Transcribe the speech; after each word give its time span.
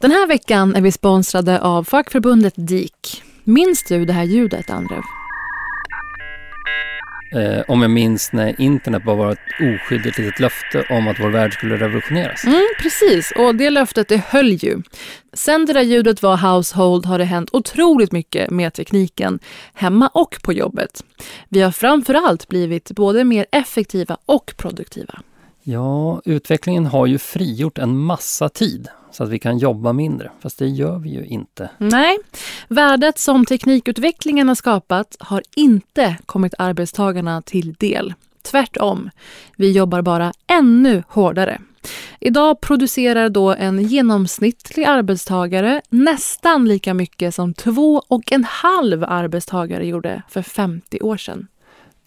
Den 0.00 0.10
här 0.10 0.26
veckan 0.26 0.76
är 0.76 0.80
vi 0.80 0.92
sponsrade 0.92 1.60
av 1.60 1.84
fackförbundet 1.84 2.54
DIK. 2.56 3.22
Minns 3.44 3.84
du 3.88 4.04
det 4.04 4.12
här 4.12 4.24
ljudet, 4.24 4.70
Andrev? 4.70 5.02
Eh, 7.32 7.62
om 7.68 7.82
jag 7.82 7.90
minns 7.90 8.32
när 8.32 8.60
internet 8.60 9.04
bara 9.04 9.16
var 9.16 9.32
ett 9.32 9.38
oskyldigt 9.60 10.18
litet 10.18 10.40
löfte 10.40 10.86
om 10.90 11.08
att 11.08 11.20
vår 11.20 11.28
värld 11.28 11.52
skulle 11.52 11.76
revolutioneras. 11.76 12.44
Mm, 12.44 12.66
precis, 12.82 13.32
och 13.36 13.54
det 13.54 13.70
löftet 13.70 14.08
det 14.08 14.24
höll 14.28 14.52
ju. 14.52 14.82
Sen 15.32 15.66
det 15.66 15.72
där 15.72 15.82
ljudet 15.82 16.22
var 16.22 16.36
household 16.36 17.06
har 17.06 17.18
det 17.18 17.24
hänt 17.24 17.50
otroligt 17.52 18.12
mycket 18.12 18.50
med 18.50 18.74
tekniken, 18.74 19.38
hemma 19.74 20.08
och 20.08 20.36
på 20.42 20.52
jobbet. 20.52 21.04
Vi 21.48 21.60
har 21.60 21.72
framförallt 21.72 22.48
blivit 22.48 22.92
både 22.92 23.24
mer 23.24 23.46
effektiva 23.52 24.16
och 24.26 24.52
produktiva. 24.56 25.20
Ja, 25.62 26.22
utvecklingen 26.24 26.86
har 26.86 27.06
ju 27.06 27.18
frigjort 27.18 27.78
en 27.78 27.98
massa 27.98 28.48
tid 28.48 28.88
så 29.10 29.24
att 29.24 29.28
vi 29.28 29.38
kan 29.38 29.58
jobba 29.58 29.92
mindre, 29.92 30.30
fast 30.40 30.58
det 30.58 30.68
gör 30.68 30.98
vi 30.98 31.10
ju 31.10 31.24
inte. 31.24 31.70
Nej, 31.78 32.18
värdet 32.68 33.18
som 33.18 33.46
teknikutvecklingen 33.46 34.48
har 34.48 34.54
skapat 34.54 35.16
har 35.20 35.42
inte 35.56 36.16
kommit 36.26 36.54
arbetstagarna 36.58 37.42
till 37.42 37.72
del. 37.72 38.14
Tvärtom, 38.42 39.10
vi 39.56 39.72
jobbar 39.72 40.02
bara 40.02 40.32
ännu 40.46 41.02
hårdare. 41.08 41.60
Idag 42.20 42.60
producerar 42.60 43.28
då 43.28 43.54
en 43.54 43.82
genomsnittlig 43.82 44.84
arbetstagare 44.84 45.82
nästan 45.88 46.68
lika 46.68 46.94
mycket 46.94 47.34
som 47.34 47.54
två 47.54 48.02
och 48.08 48.32
en 48.32 48.44
halv 48.44 49.04
arbetstagare 49.04 49.86
gjorde 49.86 50.22
för 50.28 50.42
50 50.42 51.00
år 51.00 51.16
sedan. 51.16 51.46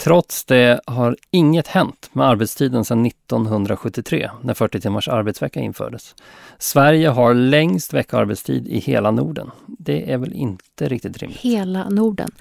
Trots 0.03 0.45
det 0.45 0.81
har 0.85 1.17
inget 1.31 1.67
hänt 1.67 2.09
med 2.13 2.27
arbetstiden 2.27 2.85
sedan 2.85 3.05
1973 3.05 4.29
när 4.41 4.53
40 4.53 4.81
timmars 4.81 5.07
arbetsvecka 5.07 5.59
infördes. 5.59 6.15
Sverige 6.57 7.07
har 7.07 7.33
längst 7.33 7.93
veckoarbetstid 7.93 8.67
i 8.67 8.79
hela 8.79 9.11
Norden. 9.11 9.51
Det 9.65 10.11
är 10.11 10.17
väl 10.17 10.33
inte 10.33 10.87
riktigt 10.89 11.17
rimligt? 11.17 11.39
Hela 11.39 11.89
Norden. 11.89 12.31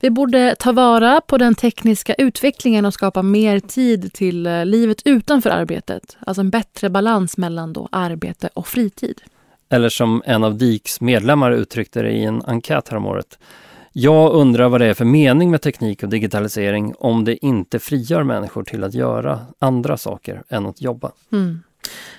Vi 0.00 0.10
borde 0.10 0.54
ta 0.58 0.72
vara 0.72 1.20
på 1.20 1.38
den 1.38 1.54
tekniska 1.54 2.14
utvecklingen 2.14 2.84
och 2.84 2.94
skapa 2.94 3.22
mer 3.22 3.60
tid 3.60 4.12
till 4.12 4.46
eh, 4.46 4.66
livet 4.66 5.02
utanför 5.04 5.50
arbetet. 5.50 6.16
Alltså 6.20 6.40
en 6.40 6.50
bättre 6.50 6.90
balans 6.90 7.36
mellan 7.36 7.72
då 7.72 7.88
arbete 7.92 8.50
och 8.54 8.66
fritid. 8.66 9.20
Eller 9.68 9.88
som 9.88 10.22
en 10.26 10.44
av 10.44 10.58
DIKs 10.58 11.00
medlemmar 11.00 11.50
uttryckte 11.50 12.02
det 12.02 12.10
i 12.10 12.24
en 12.24 12.42
enkät 12.42 12.88
häromåret. 12.88 13.38
Jag 13.92 14.32
undrar 14.32 14.68
vad 14.68 14.80
det 14.80 14.86
är 14.86 14.94
för 14.94 15.04
mening 15.04 15.50
med 15.50 15.62
teknik 15.62 16.02
och 16.02 16.08
digitalisering 16.08 16.94
om 16.98 17.24
det 17.24 17.46
inte 17.46 17.78
frigör 17.78 18.22
människor 18.22 18.62
till 18.62 18.84
att 18.84 18.94
göra 18.94 19.40
andra 19.58 19.96
saker 19.96 20.42
än 20.48 20.66
att 20.66 20.80
jobba. 20.80 21.12
Mm. 21.32 21.62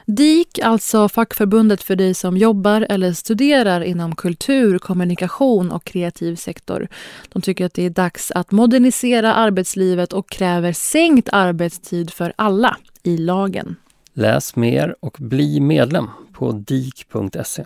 DIK, 0.05 0.59
alltså 0.59 1.09
fackförbundet 1.09 1.83
för 1.83 1.95
dig 1.95 2.13
som 2.13 2.37
jobbar 2.37 2.87
eller 2.89 3.13
studerar 3.13 3.81
inom 3.81 4.15
kultur, 4.15 4.79
kommunikation 4.79 5.71
och 5.71 5.83
kreativ 5.83 6.35
sektor. 6.35 6.87
De 7.29 7.41
tycker 7.41 7.65
att 7.65 7.73
det 7.73 7.85
är 7.85 7.89
dags 7.89 8.31
att 8.31 8.51
modernisera 8.51 9.33
arbetslivet 9.33 10.13
och 10.13 10.29
kräver 10.29 10.73
sänkt 10.73 11.29
arbetstid 11.31 12.11
för 12.11 12.33
alla 12.35 12.77
i 13.03 13.17
lagen. 13.17 13.75
Läs 14.13 14.55
mer 14.55 14.95
och 14.99 15.17
bli 15.19 15.59
medlem 15.59 16.09
på 16.33 16.51
dik.se. 16.51 17.65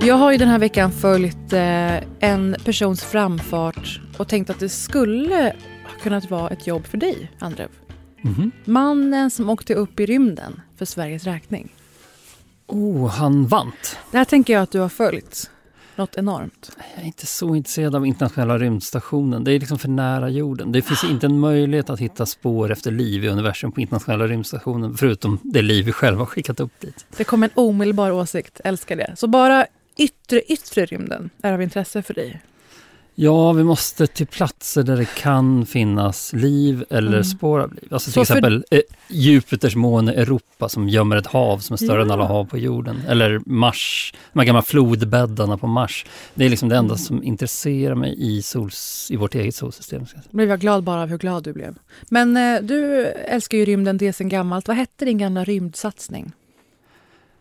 Jag 0.00 0.14
har 0.14 0.32
ju 0.32 0.38
den 0.38 0.48
här 0.48 0.58
veckan 0.58 0.92
följt 0.92 1.52
eh, 1.52 1.96
en 2.20 2.56
persons 2.64 3.04
framfart 3.04 4.00
och 4.18 4.28
tänkt 4.28 4.50
att 4.50 4.60
det 4.60 4.68
skulle 4.68 5.52
ha 5.84 6.00
kunnat 6.02 6.30
vara 6.30 6.48
ett 6.48 6.66
jobb 6.66 6.86
för 6.86 6.98
dig, 6.98 7.32
Andrev. 7.38 7.68
Mhm. 8.22 8.50
Mannen 8.64 9.30
som 9.30 9.50
åkte 9.50 9.74
upp 9.74 10.00
i 10.00 10.06
rymden 10.06 10.60
för 10.76 10.84
Sveriges 10.84 11.24
räkning. 11.24 11.68
Oh, 12.66 13.08
han 13.08 13.46
vant. 13.46 13.98
Det 14.10 14.18
här 14.18 14.24
tänker 14.24 14.52
jag 14.52 14.62
att 14.62 14.70
du 14.70 14.80
har 14.80 14.88
följt. 14.88 15.50
Något 15.96 16.16
enormt. 16.16 16.76
Jag 16.94 17.02
är 17.02 17.06
inte 17.06 17.26
så 17.26 17.54
intresserad 17.54 17.94
av 17.94 18.06
internationella 18.06 18.58
rymdstationen. 18.58 19.44
Det 19.44 19.52
är 19.52 19.60
liksom 19.60 19.78
för 19.78 19.88
nära 19.88 20.28
jorden. 20.28 20.72
Det 20.72 20.82
finns 20.82 21.04
inte 21.04 21.26
en 21.26 21.38
möjlighet 21.40 21.90
att 21.90 22.00
hitta 22.00 22.26
spår 22.26 22.72
efter 22.72 22.90
liv 22.90 23.24
i 23.24 23.28
universum 23.28 23.72
på 23.72 23.80
internationella 23.80 24.26
rymdstationen, 24.26 24.94
förutom 24.94 25.38
det 25.42 25.62
liv 25.62 25.84
vi 25.84 25.92
själva 25.92 26.20
har 26.20 26.26
skickat 26.26 26.60
upp 26.60 26.80
dit. 26.80 27.06
Det 27.16 27.24
kom 27.24 27.42
en 27.42 27.50
omedelbar 27.54 28.10
åsikt, 28.10 28.60
älskar 28.64 28.96
det. 28.96 29.14
Så 29.16 29.26
bara 29.26 29.66
yttre, 29.98 30.40
yttre 30.52 30.86
rymden 30.86 31.30
är 31.42 31.52
av 31.52 31.62
intresse 31.62 32.02
för 32.02 32.14
dig. 32.14 32.40
Ja, 33.20 33.52
vi 33.52 33.64
måste 33.64 34.06
till 34.06 34.26
platser 34.26 34.82
där 34.82 34.96
det 34.96 35.14
kan 35.14 35.66
finnas 35.66 36.32
liv 36.32 36.84
eller 36.90 37.08
Mm. 37.12 37.24
spår 37.24 37.60
av 37.60 37.74
liv. 37.74 37.88
Alltså 37.90 38.10
Så 38.10 38.20
till 38.20 38.26
för- 38.26 38.32
exempel 38.34 38.64
eh, 38.70 38.80
Jupiters 39.08 39.76
måne 39.76 40.12
Europa 40.12 40.68
som 40.68 40.88
gömmer 40.88 41.16
ett 41.16 41.26
hav 41.26 41.58
som 41.58 41.74
är 41.74 41.76
större 41.76 42.02
än 42.02 42.08
Ja. 42.08 42.14
alla 42.14 42.24
hav 42.24 42.44
på 42.44 42.58
jorden. 42.58 43.00
Eller 43.08 43.40
Mars, 43.46 44.14
de 44.32 44.38
här 44.38 44.46
gamla 44.46 44.62
flodbäddarna 44.62 45.58
på 45.58 45.66
Mars. 45.66 46.06
Det 46.34 46.44
är 46.44 46.48
liksom 46.48 46.68
det 46.68 46.76
enda 46.76 46.94
Mm. 46.94 46.98
som 46.98 47.22
intresserar 47.22 47.94
mig 47.94 48.14
i, 48.18 48.42
sols, 48.42 49.08
i 49.10 49.16
vårt 49.16 49.34
eget 49.34 49.54
solsystem. 49.54 50.06
ska 50.06 50.16
jag 50.16 50.24
säga. 50.24 50.30
Blev 50.36 50.48
jag 50.48 50.60
glad 50.60 50.84
bara 50.84 51.02
av 51.02 51.08
hur 51.08 51.18
glad 51.18 51.44
du 51.44 51.52
blev. 51.52 51.74
Men 52.08 52.36
eh, 52.36 52.60
du 52.62 53.04
älskar 53.06 53.58
ju 53.58 53.64
rymden 53.64 53.96
det 53.98 54.12
sen 54.12 54.28
gammalt. 54.28 54.68
Vad 54.68 54.76
hette 54.76 55.04
din 55.04 55.18
gamla 55.18 55.44
rymdsatsning? 55.44 56.32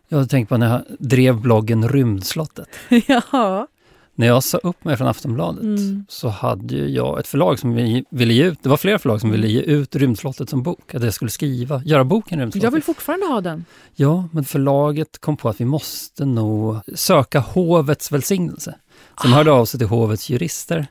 Jag 0.08 0.18
hade 0.18 0.30
tänkt 0.30 0.50
på 0.50 0.58
när 0.58 0.70
jag 0.72 0.82
drev 1.00 1.42
bloggen 1.42 1.90
Rymdslottet. 1.90 2.68
ja. 3.08 3.68
När 4.16 4.28
jag 4.28 4.44
sa 4.44 4.58
upp 4.58 4.84
mig 4.84 4.98
från 4.98 5.08
Aftonbladet 5.08 5.62
Mm. 5.64 6.06
så 6.10 6.28
hade 6.28 6.76
jag 6.76 7.20
ett 7.20 7.28
förlag 7.28 7.60
som 7.60 7.74
vi- 7.74 8.06
ville 8.10 8.34
ge 8.34 8.44
ut, 8.44 8.60
det 8.64 8.70
var 8.70 8.78
flera 8.78 9.00
förlag 9.00 9.22
som 9.22 9.32
ville 9.32 9.48
ge 9.48 9.62
ut 9.62 9.96
Rymdslottet 9.96 10.50
som 10.50 10.64
bok. 10.64 10.96
Att 10.96 11.04
jag 11.04 11.14
skulle 11.14 11.32
skriva, 11.32 11.82
göra 11.86 12.04
boken 12.04 12.40
Rymdslottet. 12.40 12.64
Jag 12.64 12.72
vill 12.72 12.84
fortfarande 12.84 13.26
ha 13.26 13.42
den. 13.42 13.66
Ja, 13.96 14.30
men 14.32 14.46
förlaget 14.46 15.18
kom 15.22 15.38
på 15.38 15.50
att 15.50 15.62
vi 15.62 15.66
måste 15.66 16.26
nog 16.26 16.78
söka 16.96 17.40
hovets 17.40 18.12
välsignelse. 18.12 18.76
Så 19.22 19.28
de 19.28 19.34
hörde 19.34 19.52
av 19.52 19.66
sig 19.66 19.78
till 19.78 19.88
hovets 19.88 20.30
jurister 20.30 20.88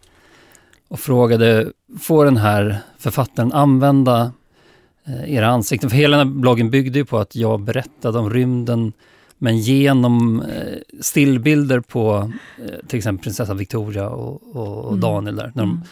och 0.88 1.00
frågade, 1.00 1.72
får 2.00 2.24
den 2.24 2.36
här 2.36 2.78
författaren 2.98 3.52
använda 3.52 4.32
era 5.26 5.46
ansikten? 5.46 5.90
För 5.90 5.96
hela 5.96 6.16
den 6.16 6.28
här 6.28 6.34
bloggen 6.34 6.70
byggde 6.70 6.98
ju 6.98 7.04
på 7.04 7.18
att 7.18 7.36
jag 7.36 7.60
berättade 7.60 8.18
om 8.18 8.30
rymden 8.30 8.92
Men 9.38 9.58
genom 9.58 10.42
eh, 10.42 11.00
stillbilder 11.00 11.80
på 11.80 12.32
eh, 12.58 12.86
till 12.88 12.98
exempel 12.98 13.22
prinsessa 13.22 13.54
Victoria 13.54 14.08
och, 14.08 14.56
och, 14.56 14.88
Mm. 14.88 15.00
Daniel 15.00 15.36
där, 15.36 15.52
när 15.54 15.62
de, 15.62 15.70
Mm. 15.70 15.82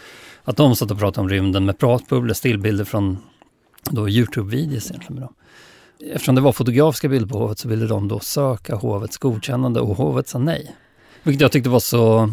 att 0.44 0.56
de 0.56 0.76
satt 0.76 0.90
och 0.90 0.98
pratade 0.98 1.20
om 1.20 1.28
rymden 1.28 1.64
med 1.64 1.78
pratbubblor, 1.78 2.34
stillbilder 2.34 2.84
från 2.84 3.18
då 3.90 4.08
Youtube-videos 4.08 4.90
egentligen 4.90 5.14
med 5.14 5.22
dem. 5.22 5.34
Eftersom 6.12 6.34
det 6.34 6.40
var 6.40 6.52
fotografiska 6.52 7.08
bilder 7.08 7.28
på 7.28 7.38
hovet 7.38 7.58
så 7.58 7.68
ville 7.68 7.86
de 7.86 8.08
då 8.08 8.20
söka 8.20 8.74
hovets 8.74 9.18
godkännande 9.18 9.80
och 9.80 9.96
hovet 9.96 10.28
sa 10.28 10.38
nej. 10.38 10.76
Vilket 11.22 11.40
jag 11.40 11.52
tyckte 11.52 11.70
var 11.70 11.80
så... 11.80 12.30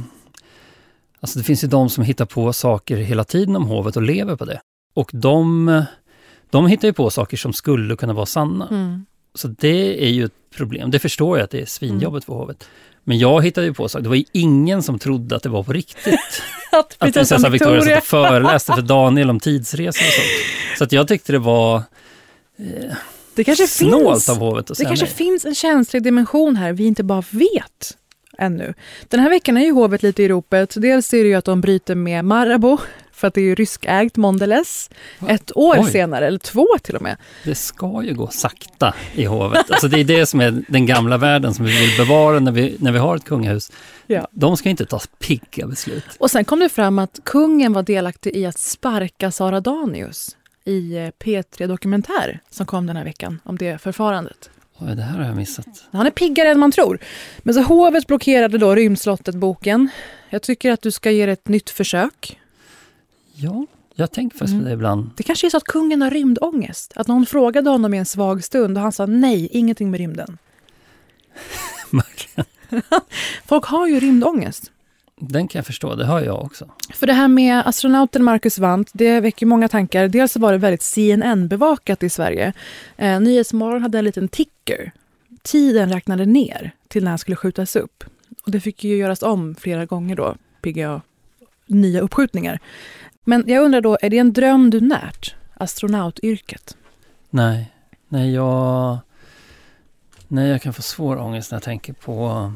Alltså 1.20 1.40
det 1.40 1.46
finns 1.46 1.64
ju 1.64 1.68
de 1.68 1.90
som 1.90 2.04
hittar 2.04 2.26
på 2.26 2.54
saker 2.54 2.98
hela 2.98 3.24
tiden 3.24 3.56
om 3.56 3.66
hovet 3.66 3.96
och 3.96 4.02
lever 4.02 4.36
på 4.36 4.46
det. 4.46 4.62
Och 4.94 5.10
de, 5.14 5.84
de 6.52 6.68
hittar 6.68 6.88
ju 6.88 6.94
på 6.94 7.10
saker 7.10 7.38
som 7.38 7.54
skulle 7.54 7.96
kunna 7.96 8.14
vara 8.14 8.26
sanna. 8.26 8.68
Mm. 8.68 9.06
Så 9.36 9.48
det 9.48 10.06
är 10.06 10.10
ju 10.10 10.26
ett 10.26 10.34
problem. 10.56 10.92
Det 10.92 11.00
förstår 11.00 11.38
jag 11.38 11.46
att 11.46 11.52
det 11.52 11.62
är 11.62 11.66
svinjobbigt 11.66 12.26
för 12.26 12.34
hovet. 12.34 12.68
Men 13.04 13.20
jag 13.20 13.44
hittade 13.44 13.68
ju 13.68 13.74
på 13.74 13.90
saker. 13.90 14.04
Det 14.04 14.10
var 14.10 14.16
ju 14.16 14.26
ingen 14.32 14.84
som 14.84 15.00
trodde 15.00 15.36
att 15.36 15.44
det 15.44 15.50
var 15.50 15.64
på 15.64 15.74
riktigt. 15.74 16.16
Att 16.74 16.96
att 17.00 17.14
prinsessa 17.14 17.50
Victoria 17.50 17.82
satt 17.82 17.98
och 17.98 18.04
föreläste 18.04 18.74
för 18.74 18.82
Daniel 18.82 19.30
om 19.30 19.40
tidsresor 19.40 20.06
och 20.06 20.12
sånt. 20.12 20.78
Så 20.78 20.84
att 20.84 20.92
jag 20.92 21.08
tyckte 21.08 21.32
det 21.32 21.40
var 21.40 21.84
det 23.36 23.44
kanske 23.44 23.68
snålt 23.68 24.16
finns, 24.16 24.30
av 24.30 24.38
hovet 24.38 24.60
att 24.60 24.68
det 24.68 24.76
säga 24.76 24.90
kanske 24.90 25.06
nej. 25.06 25.16
finns 25.16 25.46
en 25.46 25.56
känslig 25.56 26.04
dimension 26.04 26.56
här 26.56 26.74
vi 26.74 26.86
inte 26.86 27.04
bara 27.04 27.24
vet 27.30 27.98
ännu. 28.38 28.74
Den 29.08 29.20
här 29.20 29.30
veckan 29.30 29.58
är 29.58 29.62
ju 29.62 29.72
hovet 29.72 30.04
lite 30.04 30.24
i 30.24 30.28
ropet. 30.28 30.74
Dels 30.78 31.14
är 31.14 31.24
det 31.24 31.30
ju 31.30 31.36
att 31.36 31.46
de 31.46 31.62
bryter 31.62 31.96
med 31.96 32.26
Marabou 32.26 32.78
för 33.22 33.28
att 33.28 33.34
det 33.34 33.42
är 33.42 33.46
ju 33.46 33.56
ryskägt 33.56 34.18
Mondelez. 34.18 34.90
Ett 35.28 35.58
år 35.58 35.76
Oj. 35.80 35.92
senare, 35.92 36.28
eller 36.28 36.40
två 36.40 36.68
till 36.82 36.96
och 36.96 37.02
med. 37.02 37.18
Det 37.44 37.56
ska 37.56 38.04
ju 38.04 38.14
gå 38.14 38.28
sakta 38.28 38.94
i 39.14 39.26
hovet. 39.26 39.72
Alltså 39.72 39.88
det 39.88 40.00
är 40.00 40.04
det 40.04 40.26
som 40.26 40.40
är 40.40 40.64
den 40.68 40.86
gamla 40.86 41.18
världen 41.18 41.54
som 41.54 41.66
vi 41.66 41.80
vill 41.80 41.98
bevara 41.98 42.40
när 42.40 42.52
vi, 42.52 42.76
när 42.80 42.92
vi 42.92 43.00
har 43.00 43.16
ett 43.16 43.24
kungahus. 43.24 43.72
Ja. 44.08 44.28
De 44.32 44.58
ska 44.58 44.70
inte 44.70 44.86
ta 44.86 45.00
pigga 45.20 45.68
beslut. 45.68 46.04
Och 46.20 46.32
sen 46.32 46.46
kom 46.46 46.60
det 46.60 46.70
fram 46.70 47.00
att 47.00 47.20
kungen 47.24 47.74
var 47.74 47.84
delaktig 47.84 48.36
i 48.36 48.46
att 48.46 48.60
sparka 48.60 49.32
Sara 49.32 49.60
Danius 49.60 50.38
i 50.66 50.98
eh, 50.98 51.10
P3 51.24 51.68
Dokumentär 51.68 52.40
som 52.50 52.66
kom 52.66 52.88
den 52.88 52.96
här 52.96 53.04
veckan 53.04 53.40
om 53.44 53.58
det 53.58 53.82
förfarandet. 53.82 54.50
Oj, 54.80 54.96
det 54.96 55.02
här 55.02 55.18
har 55.18 55.26
jag 55.26 55.36
missat. 55.36 55.68
Han 55.92 56.06
är 56.06 56.12
piggare 56.12 56.50
än 56.50 56.60
man 56.60 56.72
tror. 56.72 57.00
Men 57.40 57.54
så 57.54 57.62
hovet 57.62 58.08
blockerade 58.08 58.58
då 58.58 58.76
Rymdslottet-boken. 58.76 59.90
Jag 60.30 60.42
tycker 60.42 60.72
att 60.72 60.82
du 60.82 60.92
ska 60.92 61.12
ge 61.12 61.26
det 61.26 61.32
ett 61.32 61.48
nytt 61.48 61.70
försök. 61.70 62.41
Ja, 63.42 63.66
jag 63.96 64.12
tänker 64.12 64.38
faktiskt 64.38 64.54
Mm. 64.54 64.64
på 64.64 64.68
det 64.68 64.74
ibland. 64.74 65.10
Det 65.16 65.24
kanske 65.24 65.48
är 65.48 65.50
så 65.50 65.58
att 65.58 65.64
kungen 65.64 66.02
har 66.02 66.10
rymdångest. 66.10 66.94
Att 66.96 67.08
någon 67.08 67.26
frågade 67.26 67.70
honom 67.70 67.94
i 67.94 67.98
en 67.98 68.06
svag 68.06 68.44
stund 68.44 68.78
och 68.78 68.84
han 68.84 68.92
sa 68.92 69.06
nej, 69.06 69.48
ingenting 69.52 69.92
med 69.92 69.98
rymden. 69.98 70.38
Folk 73.46 73.66
har 73.66 73.88
ju 73.88 74.00
rymdångest. 74.00 74.72
Den 75.16 75.48
kan 75.48 75.60
jag 75.60 75.66
förstå, 75.66 75.96
det 75.96 76.06
har 76.06 76.22
jag 76.22 76.42
också. 76.46 76.70
För 76.94 77.08
det 77.08 77.14
här 77.14 77.28
med 77.28 77.68
astronauten 77.68 78.24
Marcus 78.24 78.60
Wandt, 78.60 78.90
det 78.94 79.20
väcker 79.20 79.46
många 79.46 79.68
tankar. 79.68 80.08
Dels 80.08 80.38
var 80.38 80.52
det 80.52 80.58
väldigt 80.58 80.82
CNN-bevakat 80.82 82.04
i 82.04 82.10
Sverige. 82.10 82.54
Eh, 82.98 83.20
Nyhetsmorgon 83.20 83.82
hade 83.82 84.00
en 84.00 84.06
liten 84.06 84.28
ticker. 84.28 84.92
Tiden 85.44 85.94
räknade 85.94 86.26
ner 86.26 86.72
till 86.88 87.04
när 87.04 87.12
han 87.12 87.18
skulle 87.18 87.36
skjutas 87.36 87.76
upp. 87.76 88.04
Och 88.46 88.52
det 88.52 88.60
fick 88.60 88.84
ju 88.84 88.98
göras 88.98 89.24
om 89.24 89.56
flera 89.56 89.86
gånger 89.86 90.16
då, 90.16 90.36
PGA, 90.62 91.02
nya 91.68 92.02
uppskjutningar. 92.02 92.60
Men 93.24 93.44
jag 93.48 93.64
undrar 93.64 93.82
då, 93.82 93.98
är 94.02 94.10
det 94.10 94.18
en 94.18 94.34
dröm 94.34 94.70
du 94.70 94.82
närt? 94.82 95.36
Astronautyrket? 95.54 96.78
Nej, 97.30 97.72
nej 98.08 98.34
jag, 98.34 98.98
nej, 100.28 100.50
jag 100.50 100.62
kan 100.62 100.74
få 100.74 100.82
svår 100.82 101.18
ångest 101.18 101.52
när 101.52 101.56
jag 101.56 101.64
tänker 101.64 101.94
på 101.94 102.52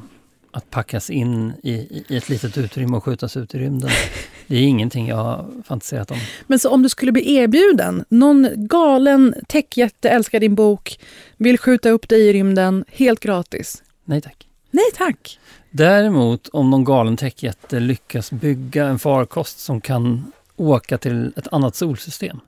att 0.52 0.70
packas 0.70 1.10
in 1.10 1.54
i, 1.64 2.04
i 2.08 2.18
ett 2.18 2.30
litet 2.30 2.58
utrymme 2.58 2.98
och 2.98 3.04
skjutas 3.04 3.38
ut 3.38 3.56
i 3.56 3.60
rymden. 3.60 3.90
Det 4.48 4.56
är 4.56 4.62
ingenting 4.62 5.08
jag 5.08 5.16
har 5.16 5.64
fantiserat 5.64 6.12
om. 6.12 6.18
Men 6.48 6.60
så 6.60 6.70
om 6.70 6.84
du 6.84 6.90
skulle 6.90 7.12
bli 7.12 7.36
erbjuden, 7.36 8.06
någon 8.10 8.50
galen 8.56 9.36
techjätte 9.48 10.10
älskar 10.10 10.40
din 10.40 10.56
bok, 10.56 11.00
vill 11.38 11.58
skjuta 11.58 11.90
upp 11.90 12.10
dig 12.10 12.22
i 12.22 12.34
rymden 12.34 12.86
helt 12.88 13.20
gratis. 13.20 13.84
Nej 14.04 14.22
tack. 14.22 14.48
Nej 14.72 14.86
tack! 14.96 15.40
Däremot 15.72 16.48
om 16.48 16.70
någon 16.70 16.84
galen 16.84 17.18
techjätte 17.18 17.80
lyckas 17.80 18.32
bygga 18.32 18.86
en 18.86 19.00
farkost 19.00 19.60
som 19.60 19.82
kan 19.82 20.32
åka 20.56 20.98
till 20.98 21.34
ett 21.36 21.48
annat 21.54 21.76
solsystem 21.76 22.40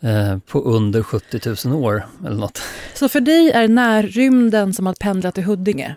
eh, 0.00 0.38
på 0.38 0.60
under 0.60 1.02
70 1.02 1.68
000 1.68 1.84
år 1.84 2.06
eller 2.26 2.36
något. 2.36 2.62
Så 2.94 3.08
för 3.08 3.20
dig 3.20 3.50
är 3.50 3.68
närrymden 3.68 4.74
som 4.74 4.86
att 4.86 4.98
pendla 4.98 5.32
till 5.32 5.44
Huddinge? 5.44 5.96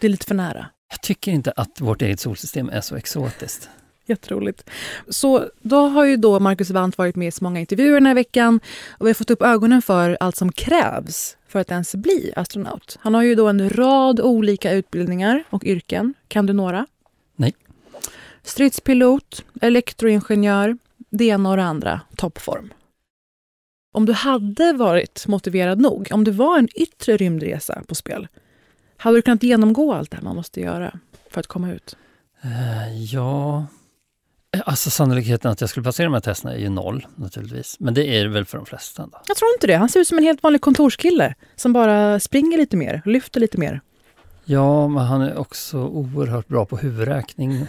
Det 0.00 0.06
är 0.06 0.10
lite 0.10 0.26
för 0.26 0.34
nära. 0.34 0.66
Jag 0.90 1.02
tycker 1.02 1.32
inte 1.32 1.52
att 1.56 1.80
vårt 1.80 2.02
eget 2.02 2.20
solsystem 2.20 2.68
är 2.68 2.80
så 2.80 2.96
exotiskt. 2.96 3.68
Jätteroligt. 4.06 4.70
Så 5.08 5.44
då 5.60 5.88
har 5.88 6.04
ju 6.04 6.16
då 6.16 6.40
Marcus 6.40 6.70
Wandt 6.70 6.98
varit 6.98 7.16
med 7.16 7.28
i 7.28 7.30
så 7.30 7.44
många 7.44 7.60
intervjuer 7.60 7.94
den 7.94 8.06
här 8.06 8.14
veckan 8.14 8.60
och 8.90 9.06
vi 9.06 9.10
har 9.10 9.14
fått 9.14 9.30
upp 9.30 9.42
ögonen 9.42 9.82
för 9.82 10.16
allt 10.20 10.36
som 10.36 10.52
krävs 10.52 11.36
för 11.48 11.58
att 11.58 11.70
ens 11.70 11.94
bli 11.94 12.32
astronaut. 12.36 12.98
Han 13.00 13.14
har 13.14 13.22
ju 13.22 13.34
då 13.34 13.48
en 13.48 13.70
rad 13.70 14.20
olika 14.20 14.72
utbildningar 14.72 15.44
och 15.50 15.64
yrken. 15.64 16.14
Kan 16.28 16.46
du 16.46 16.52
några? 16.52 16.86
Stridspilot, 18.42 19.44
elektroingenjör, 19.60 20.76
det 21.10 21.24
ena 21.24 21.50
och 21.50 21.56
det 21.56 21.64
andra, 21.64 22.00
toppform. 22.16 22.72
Om 23.92 24.06
du 24.06 24.12
hade 24.12 24.72
varit 24.72 25.26
motiverad 25.26 25.80
nog, 25.80 26.08
om 26.12 26.24
det 26.24 26.30
var 26.30 26.58
en 26.58 26.68
yttre 26.74 27.16
rymdresa 27.16 27.82
på 27.88 27.94
spel, 27.94 28.28
hade 28.96 29.18
du 29.18 29.22
kunnat 29.22 29.42
genomgå 29.42 29.92
allt 29.94 30.10
det 30.10 30.16
här 30.16 30.24
man 30.24 30.36
måste 30.36 30.60
göra 30.60 30.98
för 31.30 31.40
att 31.40 31.46
komma 31.46 31.72
ut? 31.72 31.96
Eh, 32.42 33.04
ja, 33.04 33.66
Eh, 34.56 34.62
alltså 34.66 34.90
sannolikheten 34.90 35.50
att 35.50 35.60
jag 35.60 35.70
skulle 35.70 35.84
passera 35.84 36.04
de 36.04 36.14
här 36.14 36.20
testerna 36.20 36.54
är 36.54 36.58
ju 36.58 36.68
noll 36.68 37.06
naturligtvis. 37.16 37.76
Men 37.80 37.94
det 37.94 38.06
är 38.06 38.24
det 38.24 38.30
väl 38.30 38.44
för 38.44 38.58
de 38.58 38.66
flesta. 38.66 39.02
Då. 39.06 39.20
Jag 39.26 39.36
tror 39.36 39.50
inte 39.54 39.66
det. 39.66 39.74
Han 39.74 39.88
ser 39.88 40.00
ut 40.00 40.08
som 40.08 40.18
en 40.18 40.24
helt 40.24 40.42
vanlig 40.42 40.60
kontorskille 40.60 41.34
som 41.56 41.72
bara 41.72 42.20
springer 42.20 42.58
lite 42.58 42.76
mer, 42.76 43.02
lyfter 43.04 43.40
lite 43.40 43.58
mer. 43.58 43.80
Ja, 44.44 44.88
men 44.88 45.04
han 45.04 45.22
är 45.22 45.38
också 45.38 45.78
oerhört 45.78 46.48
bra 46.48 46.66
på 46.66 46.76
huvudräkning. 46.76 47.66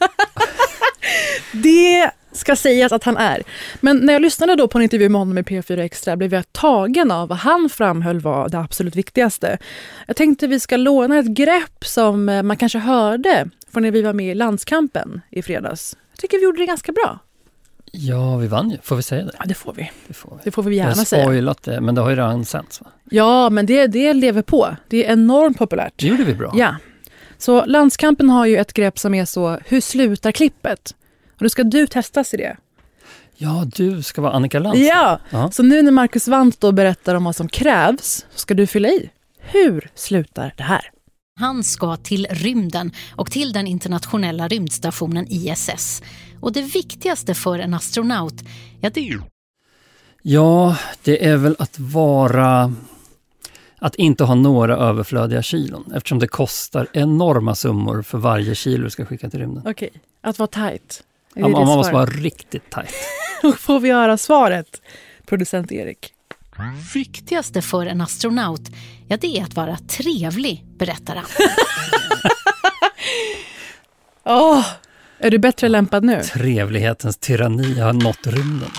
Det 1.52 2.10
ska 2.32 2.56
sägas 2.56 2.92
att 2.92 3.04
han 3.04 3.16
är. 3.16 3.42
Men 3.80 3.96
när 3.96 4.12
jag 4.12 4.22
lyssnade 4.22 4.54
då 4.56 4.68
på 4.68 4.78
en 4.78 4.82
intervju 4.82 5.08
med 5.08 5.18
honom 5.18 5.38
i 5.38 5.42
P4 5.42 5.78
Extra 5.80 6.16
blev 6.16 6.34
jag 6.34 6.52
tagen 6.52 7.10
av 7.10 7.28
vad 7.28 7.38
han 7.38 7.68
framhöll 7.68 8.20
var 8.20 8.48
det 8.48 8.58
absolut 8.58 8.96
viktigaste. 8.96 9.58
Jag 10.06 10.16
tänkte 10.16 10.46
vi 10.46 10.60
ska 10.60 10.76
låna 10.76 11.18
ett 11.18 11.26
grepp 11.26 11.84
som 11.84 12.28
eh, 12.28 12.42
man 12.42 12.56
kanske 12.56 12.78
hörde 12.78 13.50
från 13.72 13.82
när 13.82 13.90
vi 13.90 14.02
var 14.02 14.12
med 14.12 14.30
i 14.30 14.34
landskampen 14.34 15.20
i 15.30 15.42
fredags. 15.42 15.96
Jag 16.12 16.18
tycker 16.20 16.38
vi 16.38 16.44
gjorde 16.44 16.58
det 16.62 16.66
ganska 16.66 16.92
bra. 16.92 17.18
Ja, 17.92 18.36
vi 18.36 18.46
vann 18.46 18.70
ju. 18.70 18.76
Får 18.82 18.96
vi 18.96 19.02
säga 19.02 19.24
det? 19.24 19.32
Ja, 19.38 19.44
det 19.46 19.54
får 19.54 19.72
vi. 19.72 19.90
Det 20.06 20.14
får 20.14 20.30
vi. 20.30 20.40
Det 20.44 20.50
får 20.50 20.62
vi 20.62 20.76
Jag 20.76 20.84
gärna 20.86 21.00
har 21.00 21.04
säga. 21.04 21.24
spoilat 21.24 21.62
det, 21.62 21.80
men 21.80 21.94
det 21.94 22.00
har 22.00 22.10
ju 22.10 22.16
redan 22.16 22.44
sänts. 22.44 22.80
Ja, 23.10 23.50
men 23.50 23.66
det, 23.66 23.86
det 23.86 24.12
lever 24.14 24.42
på. 24.42 24.76
Det 24.88 25.06
är 25.06 25.12
enormt 25.12 25.58
populärt. 25.58 25.92
Det 25.96 26.06
gjorde 26.06 26.24
vi 26.24 26.34
bra. 26.34 26.52
Ja. 26.56 26.74
Så 27.40 27.64
landskampen 27.64 28.30
har 28.30 28.46
ju 28.46 28.56
ett 28.56 28.72
grepp 28.72 28.98
som 28.98 29.14
är 29.14 29.24
så, 29.24 29.58
hur 29.66 29.80
slutar 29.80 30.32
klippet? 30.32 30.94
Och 31.36 31.42
då 31.44 31.48
ska 31.48 31.62
du 31.64 31.86
testas 31.86 32.34
i 32.34 32.36
det. 32.36 32.56
Ja, 33.36 33.64
du 33.76 34.02
ska 34.02 34.22
vara 34.22 34.32
Annika 34.32 34.58
Lantz. 34.58 34.80
Ja, 34.80 35.20
Ja. 35.30 35.50
så 35.50 35.62
nu 35.62 35.82
när 35.82 35.92
Marcus 35.92 36.28
Wandt 36.28 36.60
då 36.60 36.72
berättar 36.72 37.14
om 37.14 37.24
vad 37.24 37.36
som 37.36 37.48
krävs 37.48 38.26
så 38.30 38.38
ska 38.38 38.54
du 38.54 38.66
fylla 38.66 38.88
i. 38.88 39.10
Hur 39.38 39.90
slutar 39.94 40.54
det 40.56 40.62
här? 40.62 40.90
Han 41.40 41.64
ska 41.64 41.96
till 41.96 42.26
rymden 42.30 42.92
och 43.16 43.30
till 43.30 43.52
den 43.52 43.66
internationella 43.66 44.48
rymdstationen 44.48 45.26
ISS. 45.28 46.02
Och 46.40 46.52
det 46.52 46.62
viktigaste 46.62 47.34
för 47.34 47.58
en 47.58 47.74
astronaut, 47.74 48.34
ja 48.80 48.90
det 48.90 49.00
är 49.00 49.04
ju 49.04 49.20
Ja, 50.22 50.76
det 51.02 51.26
är 51.26 51.36
väl 51.36 51.56
att 51.58 51.78
vara... 51.78 52.74
Att 53.82 53.94
inte 53.94 54.24
ha 54.24 54.34
några 54.34 54.76
överflödiga 54.76 55.42
kilon 55.42 55.92
eftersom 55.96 56.18
det 56.18 56.28
kostar 56.28 56.86
enorma 56.92 57.54
summor 57.54 58.02
för 58.02 58.18
varje 58.18 58.54
kilo 58.54 58.84
du 58.84 58.90
ska 58.90 59.04
skicka 59.06 59.30
till 59.30 59.40
rymden. 59.40 59.62
Okej, 59.66 59.90
att 60.20 60.38
vara 60.38 60.48
det 60.52 60.78
Ja, 61.34 61.48
man 61.48 61.66
måste 61.66 61.90
svar? 61.90 62.00
vara 62.00 62.10
riktigt. 62.10 62.74
Då 63.42 63.52
får 63.52 63.80
vi 63.80 63.90
höra 63.90 64.16
svaret, 64.16 64.82
producent 65.26 65.72
Erik. 65.72 66.12
viktigaste 66.94 67.62
för 67.62 67.86
en 67.86 68.00
astronaut, 68.00 68.62
ja 69.08 69.16
det 69.16 69.38
är 69.38 69.42
att 69.42 69.54
vara 69.56 69.76
trevlig, 69.76 70.64
berättar 70.78 71.16
han. 71.16 71.24
Åh, 74.24 74.66
är 75.18 75.30
du 75.30 75.38
bättre 75.38 75.68
lämpad 75.68 76.04
nu? 76.04 76.22
Trevlighetens 76.22 77.16
tyranni 77.16 77.80
har 77.80 77.92
nått 77.92 78.26
rymden. 78.26 78.70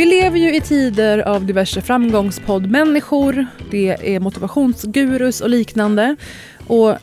Vi 0.00 0.06
lever 0.06 0.38
ju 0.38 0.56
i 0.56 0.60
tider 0.60 1.18
av 1.18 1.46
diverse 1.46 1.82
framgångspoddmänniskor. 1.82 3.46
Det 3.70 4.14
är 4.14 4.20
motivationsgurus 4.20 5.40
och 5.40 5.50
liknande. 5.50 6.16
Och 6.66 6.96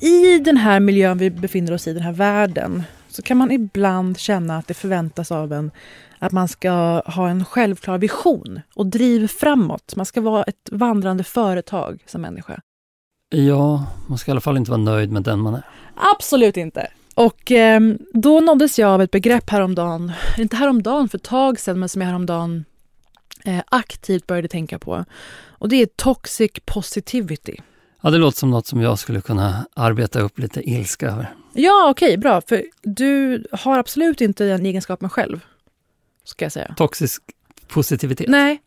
i 0.00 0.38
den 0.38 0.56
här 0.56 0.80
miljön 0.80 1.18
vi 1.18 1.30
befinner 1.30 1.72
oss 1.72 1.86
i, 1.86 1.92
den 1.92 2.02
här 2.02 2.12
världen, 2.12 2.82
så 3.08 3.22
kan 3.22 3.36
man 3.36 3.50
ibland 3.50 4.18
känna 4.18 4.58
att 4.58 4.66
det 4.66 4.74
förväntas 4.74 5.32
av 5.32 5.52
en 5.52 5.70
att 6.18 6.32
man 6.32 6.48
ska 6.48 6.70
ha 7.06 7.28
en 7.28 7.44
självklar 7.44 7.98
vision 7.98 8.60
och 8.74 8.86
driv 8.86 9.28
framåt. 9.28 9.96
Man 9.96 10.06
ska 10.06 10.20
vara 10.20 10.42
ett 10.42 10.68
vandrande 10.72 11.24
företag 11.24 12.02
som 12.06 12.22
människa. 12.22 12.60
Ja, 13.28 13.86
man 14.08 14.18
ska 14.18 14.30
i 14.30 14.32
alla 14.32 14.40
fall 14.40 14.56
inte 14.56 14.70
vara 14.70 14.82
nöjd 14.82 15.12
med 15.12 15.22
den 15.22 15.38
man 15.38 15.54
är. 15.54 15.62
Absolut 16.14 16.56
inte. 16.56 16.88
Och 17.16 17.52
eh, 17.52 17.80
då 18.12 18.40
nåddes 18.40 18.78
jag 18.78 18.90
av 18.90 19.02
ett 19.02 19.10
begrepp 19.10 19.50
häromdagen, 19.50 20.12
inte 20.38 20.56
häromdagen 20.56 21.08
för 21.08 21.18
ett 21.18 21.24
tag 21.24 21.60
sedan, 21.60 21.78
men 21.78 21.88
som 21.88 22.02
jag 22.02 22.08
häromdagen 22.08 22.64
eh, 23.44 23.62
aktivt 23.66 24.26
började 24.26 24.48
tänka 24.48 24.78
på. 24.78 25.04
Och 25.58 25.68
det 25.68 25.76
är 25.76 25.86
toxic 25.86 26.50
positivity. 26.64 27.56
Ja, 28.00 28.10
det 28.10 28.18
låter 28.18 28.38
som 28.38 28.50
något 28.50 28.66
som 28.66 28.80
jag 28.80 28.98
skulle 28.98 29.20
kunna 29.20 29.66
arbeta 29.74 30.20
upp 30.20 30.38
lite 30.38 30.70
ilska 30.70 31.06
över. 31.06 31.34
Ja, 31.52 31.90
okej, 31.90 32.08
okay, 32.08 32.16
bra. 32.16 32.40
För 32.40 32.64
du 32.82 33.44
har 33.52 33.78
absolut 33.78 34.20
inte 34.20 34.44
den 34.44 34.66
egenskapen 34.66 35.10
själv. 35.10 35.40
Ska 36.24 36.44
jag 36.44 36.52
säga. 36.52 36.74
Toxisk 36.76 37.22
positivitet? 37.68 38.28
Nej. 38.28 38.62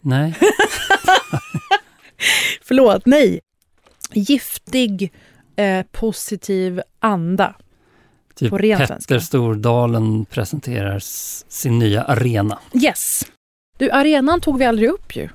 Nej. 0.00 0.38
Förlåt, 2.62 3.06
nej. 3.06 3.40
Giftig, 4.12 5.12
eh, 5.56 5.86
positiv 5.92 6.82
anda. 7.00 7.54
Typ 8.34 8.50
på 8.50 8.58
ren 8.58 8.78
Petter 8.78 8.86
svenska. 8.86 9.20
Stordalen 9.20 10.24
presenterar 10.24 10.98
sin 11.48 11.78
nya 11.78 12.02
arena. 12.02 12.58
Yes. 12.74 13.26
Du, 13.78 13.90
arenan 13.90 14.40
tog 14.40 14.58
vi 14.58 14.64
aldrig 14.64 14.88
upp 14.88 15.16
ju. 15.16 15.28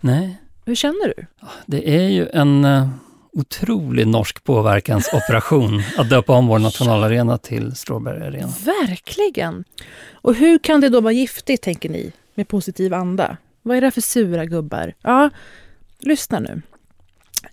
Nej. 0.00 0.38
Hur 0.64 0.74
känner 0.74 1.14
du? 1.16 1.26
Det 1.66 1.96
är 1.96 2.08
ju 2.08 2.28
en 2.28 2.64
uh, 2.64 2.88
otrolig 3.32 4.06
norsk 4.06 4.44
påverkansoperation 4.44 5.82
att 5.98 6.10
döpa 6.10 6.32
om 6.32 6.46
vår 6.46 6.58
nationalarena 6.58 7.38
till 7.38 7.76
Strawberry 7.76 8.26
Arena. 8.26 8.52
Verkligen! 8.64 9.64
Och 10.12 10.34
hur 10.34 10.58
kan 10.58 10.80
det 10.80 10.88
då 10.88 11.00
vara 11.00 11.12
giftigt, 11.12 11.62
tänker 11.62 11.88
ni, 11.88 12.12
med 12.34 12.48
positiv 12.48 12.94
anda? 12.94 13.36
Vad 13.62 13.76
är 13.76 13.80
det 13.80 13.90
för 13.90 14.00
sura 14.00 14.44
gubbar? 14.44 14.94
Ja, 15.02 15.30
lyssna 16.00 16.38
nu. 16.38 16.62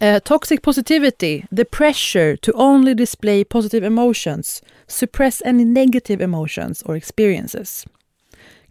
Uh, 0.02 0.20
toxic 0.20 0.62
positivity, 0.62 1.46
the 1.52 1.66
pressure 1.66 2.38
to 2.38 2.52
only 2.56 2.96
display 2.96 3.44
positive 3.44 3.88
emotions, 3.88 4.64
suppress 4.88 5.42
any 5.46 5.66
negative 5.66 6.24
emotions 6.24 6.84
or 6.84 6.96
experiences, 6.96 7.86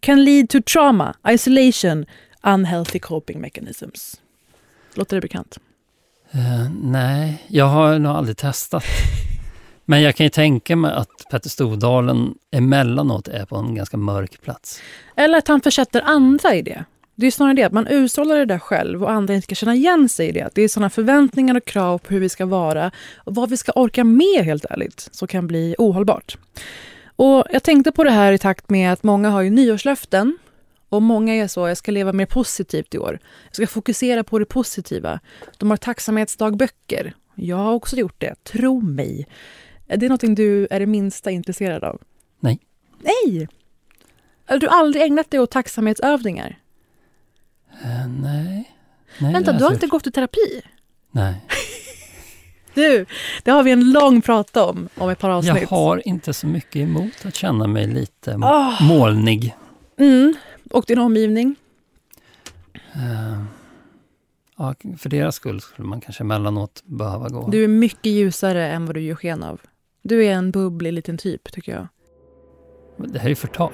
can 0.00 0.24
lead 0.24 0.50
to 0.50 0.60
trauma, 0.60 1.14
isolation, 1.32 2.06
unhealthy 2.42 2.98
coping 2.98 3.40
mechanisms. 3.40 4.20
Låter 4.94 5.16
det 5.16 5.20
bekant? 5.20 5.58
Uh, 6.34 6.70
nej, 6.82 7.44
jag 7.48 7.64
har 7.64 7.98
nog 7.98 8.16
aldrig 8.16 8.36
testat. 8.36 8.84
Men 9.84 10.02
jag 10.02 10.16
kan 10.16 10.26
ju 10.26 10.30
tänka 10.30 10.76
mig 10.76 10.92
att 10.92 11.28
Petter 11.30 11.50
Stordalen 11.50 12.34
emellanåt 12.50 13.28
är 13.28 13.46
på 13.46 13.56
en 13.56 13.74
ganska 13.74 13.96
mörk 13.96 14.42
plats. 14.42 14.80
Eller 15.16 15.38
att 15.38 15.48
han 15.48 15.60
försätter 15.60 16.02
andra 16.02 16.54
i 16.54 16.62
det. 16.62 16.84
Det 17.14 17.26
är 17.26 17.30
snarare 17.30 17.54
det 17.54 17.62
att 17.62 17.72
man 17.72 17.86
utstrålar 17.86 18.38
det 18.38 18.44
där 18.44 18.58
själv 18.58 19.02
och 19.02 19.10
andra 19.10 19.34
inte 19.34 19.44
ska 19.44 19.54
känna 19.54 19.74
igen 19.74 20.08
sig 20.08 20.28
i 20.28 20.32
det. 20.32 20.48
Det 20.54 20.62
är 20.62 20.68
sådana 20.68 20.90
förväntningar 20.90 21.54
och 21.54 21.64
krav 21.64 21.98
på 21.98 22.14
hur 22.14 22.20
vi 22.20 22.28
ska 22.28 22.46
vara 22.46 22.90
och 23.16 23.34
vad 23.34 23.50
vi 23.50 23.56
ska 23.56 23.72
orka 23.72 24.04
med 24.04 24.44
helt 24.44 24.64
ärligt, 24.64 25.08
som 25.12 25.28
kan 25.28 25.46
bli 25.46 25.74
ohållbart. 25.78 26.38
Och 27.16 27.44
jag 27.50 27.62
tänkte 27.62 27.92
på 27.92 28.04
det 28.04 28.10
här 28.10 28.32
i 28.32 28.38
takt 28.38 28.70
med 28.70 28.92
att 28.92 29.02
många 29.02 29.30
har 29.30 29.42
ju 29.42 29.50
nyårslöften 29.50 30.38
och 30.88 31.02
många 31.02 31.34
är 31.34 31.48
så, 31.48 31.68
jag 31.68 31.76
ska 31.76 31.92
leva 31.92 32.12
mer 32.12 32.26
positivt 32.26 32.94
i 32.94 32.98
år. 32.98 33.18
Jag 33.46 33.54
ska 33.54 33.66
fokusera 33.66 34.24
på 34.24 34.38
det 34.38 34.44
positiva. 34.44 35.20
De 35.58 35.70
har 35.70 35.76
tacksamhetsdagböcker. 35.76 37.14
Jag 37.34 37.56
har 37.56 37.72
också 37.72 37.96
gjort 37.96 38.20
det, 38.20 38.44
tro 38.44 38.80
mig. 38.80 39.26
Är 39.86 39.96
det 39.96 40.08
någonting 40.08 40.34
du 40.34 40.68
är 40.70 40.80
det 40.80 40.86
minsta 40.86 41.30
intresserad 41.30 41.84
av? 41.84 42.00
Nej. 42.40 42.60
Nej! 43.00 43.48
Har 44.46 44.58
du 44.58 44.68
aldrig 44.68 45.04
ägnat 45.04 45.30
dig 45.30 45.40
åt 45.40 45.50
tacksamhetsövningar? 45.50 46.58
Uh, 47.84 48.08
nej. 48.08 48.70
nej. 49.18 49.32
Vänta, 49.32 49.52
du 49.52 49.64
har 49.64 49.72
inte 49.72 49.86
gått 49.86 50.06
i 50.06 50.10
terapi? 50.10 50.62
Nej. 51.10 51.34
du, 52.74 53.06
det 53.42 53.50
har 53.50 53.62
vi 53.62 53.70
en 53.70 53.92
lång 53.92 54.22
prata 54.22 54.64
om, 54.64 54.88
om 54.94 55.10
ett 55.10 55.18
par 55.18 55.30
avsnitt. 55.30 55.60
Jag 55.60 55.68
har 55.68 56.08
inte 56.08 56.34
så 56.34 56.46
mycket 56.46 56.76
emot 56.76 57.26
att 57.26 57.34
känna 57.34 57.66
mig 57.66 57.86
lite 57.86 58.30
oh. 58.30 58.82
molnig. 58.82 59.54
Mm. 59.98 60.34
Och 60.70 60.84
din 60.86 60.98
omgivning? 60.98 61.56
Uh, 62.96 63.44
ja, 64.56 64.74
för 64.98 65.08
deras 65.08 65.34
skull 65.34 65.60
skulle 65.60 65.88
man 65.88 66.00
kanske 66.00 66.22
emellanåt 66.22 66.82
behöva 66.84 67.28
gå. 67.28 67.50
Du 67.50 67.64
är 67.64 67.68
mycket 67.68 68.12
ljusare 68.12 68.68
än 68.68 68.86
vad 68.86 68.94
du 68.94 69.00
gör 69.00 69.14
sken 69.14 69.42
av. 69.42 69.60
Du 70.02 70.24
är 70.24 70.32
en 70.32 70.50
bubblig 70.50 70.92
liten 70.92 71.18
typ, 71.18 71.52
tycker 71.52 71.72
jag. 71.72 71.88
Det 72.96 73.18
här 73.18 73.30
är 73.30 73.34
förtal. 73.34 73.72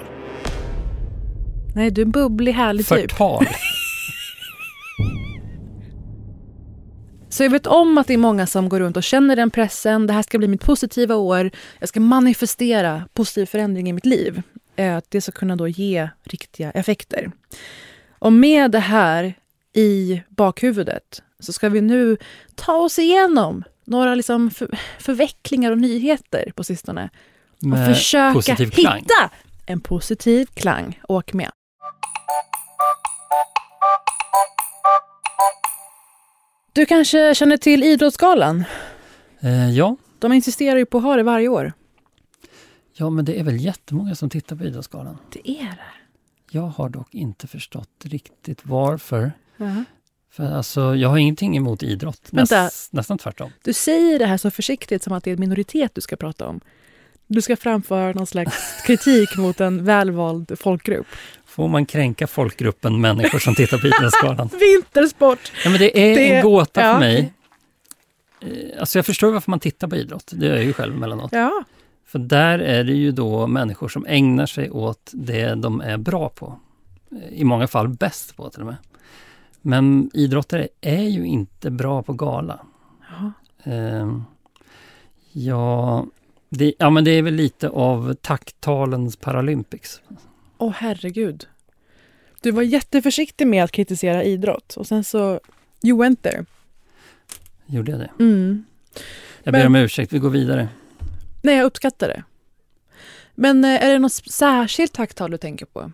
Nej, 1.75 1.91
du 1.91 2.01
är 2.01 2.05
en 2.05 2.11
bubblig, 2.11 2.53
härlig 2.53 2.85
förtal. 2.85 3.01
typ. 3.01 3.11
Förtal? 3.11 3.45
Så 7.29 7.43
jag 7.43 7.49
vet 7.49 7.67
om 7.67 7.97
att 7.97 8.07
det 8.07 8.13
är 8.13 8.17
många 8.17 8.47
som 8.47 8.69
går 8.69 8.79
runt 8.79 8.97
och 8.97 9.03
känner 9.03 9.35
den 9.35 9.51
pressen. 9.51 10.07
Det 10.07 10.13
här 10.13 10.21
ska 10.21 10.37
bli 10.37 10.47
mitt 10.47 10.65
positiva 10.65 11.15
år. 11.15 11.51
Jag 11.79 11.89
ska 11.89 11.99
manifestera 11.99 13.03
positiv 13.13 13.45
förändring 13.45 13.89
i 13.89 13.93
mitt 13.93 14.05
liv 14.05 14.41
att 14.75 15.11
det 15.11 15.21
ska 15.21 15.31
kunna 15.31 15.55
då 15.55 15.67
ge 15.67 16.09
riktiga 16.23 16.71
effekter. 16.71 17.31
Och 18.19 18.33
med 18.33 18.71
det 18.71 18.79
här 18.79 19.33
i 19.73 20.21
bakhuvudet 20.29 21.23
så 21.39 21.53
ska 21.53 21.69
vi 21.69 21.81
nu 21.81 22.17
ta 22.55 22.73
oss 22.73 22.99
igenom 22.99 23.63
några 23.85 24.15
liksom 24.15 24.51
för, 24.51 24.77
förvecklingar 24.99 25.71
och 25.71 25.77
nyheter 25.77 26.51
på 26.55 26.63
sistone. 26.63 27.09
Med 27.59 27.89
och 27.89 27.95
försöka 27.95 28.55
hitta 28.55 29.29
en 29.65 29.81
positiv 29.81 30.45
klang. 30.45 31.01
Åk 31.07 31.33
med! 31.33 31.51
Du 36.73 36.85
kanske 36.85 37.35
känner 37.35 37.57
till 37.57 37.83
Idrottsgalan? 37.83 38.63
Eh, 39.39 39.69
ja. 39.69 39.97
De 40.19 40.33
insisterar 40.33 40.77
ju 40.77 40.85
på 40.85 40.97
att 40.97 41.03
ha 41.03 41.15
det 41.15 41.23
varje 41.23 41.47
år. 41.47 41.73
Ja, 42.93 43.09
men 43.09 43.25
det 43.25 43.39
är 43.39 43.43
väl 43.43 43.61
jättemånga 43.61 44.15
som 44.15 44.29
tittar 44.29 44.55
på 44.55 44.63
Idrottsgalan? 44.63 45.17
Det 45.33 45.51
är 45.51 45.63
det. 45.63 45.79
Jag 46.51 46.61
har 46.61 46.89
dock 46.89 47.15
inte 47.15 47.47
förstått 47.47 47.89
riktigt 48.03 48.59
varför. 48.63 49.23
Uh 49.23 49.31
-huh. 49.57 49.83
För 50.31 50.51
alltså, 50.51 50.95
jag 50.95 51.09
har 51.09 51.17
ingenting 51.17 51.57
emot 51.57 51.83
idrott. 51.83 52.27
Vänta. 52.31 52.63
Näst, 52.63 52.93
nästan 52.93 53.17
tvärtom. 53.17 53.51
Du 53.63 53.73
säger 53.73 54.19
det 54.19 54.25
här 54.25 54.37
så 54.37 54.51
försiktigt 54.51 55.03
som 55.03 55.13
att 55.13 55.23
det 55.23 55.29
är 55.31 55.33
en 55.33 55.39
minoritet 55.39 55.95
du 55.95 56.01
ska 56.01 56.15
prata 56.15 56.47
om. 56.47 56.61
Du 57.27 57.41
ska 57.41 57.57
framföra 57.57 58.13
någon 58.13 58.27
slags 58.27 58.83
kritik 58.85 59.37
mot 59.37 59.61
en 59.61 59.85
välvald 59.85 60.59
folkgrupp. 60.59 61.07
Får 61.51 61.67
man 61.67 61.85
kränka 61.85 62.27
folkgruppen 62.27 63.01
människor 63.01 63.39
som 63.39 63.55
tittar 63.55 63.77
på 63.77 63.87
Idrottsgalan? 63.87 64.49
Vintersport! 64.59 65.51
Ja, 65.63 65.69
men 65.69 65.79
det 65.79 66.11
är 66.11 66.15
det, 66.15 66.35
en 66.35 66.43
gåta 66.43 66.81
ja. 66.81 66.93
för 66.93 66.99
mig. 66.99 67.33
Eh, 68.41 68.79
alltså 68.79 68.97
jag 68.97 69.05
förstår 69.05 69.31
varför 69.31 69.51
man 69.51 69.59
tittar 69.59 69.87
på 69.87 69.95
idrott. 69.95 70.31
Det 70.35 70.45
gör 70.45 70.55
jag 70.55 70.63
ju 70.63 70.73
själv 70.73 70.95
emellanåt. 70.95 71.31
Ja. 71.31 71.63
För 72.05 72.19
där 72.19 72.59
är 72.59 72.83
det 72.83 72.93
ju 72.93 73.11
då 73.11 73.47
människor 73.47 73.87
som 73.87 74.05
ägnar 74.05 74.45
sig 74.45 74.69
åt 74.69 75.11
det 75.13 75.55
de 75.55 75.81
är 75.81 75.97
bra 75.97 76.29
på. 76.29 76.59
I 77.29 77.43
många 77.43 77.67
fall 77.67 77.87
bäst 77.87 78.35
på 78.35 78.49
till 78.49 78.61
och 78.61 78.67
med. 78.67 78.77
Men 79.61 80.11
idrottare 80.13 80.67
är 80.81 81.03
ju 81.03 81.25
inte 81.25 81.71
bra 81.71 82.03
på 82.03 82.13
gala. 82.13 82.59
Ja. 83.09 83.31
Uh, 83.71 84.21
ja, 85.31 86.05
det, 86.49 86.73
ja, 86.77 86.89
men 86.89 87.03
det 87.03 87.11
är 87.11 87.21
väl 87.21 87.33
lite 87.33 87.69
av 87.69 88.13
tacktalens 88.13 89.15
Paralympics. 89.15 90.01
Åh 90.61 90.69
oh, 90.69 90.73
herregud. 90.73 91.47
Du 92.41 92.51
var 92.51 92.61
jätteförsiktig 92.61 93.47
med 93.47 93.63
att 93.63 93.71
kritisera 93.71 94.23
idrott 94.23 94.75
och 94.77 94.87
sen 94.87 95.03
så, 95.03 95.39
you 95.83 95.99
went 95.99 96.21
there. 96.21 96.45
Gjorde 97.65 97.91
jag 97.91 97.99
det? 97.99 98.09
Mm. 98.19 98.65
Jag 99.43 99.53
ber 99.53 99.59
men, 99.59 99.67
om 99.67 99.75
ursäkt, 99.75 100.13
vi 100.13 100.19
går 100.19 100.29
vidare. 100.29 100.67
Nej, 101.41 101.55
jag 101.55 101.65
uppskattar 101.65 102.07
det. 102.07 102.23
Men 103.35 103.65
eh, 103.65 103.83
är 103.83 103.89
det 103.89 103.99
något 103.99 104.11
särskilt 104.13 104.93
tacktal 104.93 105.31
du 105.31 105.37
tänker 105.37 105.65
på? 105.65 105.91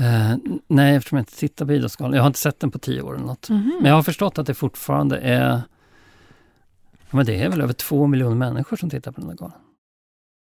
Uh, 0.00 0.36
nej, 0.66 0.96
eftersom 0.96 1.16
jag 1.16 1.22
inte 1.22 1.36
tittar 1.36 1.66
på 1.66 1.72
Idrottsgalan. 1.72 2.14
Jag 2.14 2.22
har 2.22 2.26
inte 2.26 2.38
sett 2.38 2.60
den 2.60 2.70
på 2.70 2.78
tio 2.78 3.02
år 3.02 3.14
eller 3.14 3.26
något. 3.26 3.48
Mm. 3.48 3.78
Men 3.80 3.88
jag 3.88 3.94
har 3.94 4.02
förstått 4.02 4.38
att 4.38 4.46
det 4.46 4.54
fortfarande 4.54 5.18
är... 5.18 5.62
Ja, 7.10 7.16
men 7.16 7.26
det 7.26 7.42
är 7.42 7.48
väl 7.48 7.60
över 7.60 7.72
två 7.72 8.06
miljoner 8.06 8.36
människor 8.36 8.76
som 8.76 8.90
tittar 8.90 9.12
på 9.12 9.20
den 9.20 9.30
där 9.30 9.36
galan. 9.36 9.58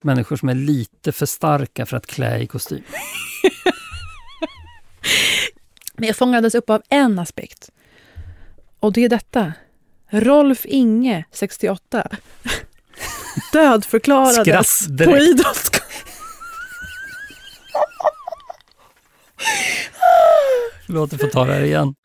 Människor 0.03 0.35
som 0.35 0.49
är 0.49 0.55
lite 0.55 1.11
för 1.11 1.25
starka 1.25 1.85
för 1.85 1.97
att 1.97 2.05
klä 2.05 2.39
i 2.39 2.47
kostym. 2.47 2.83
men 5.93 6.07
jag 6.07 6.15
fångades 6.15 6.55
upp 6.55 6.69
av 6.69 6.81
en 6.89 7.19
aspekt. 7.19 7.69
Och 8.79 8.93
det 8.93 9.05
är 9.05 9.09
detta. 9.09 9.53
Rolf 10.09 10.65
Inge, 10.65 11.25
68, 11.31 12.09
dödförklarades 13.53 14.87
på 14.87 15.17
Idrottsgalan. 15.17 15.87
Förlåt, 20.85 21.11
jag 21.11 21.21
får 21.21 21.27
ta 21.27 21.45
det 21.45 21.53
här 21.53 21.61
igen. 21.61 21.95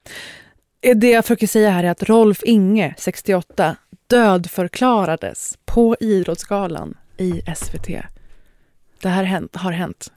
Det 0.96 1.10
jag 1.10 1.24
försöker 1.24 1.46
säga 1.46 1.70
här 1.70 1.84
är 1.84 1.90
att 1.90 2.02
Rolf 2.02 2.42
Inge, 2.42 2.94
68, 2.98 3.76
dödförklarades 4.06 5.58
på 5.64 5.96
Idrottsgalan 6.00 6.94
i 7.16 7.42
SVT. 7.56 7.88
Det 9.02 9.08
här 9.08 9.24
hänt, 9.24 9.56
har 9.56 9.72
hänt. 9.72 10.10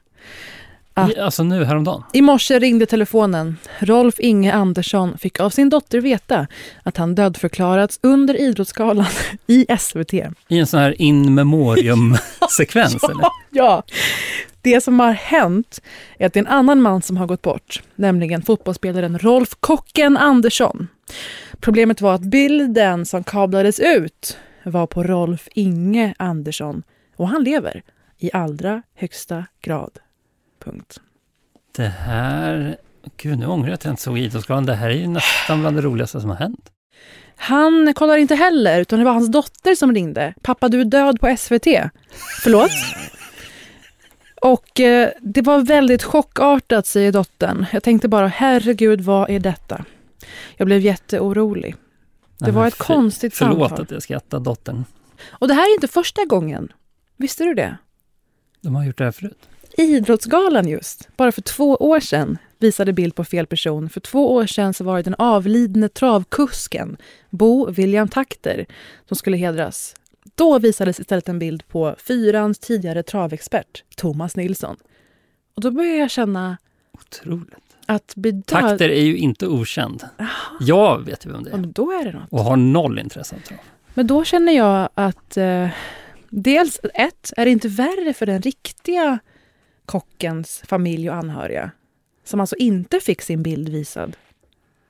I, 1.10 1.18
alltså 1.18 1.44
nu 1.44 1.64
häromdagen? 1.64 2.02
I 2.12 2.22
morse 2.22 2.58
ringde 2.58 2.86
telefonen. 2.86 3.56
Rolf 3.78 4.14
Inge 4.18 4.52
Andersson 4.52 5.18
fick 5.18 5.40
av 5.40 5.50
sin 5.50 5.68
dotter 5.68 6.00
veta 6.00 6.46
att 6.82 6.96
han 6.96 7.14
dödförklarats 7.14 7.98
under 8.02 8.40
Idrottsgalan 8.40 9.06
i 9.46 9.66
SVT. 9.78 10.14
I 10.48 10.58
en 10.58 10.66
sån 10.66 10.80
här 10.80 11.02
in 11.02 11.34
memoriam-sekvens? 11.34 12.96
ja, 13.02 13.10
eller? 13.10 13.28
ja. 13.50 13.82
Det 14.62 14.80
som 14.80 15.00
har 15.00 15.12
hänt 15.12 15.80
är 16.18 16.26
att 16.26 16.32
det 16.32 16.40
är 16.40 16.44
en 16.44 16.50
annan 16.50 16.82
man 16.82 17.02
som 17.02 17.16
har 17.16 17.26
gått 17.26 17.42
bort, 17.42 17.82
nämligen 17.94 18.42
fotbollsspelaren 18.42 19.18
Rolf 19.18 19.56
Kocken 19.60 20.16
Andersson. 20.16 20.88
Problemet 21.60 22.00
var 22.00 22.14
att 22.14 22.20
bilden 22.20 23.06
som 23.06 23.24
kablades 23.24 23.80
ut 23.80 24.38
var 24.70 24.86
på 24.86 25.02
Rolf 25.02 25.48
Inge 25.54 26.14
Andersson 26.18 26.82
och 27.16 27.28
han 27.28 27.44
lever 27.44 27.82
i 28.18 28.30
allra 28.32 28.82
högsta 28.94 29.46
grad. 29.60 29.98
Punkt. 30.64 31.00
Det 31.76 31.88
här... 31.88 32.76
Gud, 33.16 33.38
nu 33.38 33.46
ångrar 33.46 33.68
jag 33.68 33.74
att 33.74 33.84
jag 33.84 33.92
inte 33.92 34.02
såg 34.02 34.18
Idrottsgalan. 34.18 34.66
Det 34.66 34.74
här 34.74 34.90
är 34.90 34.94
ju 34.94 35.06
nästan 35.06 35.60
bland 35.60 35.76
det 35.76 35.82
roligaste 35.82 36.20
som 36.20 36.30
har 36.30 36.36
hänt. 36.36 36.70
Han 37.36 37.94
kollar 37.94 38.16
inte 38.16 38.34
heller, 38.34 38.80
utan 38.80 38.98
det 38.98 39.04
var 39.04 39.12
hans 39.12 39.30
dotter 39.30 39.74
som 39.74 39.94
ringde. 39.94 40.34
Pappa, 40.42 40.68
du 40.68 40.80
är 40.80 40.84
död 40.84 41.20
på 41.20 41.36
SVT. 41.38 41.66
Förlåt? 42.42 42.70
Och 44.42 44.80
eh, 44.80 45.10
det 45.20 45.42
var 45.42 45.58
väldigt 45.58 46.02
chockartat, 46.02 46.86
säger 46.86 47.12
dottern. 47.12 47.66
Jag 47.72 47.82
tänkte 47.82 48.08
bara, 48.08 48.26
herregud, 48.26 49.00
vad 49.00 49.30
är 49.30 49.40
detta? 49.40 49.84
Jag 50.56 50.66
blev 50.66 50.80
jätteorolig. 50.80 51.74
Det 52.38 52.50
var 52.50 52.66
ett 52.66 52.78
konstigt 52.78 53.34
förlåt 53.34 53.52
samtal. 53.52 53.68
Förlåt 53.68 53.86
att 53.86 53.90
jag 53.90 54.02
skrattar, 54.02 54.40
dottern. 54.40 54.84
Och 55.28 55.48
det 55.48 55.54
här 55.54 55.70
är 55.70 55.74
inte 55.74 55.88
första 55.88 56.24
gången. 56.24 56.72
Visste 57.16 57.44
du 57.44 57.54
det? 57.54 57.76
De 58.60 58.74
har 58.74 58.84
gjort 58.84 58.98
det 58.98 59.04
här 59.04 59.12
förut. 59.12 59.48
Idrottsgalan 59.78 60.68
just, 60.68 61.08
bara 61.16 61.32
för 61.32 61.42
två 61.42 61.76
år 61.76 62.00
sedan, 62.00 62.38
visade 62.58 62.92
bild 62.92 63.14
på 63.14 63.24
fel 63.24 63.46
person. 63.46 63.88
För 63.88 64.00
två 64.00 64.34
år 64.34 64.46
sedan 64.46 64.74
så 64.74 64.84
var 64.84 64.96
det 64.96 65.02
den 65.02 65.14
avlidne 65.18 65.88
travkusken 65.88 66.96
Bo 67.30 67.70
William 67.70 68.08
Takter 68.08 68.66
som 69.08 69.16
skulle 69.16 69.36
hedras. 69.36 69.94
Då 70.34 70.58
visades 70.58 71.00
istället 71.00 71.28
en 71.28 71.38
bild 71.38 71.68
på 71.68 71.96
fyrans 71.98 72.58
tidigare 72.58 73.02
travexpert 73.02 73.84
Thomas 73.96 74.36
Nilsson. 74.36 74.76
Och 75.54 75.62
då 75.62 75.70
började 75.70 75.98
jag 75.98 76.10
känna... 76.10 76.56
Otroligt. 76.92 77.65
Att 77.86 78.14
Takter 78.46 78.88
är 78.88 79.02
ju 79.02 79.16
inte 79.16 79.46
okänd. 79.46 80.04
Jag 80.60 81.04
vet 81.04 81.26
ju 81.26 81.32
vem 81.32 81.44
det 81.44 81.50
är. 81.50 81.58
Ja, 81.58 81.64
då 81.66 81.92
är 81.92 82.04
det 82.04 82.12
något. 82.12 82.28
Och 82.30 82.38
har 82.38 82.56
noll 82.56 82.98
intresse 82.98 83.36
av 83.36 83.40
trav. 83.40 83.58
Men 83.94 84.06
då 84.06 84.24
känner 84.24 84.52
jag 84.52 84.88
att 84.94 85.36
eh, 85.36 85.68
dels 86.30 86.80
ett, 86.94 87.32
är 87.36 87.44
det 87.44 87.50
inte 87.50 87.68
värre 87.68 88.14
för 88.14 88.26
den 88.26 88.42
riktiga 88.42 89.18
kockens 89.86 90.62
familj 90.66 91.10
och 91.10 91.16
anhöriga 91.16 91.70
som 92.24 92.40
alltså 92.40 92.56
inte 92.56 93.00
fick 93.00 93.22
sin 93.22 93.42
bild 93.42 93.68
visad 93.68 94.16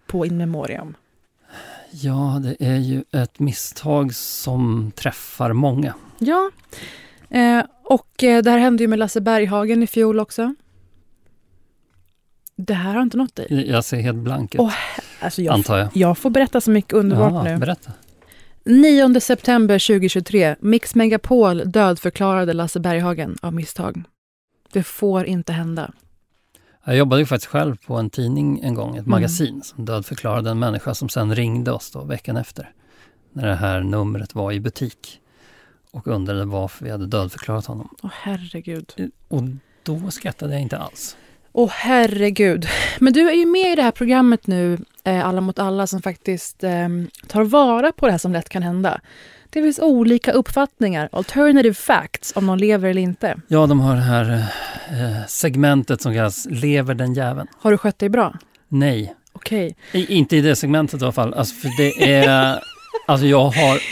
på 0.07 0.27
In 0.27 0.37
Memoriam? 0.37 0.97
Ja, 1.91 2.41
det 2.43 2.67
är 2.67 2.79
ju 2.79 3.05
ett 3.13 3.39
misstag 3.39 4.15
som 4.15 4.93
träffar 4.95 5.53
många. 5.53 5.95
Ja, 6.19 6.51
eh, 7.31 7.65
och 7.83 8.25
eh, 8.25 8.43
det 8.43 8.51
här 8.51 8.59
hände 8.59 8.83
ju 8.83 8.89
med 8.89 8.99
Lasse 8.99 9.21
Berghagen 9.21 9.83
i 9.83 9.87
fjol 9.87 10.21
också. 10.21 10.55
Det 12.57 12.75
här 12.75 12.95
har 12.95 13.03
inte 13.03 13.17
nått 13.17 13.37
dig? 13.37 13.71
Jag 13.71 13.85
ser 13.85 13.97
helt 13.97 14.19
blank 14.19 14.55
ut, 14.55 14.61
alltså 15.21 15.43
jag, 15.43 15.55
antar 15.55 15.79
jag. 15.79 15.89
Jag 15.93 16.19
får 16.19 16.31
berätta 16.31 16.61
så 16.61 16.71
mycket 16.71 16.93
underbart 16.93 17.33
ja, 17.33 17.43
nu. 17.43 17.57
Berätta. 17.57 17.93
9 18.65 19.21
september 19.21 19.79
2023, 19.79 20.57
Mix 20.61 20.95
Megapol 20.95 21.71
dödförklarade 21.71 22.53
Lasse 22.53 22.81
Berghagen 22.81 23.37
av 23.43 23.55
misstag. 23.55 24.03
Det 24.73 24.83
får 24.83 25.27
inte 25.27 25.53
hända. 25.53 25.93
Jag 26.85 26.97
jobbade 26.97 27.23
ju 27.23 27.27
faktiskt 27.27 27.51
själv 27.51 27.77
på 27.87 27.95
en 27.95 28.11
tidning 28.11 28.61
en 28.63 28.75
gång, 28.75 28.91
ett 28.91 28.99
mm. 28.99 29.11
magasin, 29.11 29.63
som 29.63 29.85
dödförklarade 29.85 30.51
en 30.51 30.59
människa 30.59 30.95
som 30.95 31.09
sen 31.09 31.35
ringde 31.35 31.73
oss 31.73 31.91
då 31.91 32.05
veckan 32.05 32.37
efter, 32.37 32.73
när 33.33 33.47
det 33.47 33.55
här 33.55 33.81
numret 33.81 34.35
var 34.35 34.53
i 34.53 34.61
butik 34.61 35.21
och 35.91 36.07
undrade 36.07 36.45
varför 36.45 36.85
vi 36.85 36.91
hade 36.91 37.07
dödförklarat 37.07 37.67
honom. 37.67 37.97
Åh 38.03 38.11
herregud. 38.13 39.11
Och 39.29 39.43
då 39.83 40.11
skrattade 40.11 40.53
jag 40.53 40.63
inte 40.63 40.79
alls. 40.79 41.17
Åh 41.59 41.71
herregud. 41.75 42.67
Men 42.99 43.13
du 43.13 43.31
är 43.31 43.35
ju 43.35 43.47
med 43.47 43.73
i 43.73 43.75
det 43.75 43.83
här 43.83 43.91
programmet 43.91 44.47
nu, 44.47 44.79
eh, 45.05 45.27
Alla 45.27 45.41
mot 45.41 45.59
alla, 45.59 45.87
som 45.87 46.03
faktiskt 46.03 46.65
eh, 46.65 46.89
tar 47.27 47.45
vara 47.45 47.93
på 47.93 48.07
det 48.07 48.13
här 48.13 48.19
som 48.19 48.33
lätt 48.33 48.49
kan 48.49 48.63
hända. 48.63 49.01
Det 49.51 49.63
finns 49.63 49.79
olika 49.79 50.33
uppfattningar, 50.33 51.09
alternative 51.13 51.75
facts, 51.75 52.33
om 52.37 52.47
någon 52.47 52.59
lever 52.59 52.89
eller 52.89 53.03
inte. 53.03 53.37
Ja, 53.49 53.67
de 53.67 53.81
har 53.81 53.95
det 53.95 54.01
här 54.01 54.33
eh, 54.91 55.27
segmentet 55.29 56.03
som 56.03 56.15
kallas 56.15 56.47
Lever 56.51 56.95
den 56.95 57.15
jäveln. 57.15 57.49
Har 57.59 57.71
du 57.71 57.79
skött 57.79 57.99
dig 57.99 58.09
bra? 58.09 58.39
Nej. 58.69 59.15
Okej. 59.33 59.77
Okay. 59.89 60.07
Inte 60.09 60.37
i 60.37 60.41
det 60.41 60.57
segmentet 60.57 61.01
i 61.01 61.05
alla 61.05 61.13
fall. 61.13 61.35
Alltså, 61.35 61.55
för 61.55 61.69
det 61.79 62.15
är... 62.15 62.61
alltså 63.07 63.27
jag 63.27 63.51
har... 63.51 63.81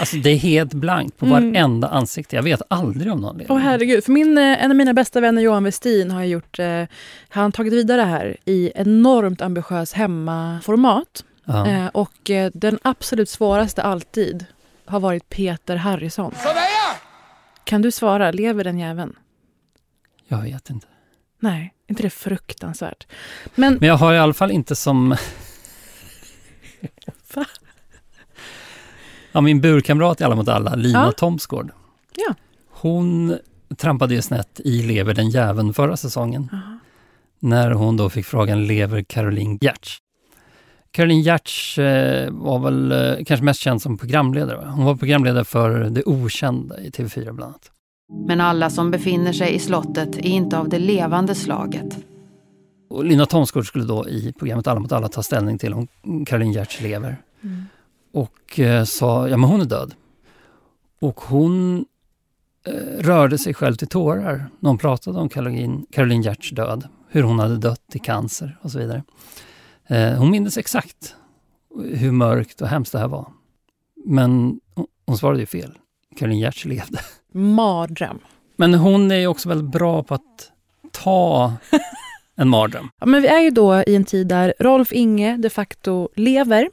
Alltså 0.00 0.16
det 0.16 0.30
är 0.30 0.36
helt 0.36 0.74
blankt 0.74 1.18
på 1.18 1.26
mm. 1.26 1.52
varenda 1.52 1.88
ansikte. 1.88 2.36
Jag 2.36 2.42
vet 2.42 2.62
aldrig 2.68 3.12
om 3.12 3.20
någon 3.20 3.38
lever. 3.38 3.54
Åh 3.54 3.58
herregud. 3.58 4.04
För 4.04 4.12
min, 4.12 4.38
eh, 4.38 4.64
en 4.64 4.70
av 4.70 4.76
mina 4.76 4.94
bästa 4.94 5.20
vänner, 5.20 5.42
Johan 5.42 5.64
Westin, 5.64 6.10
har 6.10 6.24
gjort... 6.24 6.58
Eh, 6.58 6.84
han 7.28 7.52
tagit 7.52 7.72
vidare 7.72 8.00
det 8.00 8.06
här 8.06 8.36
i 8.44 8.72
enormt 8.74 9.42
ambitiös 9.42 9.92
hemmaformat. 9.92 11.24
Ja. 11.44 11.66
Eh, 11.66 11.86
och 11.86 12.30
eh, 12.30 12.50
den 12.54 12.78
absolut 12.82 13.30
svåraste 13.30 13.82
alltid 13.82 14.46
har 14.84 15.00
varit 15.00 15.28
Peter 15.28 15.76
Harrison. 15.76 16.34
Sådär 16.36 16.62
Kan 17.64 17.82
du 17.82 17.90
svara, 17.90 18.30
lever 18.30 18.64
den 18.64 18.78
jäveln? 18.78 19.16
Jag 20.28 20.42
vet 20.42 20.70
inte. 20.70 20.86
Nej, 21.40 21.74
inte 21.88 22.02
det 22.02 22.10
fruktansvärt. 22.10 23.06
Men, 23.54 23.74
Men 23.74 23.88
jag 23.88 23.96
har 23.96 24.14
i 24.14 24.18
alla 24.18 24.34
fall 24.34 24.50
inte 24.50 24.76
som... 24.76 25.08
Va? 27.34 27.46
Ja, 29.38 29.42
min 29.42 29.60
burkamrat 29.60 30.20
i 30.20 30.24
Alla 30.24 30.34
mot 30.34 30.48
alla, 30.48 30.74
Lina 30.74 31.04
ja. 31.04 31.12
Thomsgård. 31.12 31.70
Ja. 32.16 32.34
Hon 32.70 33.38
trampade 33.76 34.14
ju 34.14 34.22
snett 34.22 34.60
i 34.64 34.82
Lever 34.82 35.14
den 35.14 35.30
jäveln 35.30 35.74
förra 35.74 35.96
säsongen. 35.96 36.48
Aha. 36.52 36.78
När 37.40 37.70
hon 37.70 37.96
då 37.96 38.10
fick 38.10 38.26
frågan 38.26 38.66
Lever 38.66 39.02
Caroline 39.02 39.58
Giertz? 39.60 39.98
Caroline 40.90 41.20
Giertz 41.20 41.78
eh, 41.78 42.30
var 42.30 42.58
väl 42.58 42.92
eh, 42.92 43.24
kanske 43.24 43.44
mest 43.44 43.60
känd 43.60 43.82
som 43.82 43.98
programledare. 43.98 44.68
Hon 44.70 44.84
var 44.84 44.96
programledare 44.96 45.44
för 45.44 45.90
Det 45.90 46.02
Okända 46.04 46.80
i 46.80 46.90
TV4 46.90 47.32
bland 47.32 47.42
annat. 47.42 47.70
Men 48.26 48.40
alla 48.40 48.70
som 48.70 48.90
befinner 48.90 49.32
sig 49.32 49.54
i 49.54 49.58
slottet 49.58 50.16
är 50.16 50.26
inte 50.26 50.58
av 50.58 50.68
det 50.68 50.78
levande 50.78 51.34
slaget. 51.34 51.98
Och 52.90 53.04
Lina 53.04 53.26
Thomsgård 53.26 53.66
skulle 53.66 53.84
då 53.84 54.08
i 54.08 54.32
programmet 54.38 54.66
Alla 54.66 54.80
mot 54.80 54.92
alla 54.92 55.08
ta 55.08 55.22
ställning 55.22 55.58
till 55.58 55.74
om 55.74 55.86
Caroline 56.26 56.52
Giertz 56.52 56.80
lever. 56.80 57.16
Mm. 57.42 57.64
Och 58.18 58.58
eh, 58.60 58.84
sa, 58.84 59.28
ja 59.28 59.36
men 59.36 59.50
hon 59.50 59.60
är 59.60 59.64
död. 59.64 59.94
Och 61.00 61.20
hon 61.20 61.86
eh, 62.66 62.72
rörde 62.98 63.38
sig 63.38 63.54
själv 63.54 63.74
till 63.74 63.88
tårar 63.88 64.50
när 64.60 64.70
hon 64.70 64.78
pratade 64.78 65.18
om 65.18 65.28
Caroline, 65.28 65.86
Caroline 65.90 66.22
Giertz 66.22 66.50
död. 66.50 66.88
Hur 67.08 67.22
hon 67.22 67.38
hade 67.38 67.56
dött 67.56 67.94
i 67.94 67.98
cancer 67.98 68.58
och 68.62 68.70
så 68.70 68.78
vidare. 68.78 69.02
Eh, 69.86 70.12
hon 70.12 70.30
minns 70.30 70.58
exakt 70.58 71.14
hur 71.94 72.12
mörkt 72.12 72.60
och 72.60 72.68
hemskt 72.68 72.92
det 72.92 72.98
här 72.98 73.08
var. 73.08 73.32
Men 74.04 74.60
hon 75.06 75.18
svarade 75.18 75.40
ju 75.40 75.46
fel. 75.46 75.78
Caroline 76.16 76.40
Giertz 76.40 76.64
levde. 76.64 77.00
Mardröm. 77.32 78.18
Men 78.56 78.74
hon 78.74 79.10
är 79.10 79.26
också 79.26 79.48
väldigt 79.48 79.72
bra 79.72 80.02
på 80.02 80.14
att 80.14 80.52
ta 80.90 81.52
en 82.36 82.48
mardröm. 82.48 82.88
Ja, 83.00 83.06
men 83.06 83.22
vi 83.22 83.28
är 83.28 83.40
ju 83.40 83.50
då 83.50 83.82
i 83.86 83.96
en 83.96 84.04
tid 84.04 84.26
där 84.26 84.54
Rolf 84.58 84.92
Inge 84.92 85.36
de 85.36 85.50
facto 85.50 86.08
lever 86.14 86.68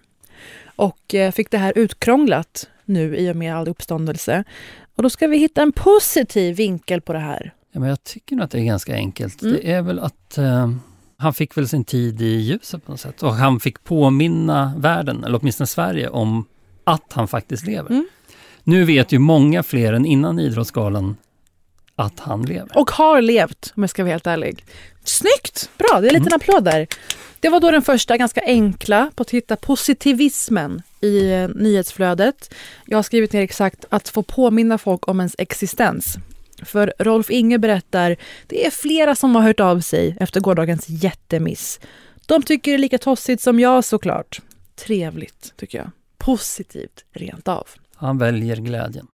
och 0.75 1.15
eh, 1.15 1.31
fick 1.31 1.51
det 1.51 1.57
här 1.57 1.73
utkrånglat 1.75 2.69
nu 2.85 3.17
i 3.17 3.31
och 3.31 3.35
med 3.35 3.55
all 3.55 3.67
uppståndelse. 3.67 4.43
Och 4.95 5.03
då 5.03 5.09
ska 5.09 5.27
vi 5.27 5.37
hitta 5.37 5.61
en 5.61 5.71
positiv 5.71 6.55
vinkel 6.55 7.01
på 7.01 7.13
det 7.13 7.19
här. 7.19 7.53
Ja, 7.71 7.79
men 7.79 7.89
jag 7.89 8.03
tycker 8.03 8.35
nog 8.35 8.43
att 8.43 8.51
det 8.51 8.59
är 8.59 8.63
ganska 8.63 8.95
enkelt. 8.95 9.41
Mm. 9.41 9.55
Det 9.55 9.71
är 9.71 9.81
väl 9.81 9.99
att 9.99 10.37
eh, 10.37 10.71
han 11.17 11.33
fick 11.33 11.57
väl 11.57 11.67
sin 11.67 11.83
tid 11.83 12.21
i 12.21 12.35
ljuset 12.35 12.85
på 12.85 12.91
något 12.91 12.99
sätt. 12.99 13.23
Och 13.23 13.33
han 13.33 13.59
fick 13.59 13.83
påminna 13.83 14.73
världen, 14.77 15.23
eller 15.23 15.39
åtminstone 15.41 15.67
Sverige, 15.67 16.09
om 16.09 16.45
att 16.83 17.13
han 17.13 17.27
faktiskt 17.27 17.65
lever. 17.67 17.89
Mm. 17.89 18.07
Nu 18.63 18.83
vet 18.83 19.11
ju 19.11 19.19
många 19.19 19.63
fler 19.63 19.93
än 19.93 20.05
innan 20.05 20.39
Idrottsgalan 20.39 21.15
att 21.95 22.19
han 22.19 22.45
lever. 22.45 22.77
Och 22.77 22.91
har 22.91 23.21
levt, 23.21 23.73
om 23.75 23.83
jag 23.83 23.89
ska 23.89 24.03
vara 24.03 24.11
helt 24.11 24.27
ärlig. 24.27 24.65
Snyggt! 25.03 25.69
Bra, 25.77 26.01
det 26.01 26.07
är 26.07 26.09
en 26.09 26.23
liten 26.23 26.27
mm. 26.27 26.35
applåd 26.35 26.63
där. 26.63 26.87
Det 27.39 27.49
var 27.49 27.59
då 27.59 27.71
den 27.71 27.81
första 27.81 28.17
ganska 28.17 28.41
enkla 28.45 29.11
på 29.15 29.21
att 29.21 29.31
hitta 29.31 29.55
positivismen 29.55 30.81
i 31.01 31.31
eh, 31.31 31.47
nyhetsflödet. 31.47 32.53
Jag 32.85 32.97
har 32.97 33.03
skrivit 33.03 33.33
ner 33.33 33.41
exakt 33.41 33.85
att 33.89 34.09
få 34.09 34.23
påminna 34.23 34.77
folk 34.77 35.07
om 35.07 35.19
ens 35.19 35.35
existens. 35.37 36.17
För 36.63 36.93
Rolf 36.99 37.29
Inge 37.29 37.57
berättar, 37.57 38.15
det 38.47 38.65
är 38.65 38.71
flera 38.71 39.15
som 39.15 39.35
har 39.35 39.41
hört 39.41 39.59
av 39.59 39.79
sig 39.79 40.17
efter 40.19 40.39
gårdagens 40.39 40.85
jättemiss. 40.89 41.79
De 42.25 42.41
tycker 42.41 42.71
det 42.71 42.75
är 42.75 42.79
lika 42.79 42.97
tossigt 42.97 43.41
som 43.41 43.59
jag 43.59 43.83
såklart. 43.83 44.41
Trevligt, 44.75 45.53
tycker 45.57 45.77
jag. 45.77 45.91
Positivt, 46.17 47.05
rent 47.11 47.47
av. 47.47 47.67
Han 47.95 48.17
väljer 48.17 48.55
glädjen. 48.55 49.07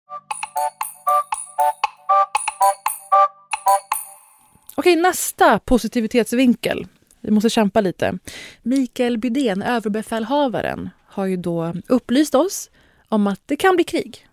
Okej, 4.79 4.97
nästa 4.97 5.59
positivitetsvinkel. 5.59 6.87
Vi 7.21 7.31
måste 7.31 7.51
kämpa 7.51 7.81
lite. 7.81 8.19
Mikael 8.63 9.19
Bydén, 9.19 9.63
överbefälhavaren, 9.63 10.91
har 11.07 11.27
ju 11.27 11.37
då 11.37 11.75
upplyst 11.87 12.35
oss 12.35 12.71
om 13.09 13.27
att 13.27 13.41
det 13.47 13.57
kan 13.57 13.75
bli 13.77 13.85
krig. 13.85 14.27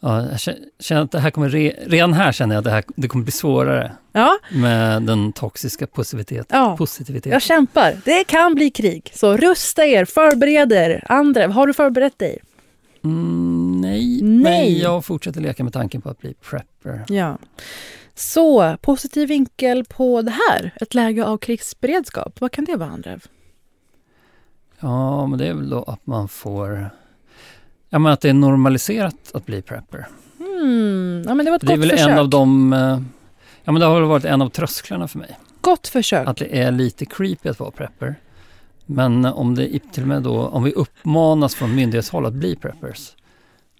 Ja, 0.00 0.26
jag 0.30 0.40
känner 0.78 1.02
att 1.02 1.10
det 1.10 1.20
här 1.20 1.30
kommer, 1.30 1.48
redan 1.88 2.12
här 2.12 2.32
känner 2.32 2.54
jag 2.54 2.60
att 2.60 2.64
det, 2.64 2.70
här, 2.70 2.84
det 2.96 3.08
kommer 3.08 3.24
bli 3.24 3.32
svårare 3.32 3.92
ja. 4.12 4.38
med 4.52 5.02
den 5.02 5.32
toxiska 5.32 5.86
positiviteten. 5.86 6.58
Ja, 6.58 6.76
positiviteten. 6.76 7.32
Jag 7.32 7.42
kämpar. 7.42 8.00
Det 8.04 8.24
kan 8.24 8.54
bli 8.54 8.70
krig. 8.70 9.10
Så 9.14 9.36
rusta 9.36 9.84
er, 9.84 10.04
förbered 10.04 10.72
er. 10.72 11.04
Andra, 11.08 11.46
har 11.46 11.66
du 11.66 11.74
förberett 11.74 12.18
dig? 12.18 12.38
Mm, 13.04 13.80
nej, 13.80 14.22
nej, 14.22 14.42
men 14.42 14.78
jag 14.78 15.04
fortsätter 15.04 15.40
leka 15.40 15.64
med 15.64 15.72
tanken 15.72 16.02
på 16.02 16.08
att 16.08 16.18
bli 16.18 16.34
prepper. 16.34 17.04
Ja. 17.08 17.38
Så, 18.18 18.76
positiv 18.80 19.28
vinkel 19.28 19.84
på 19.84 20.22
det 20.22 20.34
här, 20.50 20.74
ett 20.80 20.94
läge 20.94 21.24
av 21.24 21.38
krigsberedskap. 21.38 22.40
Vad 22.40 22.52
kan 22.52 22.64
det 22.64 22.76
vara, 22.76 22.90
Andrev? 22.90 23.24
Ja, 24.80 25.26
men 25.26 25.38
det 25.38 25.46
är 25.46 25.54
väl 25.54 25.70
då 25.70 25.82
att 25.82 26.06
man 26.06 26.28
får... 26.28 26.90
Ja, 27.88 27.98
men 27.98 28.12
att 28.12 28.20
det 28.20 28.28
är 28.28 28.32
normaliserat 28.34 29.30
att 29.34 29.46
bli 29.46 29.62
prepper. 29.62 30.06
Mm, 30.38 31.24
ja, 31.26 31.34
men 31.34 31.44
det 31.44 31.50
var 31.50 31.56
ett 31.56 31.66
det 31.66 31.72
är 31.72 31.76
gott 31.76 31.84
väl 31.84 31.90
försök. 31.90 32.08
en 32.10 32.18
av 32.18 32.28
de... 32.28 32.72
eh, 32.72 33.00
Ja, 33.64 33.72
men 33.72 33.80
det 33.80 33.86
har 33.86 34.00
väl 34.00 34.08
varit 34.08 34.24
en 34.24 34.42
av 34.42 34.48
trösklarna 34.48 35.08
för 35.08 35.18
mig. 35.18 35.38
Gott 35.60 35.88
försök. 35.88 36.28
Att 36.28 36.36
det 36.36 36.60
är 36.60 36.70
lite 36.72 37.06
creepy 37.06 37.48
att 37.48 37.60
vara 37.60 37.70
prepper. 37.70 38.14
Men 38.86 39.24
om 39.24 39.54
det 39.54 39.78
till 39.92 40.02
och 40.02 40.08
med 40.08 40.22
då, 40.22 40.40
om 40.40 40.62
vi 40.62 40.72
uppmanas 40.72 41.54
från 41.54 41.74
myndighetshåll 41.74 42.26
att 42.26 42.32
bli 42.32 42.56
preppers, 42.56 43.12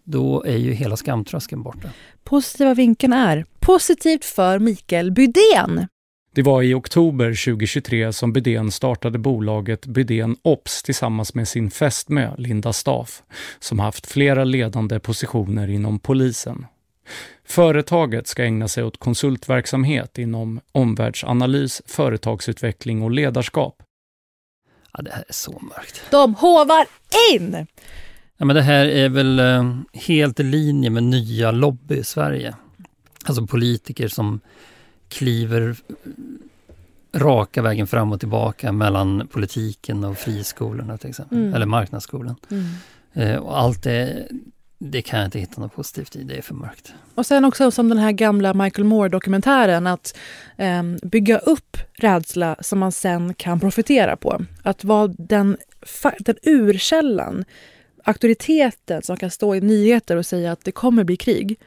då 0.07 0.43
är 0.43 0.57
ju 0.57 0.73
hela 0.73 0.97
skamtröskeln 0.97 1.63
borta. 1.63 1.89
Positiva 2.25 2.75
vinkeln 2.75 3.13
är 3.13 3.47
positivt 3.61 4.25
för 4.25 4.59
Mikael 4.59 5.13
Bydén. 5.13 5.87
Det 6.35 6.43
var 6.43 6.63
i 6.63 6.75
oktober 6.75 7.45
2023 7.45 8.13
som 8.13 8.33
Bydén 8.33 8.71
startade 8.71 9.19
bolaget 9.19 9.87
Bydén 9.87 10.37
Ops 10.43 10.83
tillsammans 10.83 11.35
med 11.35 11.49
sin 11.49 11.71
fästmö 11.71 12.31
Linda 12.39 12.73
Staff, 12.73 13.23
som 13.59 13.79
haft 13.79 14.07
flera 14.07 14.45
ledande 14.45 15.01
positioner 15.01 15.69
inom 15.69 15.99
polisen. 15.99 16.67
Företaget 17.45 18.27
ska 18.27 18.45
ägna 18.45 18.69
sig 18.69 18.85
åt 18.85 18.99
konsultverksamhet 18.99 20.19
inom 20.19 20.61
omvärldsanalys, 20.73 21.83
företagsutveckling 21.87 23.03
och 23.03 23.11
ledarskap. 23.11 23.83
Ja, 24.93 25.03
det 25.03 25.11
här 25.11 25.25
är 25.29 25.33
så 25.33 25.61
mörkt. 25.63 26.03
De 26.11 26.35
hovar 26.35 26.87
in! 27.33 27.67
Ja, 28.37 28.45
men 28.45 28.57
det 28.57 28.63
här 28.63 28.87
är 28.87 29.09
väl 29.09 29.39
eh, 29.39 29.77
helt 29.93 30.41
i 30.41 30.43
linje 30.43 30.91
med 30.91 31.03
nya 31.03 31.51
lobby 31.51 31.95
i 31.97 32.05
Sverige. 32.05 32.55
Alltså 33.25 33.47
politiker 33.47 34.09
som 34.09 34.41
kliver 35.09 35.77
raka 37.15 37.63
vägen 37.63 37.87
fram 37.87 38.13
och 38.13 38.21
tillbaka 38.21 38.73
mellan 38.73 39.29
politiken 39.33 40.05
och 40.05 40.19
friskolorna 40.19 40.99
till 40.99 41.11
exempel, 41.11 41.39
Mm. 41.39 41.55
eller 41.55 41.67
marknadsskolan. 41.67 42.37
Mm. 42.51 42.65
Eh, 43.13 43.37
och 43.37 43.59
allt 43.59 43.83
det, 43.83 44.29
det 44.79 45.03
kan 45.03 45.19
jag 45.19 45.27
inte 45.27 45.39
hitta 45.39 45.61
något 45.61 45.75
positivt 45.75 46.17
i, 46.17 46.23
det 46.23 46.37
är 46.39 46.43
för 46.43 46.55
mörkt. 46.55 46.93
Och 47.15 47.27
sen 47.27 47.45
också 47.45 47.71
som 47.71 47.89
den 47.89 47.99
här 47.99 48.13
gamla 48.13 48.55
Michael 48.55 48.85
Moore-dokumentären 48.85 49.87
att 49.87 50.17
ehm, 50.57 50.99
bygga 51.03 51.39
upp 51.39 51.77
rädsla 51.95 52.57
som 52.61 52.79
man 52.79 52.93
sen 52.93 53.35
kan 53.35 53.61
profitera 53.61 54.17
på. 54.17 54.45
Att 54.63 54.85
vara 54.85 55.07
den, 55.19 55.57
den 56.19 56.37
urkällan, 56.43 57.45
auktoriteten 58.07 59.03
som 59.03 59.17
kan 59.17 59.31
stå 59.31 59.55
i 59.55 59.61
nyheter 59.61 60.17
och 60.17 60.27
säga 60.27 60.53
att 60.53 60.65
det 60.65 60.73
kommer 60.73 61.05
bli 61.05 61.17
krig 61.17 61.59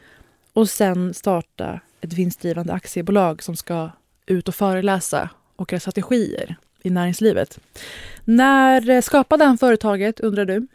och 0.54 0.70
sen 0.70 1.14
starta 1.14 1.80
ett 2.02 2.14
vinstdrivande 2.14 2.74
aktiebolag 2.74 3.44
som 3.44 3.56
ska 3.56 3.92
ut 4.26 4.48
och 4.48 4.56
föreläsa 4.56 5.30
och 5.56 5.72
göra 5.72 5.80
strategier 5.80 6.56
i 6.82 6.90
näringslivet. 6.90 7.60
När 8.26 8.90
eh, 8.90 9.02
skapade 9.02 9.46
han 9.46 9.58
företaget, 9.58 10.20
undrar 10.20 10.46
du? 10.46 10.68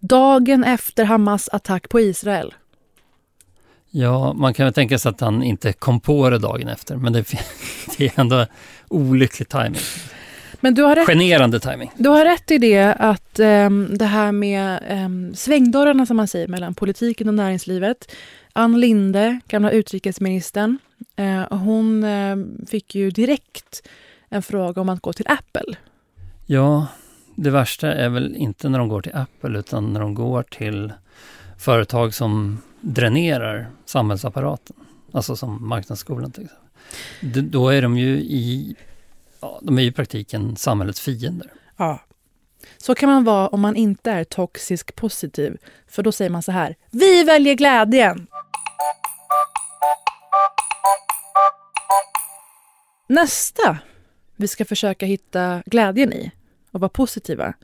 Dagen 0.00 0.64
efter 0.64 1.04
Hamas 1.04 1.48
attack 1.48 1.88
på 1.88 2.00
Israel. 2.00 2.54
Ja, 3.90 4.32
man 4.32 4.54
kan 4.54 4.66
väl 4.66 4.74
tänka 4.74 4.98
sig 4.98 5.10
att 5.10 5.20
han 5.20 5.42
inte 5.42 5.72
kom 5.72 6.00
på 6.00 6.30
det 6.30 6.38
dagen 6.38 6.68
efter, 6.68 6.96
men 6.96 7.12
det, 7.12 7.26
det 7.98 8.06
är 8.06 8.20
ändå 8.20 8.46
olycklig 8.88 9.48
timing. 9.48 9.80
Men 10.64 10.74
du 10.74 10.82
har 10.82 10.96
rätt, 10.96 11.06
Generande 11.06 11.60
timing. 11.60 11.90
du 11.96 12.08
har 12.08 12.24
rätt 12.24 12.50
i 12.50 12.58
det 12.58 12.94
att 12.98 13.38
ehm, 13.38 13.88
det 13.98 14.04
här 14.04 14.32
med 14.32 14.82
um, 15.04 15.34
svängdörrarna 15.34 16.06
som 16.06 16.16
man 16.16 16.28
säger 16.28 16.48
mellan 16.48 16.74
politiken 16.74 17.28
och 17.28 17.34
näringslivet. 17.34 18.12
Ann 18.52 18.80
Linde, 18.80 19.40
gamla 19.48 19.70
utrikesministern, 19.70 20.78
eh, 21.16 21.58
hon 21.58 22.04
eh, 22.04 22.36
fick 22.68 22.94
ju 22.94 23.10
direkt 23.10 23.88
en 24.28 24.42
fråga 24.42 24.80
om 24.80 24.88
att 24.88 25.00
gå 25.00 25.12
till 25.12 25.26
Apple. 25.28 25.76
Ja, 26.46 26.86
det 27.34 27.50
värsta 27.50 27.92
är 27.92 28.08
väl 28.08 28.36
inte 28.36 28.68
när 28.68 28.78
de 28.78 28.88
går 28.88 29.02
till 29.02 29.14
Apple, 29.14 29.58
utan 29.58 29.92
när 29.92 30.00
de 30.00 30.14
går 30.14 30.42
till 30.42 30.92
företag 31.58 32.14
som 32.14 32.58
dränerar 32.80 33.66
samhällsapparaten. 33.84 34.76
Alltså 35.12 35.36
som 35.36 35.68
marknadsskolan 35.68 36.32
till 36.32 36.44
exempel. 36.44 37.50
Då 37.50 37.68
är 37.68 37.82
de 37.82 37.98
ju 37.98 38.16
i, 38.16 38.76
ja, 39.44 39.58
de 39.62 39.78
är 39.78 39.82
ju 39.82 39.88
i 39.88 39.92
praktiken 39.92 40.56
samhällets 40.56 41.00
fiender. 41.00 41.52
Ja. 41.76 42.00
Så 42.76 42.94
kan 42.94 43.08
man 43.08 43.24
vara 43.24 43.48
om 43.48 43.60
man 43.60 43.76
inte 43.76 44.10
är 44.10 44.24
toxisk 44.24 44.96
positiv. 44.96 45.56
För 45.88 46.02
då 46.02 46.12
säger 46.12 46.30
man 46.30 46.42
så 46.42 46.52
här, 46.52 46.76
vi 46.90 47.24
väljer 47.24 47.54
glädjen! 47.54 48.26
Nästa 53.08 53.78
vi 54.36 54.48
ska 54.48 54.64
försöka 54.64 55.06
hitta 55.06 55.62
glädjen 55.66 56.12
i 56.12 56.30
och 56.70 56.80
vara 56.80 56.88
positiva. 56.88 57.54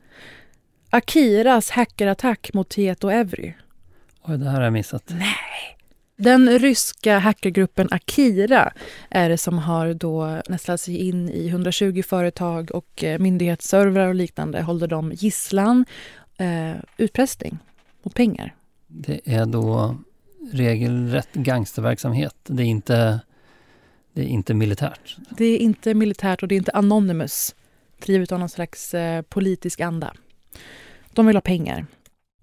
Akiras 0.89 1.69
hackerattack 1.69 2.53
mot 2.53 2.69
Tieto 2.69 3.09
Evry. 3.09 3.53
Oj, 4.21 4.37
det 4.37 4.45
här 4.45 4.55
har 4.55 4.63
jag 4.63 4.73
missat. 4.73 5.11
Den 6.23 6.59
ryska 6.59 7.19
hackergruppen 7.19 7.87
Akira 7.91 8.73
är 9.09 9.29
det 9.29 9.37
som 9.37 9.57
har 9.57 9.93
då 9.93 10.41
nästlat 10.49 10.81
sig 10.81 10.97
in 10.97 11.29
i 11.29 11.47
120 11.47 12.03
företag 12.03 12.71
och 12.71 13.03
eh, 13.03 13.19
myndighetsservrar 13.19 14.07
och 14.07 14.15
liknande 14.15 14.61
håller 14.61 14.87
de 14.87 15.11
gisslan, 15.11 15.85
eh, 16.37 16.73
utpressning 16.97 17.57
mot 18.03 18.15
pengar. 18.15 18.55
Det 18.87 19.21
är 19.25 19.45
då 19.45 19.97
regelrätt 20.51 21.33
gangsterverksamhet. 21.33 22.35
Det 22.43 22.63
är 22.63 22.67
inte, 22.67 23.19
det 24.13 24.21
är 24.21 24.27
inte 24.27 24.53
militärt. 24.53 25.17
Det 25.29 25.45
är 25.45 25.57
inte 25.57 25.93
militärt 25.93 26.41
och 26.41 26.47
det 26.47 26.55
är 26.55 26.57
inte 26.57 26.71
anonymous, 26.71 27.55
drivet 28.05 28.31
av 28.31 28.39
någon 28.39 28.49
slags 28.49 28.93
eh, 28.93 29.21
politisk 29.21 29.79
anda. 29.79 30.13
De 31.13 31.27
vill 31.27 31.35
ha 31.35 31.41
pengar. 31.41 31.85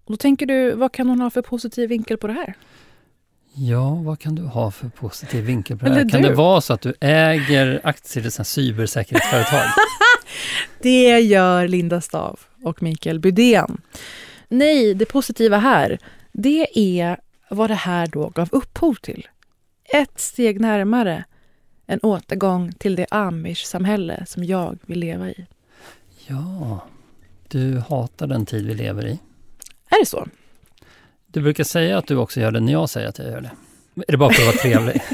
Och 0.04 0.12
då 0.12 0.16
tänker 0.16 0.46
du, 0.46 0.72
vad 0.72 0.92
kan 0.92 1.08
hon 1.08 1.20
ha 1.20 1.30
för 1.30 1.42
positiv 1.42 1.88
vinkel 1.88 2.16
på 2.16 2.26
det 2.26 2.32
här? 2.32 2.54
Ja, 3.60 3.94
vad 3.94 4.18
kan 4.18 4.34
du 4.34 4.42
ha 4.42 4.70
för 4.70 4.88
positiv 4.88 5.44
vinkel 5.44 5.78
på 5.78 5.84
det 5.84 5.92
här? 5.94 6.08
Kan 6.08 6.22
du? 6.22 6.28
det 6.28 6.34
vara 6.34 6.60
så 6.60 6.72
att 6.72 6.80
du 6.80 6.94
äger 7.00 7.80
aktier 7.84 8.26
i 8.26 8.30
cybersäkerhetsföretag? 8.30 9.64
Det 10.82 11.20
gör 11.20 11.68
Linda 11.68 12.00
Stav 12.00 12.40
och 12.62 12.82
Mikael 12.82 13.20
Bydén. 13.20 13.80
Nej, 14.48 14.94
det 14.94 15.04
positiva 15.04 15.58
här, 15.58 15.98
det 16.32 16.66
är 16.74 17.20
vad 17.50 17.70
det 17.70 17.74
här 17.74 18.06
då 18.06 18.28
gav 18.28 18.48
upphov 18.52 18.94
till. 18.94 19.28
Ett 19.84 20.20
steg 20.20 20.60
närmare 20.60 21.24
en 21.86 22.00
återgång 22.02 22.72
till 22.72 22.96
det 22.96 23.06
amish-samhälle 23.10 24.26
som 24.26 24.44
jag 24.44 24.78
vill 24.86 24.98
leva 24.98 25.28
i. 25.30 25.46
ja, 26.26 26.80
du 27.48 27.78
hatar 27.88 28.26
den 28.26 28.46
tid 28.46 28.66
vi 28.66 28.74
lever 28.74 29.06
i. 29.06 29.18
Är 29.88 30.00
det 30.00 30.06
så? 30.06 30.26
Du 31.32 31.40
brukar 31.40 31.64
säga 31.64 31.98
att 31.98 32.06
du 32.06 32.16
också 32.16 32.40
gör 32.40 32.50
det 32.52 32.60
när 32.60 32.72
jag 32.72 32.90
säger 32.90 33.08
att 33.08 33.18
jag 33.18 33.28
gör 33.28 33.40
det. 33.40 33.50
Är 34.08 34.12
det 34.12 34.18
bara 34.18 34.32
för 34.32 34.42
att 34.42 34.46
vara 34.46 34.56
trevlig? 34.56 35.02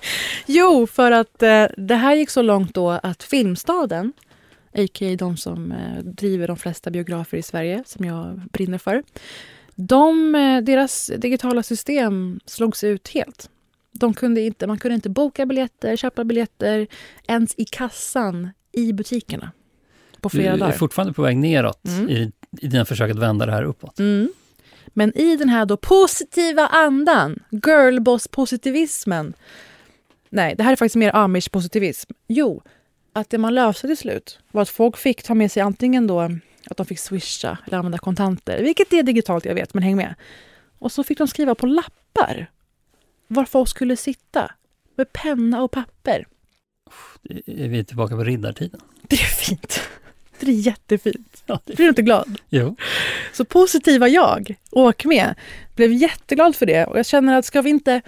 Jo, 0.46 0.86
för 0.86 1.12
att 1.12 1.42
eh, 1.42 1.64
det 1.76 1.94
här 1.94 2.14
gick 2.14 2.30
så 2.30 2.42
långt 2.42 2.74
då 2.74 2.90
att 2.90 3.22
Filmstaden, 3.22 4.12
a.k.a. 4.74 5.16
de 5.18 5.36
som 5.36 5.72
eh, 5.72 5.98
driver 6.04 6.48
de 6.48 6.56
flesta 6.56 6.90
biografer 6.90 7.36
i 7.38 7.42
Sverige, 7.42 7.82
som 7.86 8.04
jag 8.04 8.42
brinner 8.52 8.78
för, 8.78 9.02
de, 9.74 10.34
eh, 10.34 10.60
deras 10.62 11.10
digitala 11.16 11.62
system 11.62 12.40
slogs 12.46 12.84
ut 12.84 13.08
helt. 13.08 13.50
De 13.92 14.14
kunde 14.14 14.40
inte, 14.40 14.66
man 14.66 14.78
kunde 14.78 14.94
inte 14.94 15.08
boka 15.10 15.46
biljetter, 15.46 15.96
köpa 15.96 16.24
biljetter 16.24 16.86
ens 17.26 17.54
i 17.56 17.64
kassan 17.64 18.48
i 18.72 18.92
butikerna 18.92 19.50
på 20.20 20.28
Du 20.28 20.38
flera 20.38 20.52
är 20.52 20.58
dagar. 20.58 20.72
fortfarande 20.72 21.12
på 21.14 21.22
väg 21.22 21.36
neråt 21.36 21.84
Mm. 21.86 22.08
i, 22.10 22.32
i 22.60 22.66
dina 22.66 22.84
försök 22.84 23.10
att 23.10 23.18
vända 23.18 23.46
det 23.46 23.52
här 23.52 23.62
uppåt. 23.62 23.98
Mm. 23.98 24.28
Men 24.98 25.18
i 25.18 25.36
den 25.36 25.48
här 25.48 25.66
då 25.66 25.76
positiva 25.76 26.66
andan, 26.66 27.42
girlboss-positivismen. 27.50 29.34
Nej, 30.30 30.54
det 30.54 30.62
här 30.62 30.72
är 30.72 30.76
faktiskt 30.76 30.96
mer 30.96 31.12
amish-positivism. 31.14 32.12
Jo, 32.28 32.62
att 33.12 33.30
det 33.30 33.38
man 33.38 33.54
löste 33.54 33.86
till 33.86 33.96
slut 33.96 34.38
var 34.50 34.62
att 34.62 34.68
folk 34.68 34.96
fick 34.96 35.22
ta 35.22 35.34
med 35.34 35.52
sig 35.52 35.62
antingen 35.62 36.06
då 36.06 36.20
att 36.70 36.76
de 36.76 36.86
fick 36.86 36.98
swisha 36.98 37.58
eller 37.66 37.78
använda 37.78 37.98
kontanter, 37.98 38.62
vilket 38.62 38.92
är 38.92 39.02
digitalt 39.02 39.44
jag 39.44 39.54
vet, 39.54 39.74
men 39.74 39.82
häng 39.82 39.96
med. 39.96 40.14
Och 40.78 40.92
så 40.92 41.04
fick 41.04 41.18
de 41.18 41.28
skriva 41.28 41.54
på 41.54 41.66
lappar 41.66 42.50
var 43.26 43.44
folk 43.44 43.68
skulle 43.68 43.96
sitta 43.96 44.50
med 44.96 45.12
penna 45.12 45.62
och 45.62 45.70
papper. 45.70 46.26
Är 47.46 47.68
vi 47.68 47.84
tillbaka 47.84 48.16
på 48.16 48.24
riddartiden? 48.24 48.80
Det 49.02 49.16
är 49.16 49.46
fint. 49.46 49.80
Det 50.40 50.50
är 50.50 50.54
jättefint. 50.54 51.42
Ja, 51.46 51.60
det 51.64 51.72
är... 51.72 51.76
Blir 51.76 51.86
du 51.86 51.88
inte 51.88 52.02
glad? 52.02 52.38
Jo. 52.48 52.76
Så 53.32 53.44
positiva 53.44 54.08
jag, 54.08 54.54
åk 54.70 55.04
med, 55.04 55.34
blev 55.76 55.92
jätteglad 55.92 56.56
för 56.56 56.66
det. 56.66 56.84
Och 56.84 56.98
jag 56.98 57.06
känner 57.06 57.38
att 57.38 57.44
ska 57.44 57.62
vi 57.62 57.70
inte 57.70 58.02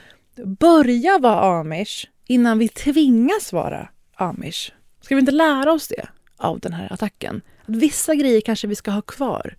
börja 0.44 1.18
vara 1.18 1.60
amish 1.60 2.06
innan 2.26 2.58
vi 2.58 2.68
tvingas 2.68 3.52
vara 3.52 3.88
amish? 4.14 4.72
Ska 5.00 5.14
vi 5.14 5.20
inte 5.20 5.32
lära 5.32 5.72
oss 5.72 5.88
det 5.88 6.08
av 6.36 6.60
den 6.60 6.72
här 6.72 6.92
attacken? 6.92 7.42
Att 7.62 7.76
vissa 7.76 8.14
grejer 8.14 8.40
kanske 8.40 8.66
vi 8.66 8.74
ska 8.74 8.90
ha 8.90 9.02
kvar, 9.02 9.56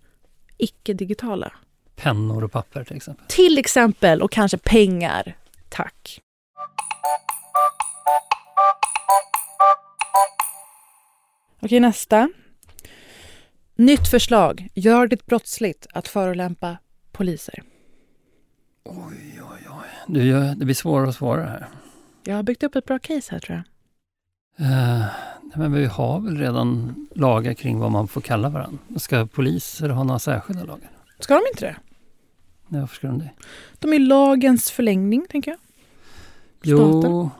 icke-digitala. 0.58 1.52
Pennor 1.96 2.44
och 2.44 2.52
papper 2.52 2.84
till 2.84 2.96
exempel? 2.96 3.26
Till 3.28 3.58
exempel, 3.58 4.22
och 4.22 4.30
kanske 4.32 4.58
pengar. 4.58 5.36
Tack. 5.68 6.20
Okej, 11.60 11.80
nästa. 11.80 12.28
Nytt 13.74 14.08
förslag. 14.08 14.68
Gör 14.74 15.06
det 15.06 15.26
brottsligt 15.26 15.86
att 15.94 16.08
förolämpa 16.08 16.78
poliser. 17.12 17.62
Oj, 18.84 19.40
oj, 19.42 19.68
oj. 19.70 19.88
Du 20.06 20.54
det 20.54 20.64
blir 20.64 20.74
svårare 20.74 21.08
och 21.08 21.14
svårare 21.14 21.46
här. 21.46 21.68
Jag 22.24 22.36
har 22.36 22.42
byggt 22.42 22.62
upp 22.62 22.76
ett 22.76 22.84
bra 22.84 22.98
case 22.98 23.32
här 23.32 23.38
tror 23.38 23.56
jag. 23.56 23.64
Uh, 24.66 25.04
men 25.54 25.72
vi 25.72 25.86
har 25.86 26.20
väl 26.20 26.38
redan 26.38 26.94
lagar 27.14 27.54
kring 27.54 27.78
vad 27.78 27.90
man 27.90 28.08
får 28.08 28.20
kalla 28.20 28.48
varandra. 28.48 28.78
Ska 28.96 29.26
poliser 29.26 29.88
ha 29.88 30.04
några 30.04 30.18
särskilda 30.18 30.64
lagar? 30.64 30.90
Ska 31.18 31.34
de 31.34 31.42
inte 31.52 31.64
det? 31.64 31.76
Nej, 32.68 32.80
varför 32.80 32.96
ska 32.96 33.06
de 33.06 33.18
det? 33.18 33.30
De 33.78 33.92
är 33.92 33.98
lagens 33.98 34.70
förlängning, 34.70 35.26
tänker 35.30 35.50
jag. 35.50 35.60
Staten. 36.76 37.10
Jo, 37.10 37.30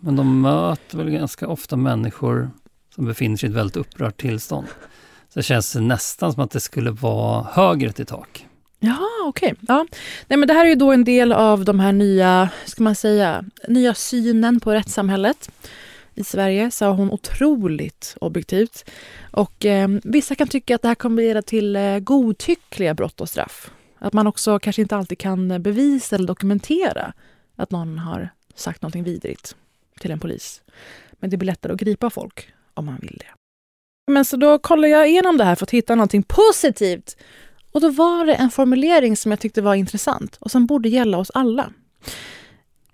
men 0.00 0.16
de 0.16 0.40
möter 0.40 0.98
väl 0.98 1.10
ganska 1.10 1.48
ofta 1.48 1.76
människor 1.76 2.50
som 2.94 3.06
befinner 3.06 3.36
sig 3.36 3.48
i 3.48 3.50
ett 3.50 3.56
väldigt 3.56 3.76
upprört 3.76 4.20
tillstånd. 4.20 4.66
Så 5.34 5.42
känns 5.42 5.72
det 5.72 5.80
nästan 5.80 6.32
som 6.32 6.42
att 6.42 6.50
det 6.50 6.60
skulle 6.60 6.90
vara 6.90 7.46
högre 7.52 7.92
till 7.92 8.06
tak. 8.06 8.46
Ja, 8.80 8.98
okej. 9.24 9.52
Okay. 9.52 9.64
Ja. 9.68 9.86
Nej, 10.28 10.36
men 10.38 10.48
det 10.48 10.54
här 10.54 10.64
är 10.64 10.68
ju 10.68 10.74
då 10.74 10.92
en 10.92 11.04
del 11.04 11.32
av 11.32 11.64
de 11.64 11.80
här 11.80 11.92
nya, 11.92 12.48
ska 12.64 12.82
man 12.82 12.94
säga, 12.94 13.44
nya 13.68 13.94
synen 13.94 14.60
på 14.60 14.74
rättssamhället. 14.74 15.50
I 16.14 16.24
Sverige 16.24 16.70
sa 16.70 16.90
hon 16.90 17.10
otroligt 17.10 18.16
objektivt. 18.20 18.90
Och 19.30 19.66
eh, 19.66 19.88
vissa 20.04 20.34
kan 20.34 20.48
tycka 20.48 20.74
att 20.74 20.82
det 20.82 20.88
här 20.88 20.94
kommer 20.94 21.22
leda 21.22 21.42
till 21.42 21.76
eh, 21.76 21.98
godtyckliga 21.98 22.94
brott 22.94 23.20
och 23.20 23.28
straff. 23.28 23.70
Att 23.98 24.12
man 24.12 24.26
också 24.26 24.58
kanske 24.58 24.82
inte 24.82 24.96
alltid 24.96 25.18
kan 25.18 25.62
bevisa 25.62 26.16
eller 26.16 26.26
dokumentera 26.26 27.12
att 27.56 27.70
någon 27.70 27.98
har 27.98 28.28
sagt 28.54 28.82
någonting 28.82 29.04
vidrigt 29.04 29.56
till 30.00 30.10
en 30.10 30.20
polis. 30.20 30.62
Men 31.12 31.30
det 31.30 31.36
blir 31.36 31.46
lättare 31.46 31.72
att 31.72 31.80
gripa 31.80 32.10
folk 32.10 32.52
om 32.74 32.86
man 32.86 32.98
vill 33.00 33.16
det. 33.18 33.39
Men 34.06 34.24
så 34.24 34.36
då 34.36 34.58
kollade 34.58 34.88
jag 34.88 35.08
igenom 35.08 35.36
det 35.36 35.44
här 35.44 35.54
för 35.54 35.66
att 35.66 35.70
hitta 35.70 35.94
någonting 35.94 36.22
positivt. 36.22 37.16
Och 37.72 37.80
då 37.80 37.90
var 37.90 38.26
det 38.26 38.34
en 38.34 38.50
formulering 38.50 39.16
som 39.16 39.32
jag 39.32 39.40
tyckte 39.40 39.62
var 39.62 39.74
intressant 39.74 40.36
och 40.36 40.50
som 40.50 40.66
borde 40.66 40.88
gälla 40.88 41.18
oss 41.18 41.30
alla. 41.34 41.72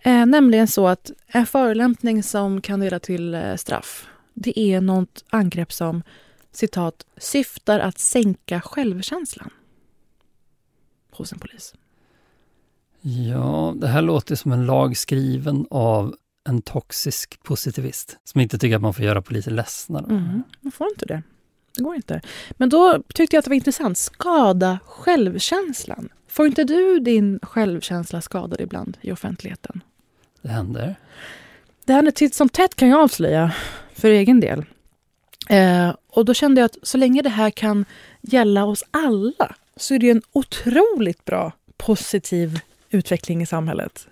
Eh, 0.03 0.27
nämligen 0.27 0.69
så 0.69 0.89
att 0.89 1.11
en 1.27 1.47
förolämpning 1.47 2.23
som 2.23 2.61
kan 2.61 2.81
leda 2.81 2.99
till 2.99 3.35
eh, 3.35 3.57
straff, 3.57 4.09
det 4.35 4.59
är 4.61 4.81
något 4.81 5.25
angrepp 5.31 5.73
som 5.73 6.03
citat 6.53 7.07
syftar 7.17 7.79
att 7.81 7.99
sänka 7.99 8.61
självkänslan 8.61 9.51
hos 11.11 11.33
en 11.33 11.39
polis. 11.39 11.75
Ja, 13.01 13.75
det 13.77 13.87
här 13.87 14.03
låter 14.03 14.35
som 14.35 14.53
en 14.53 14.67
lag 14.67 14.97
skriven 14.97 15.67
av 15.71 16.15
en 16.47 16.63
toxisk 16.63 17.43
positivist 17.43 18.19
som 18.25 18.41
inte 18.41 18.59
tycker 18.59 18.77
att 18.77 18.83
man 18.83 18.95
får 18.95 19.05
göra 19.05 19.23
poliser 19.23 19.51
ledsna. 19.51 19.99
Mm, 19.99 20.43
man 20.61 20.73
får 20.73 20.89
inte 20.89 21.07
det. 21.07 21.23
Det 21.77 21.83
går 21.83 21.95
inte. 21.95 22.21
Men 22.51 22.69
då 22.69 23.03
tyckte 23.15 23.37
jag 23.37 23.39
att 23.39 23.45
det 23.45 23.51
var 23.51 23.57
intressant. 23.57 23.99
Skada 23.99 24.79
självkänslan. 24.87 26.09
Får 26.29 26.47
inte 26.47 26.65
du 26.65 26.99
din 27.01 27.39
självkänsla 27.43 28.21
skadad 28.21 28.61
ibland 28.61 28.99
i 29.01 29.13
offentligheten? 29.13 29.83
Det 30.43 30.49
händer. 30.49 30.97
Det 31.85 31.93
händer 31.93 32.13
titt 32.13 32.35
som 32.35 32.49
tätt 32.49 32.75
kan 32.75 32.89
jag 32.89 33.01
avslöja 33.01 33.55
för 33.95 34.09
egen 34.09 34.41
del. 34.41 34.65
Eh, 35.49 35.95
och 36.09 36.25
då 36.25 36.35
kände 36.35 36.61
jag 36.61 36.67
att 36.67 36.77
så 36.83 36.99
länge 36.99 37.23
det 37.23 37.29
här 37.29 37.51
kan 37.51 37.85
gälla 38.21 38.65
oss 38.65 38.85
alla 38.91 39.55
så 39.77 39.95
är 39.95 39.99
det 39.99 40.11
en 40.11 40.23
otroligt 40.33 41.25
bra 41.25 41.53
positiv 41.77 42.61
utveckling 42.91 43.43
i 43.43 43.47
samhället. 43.47 44.09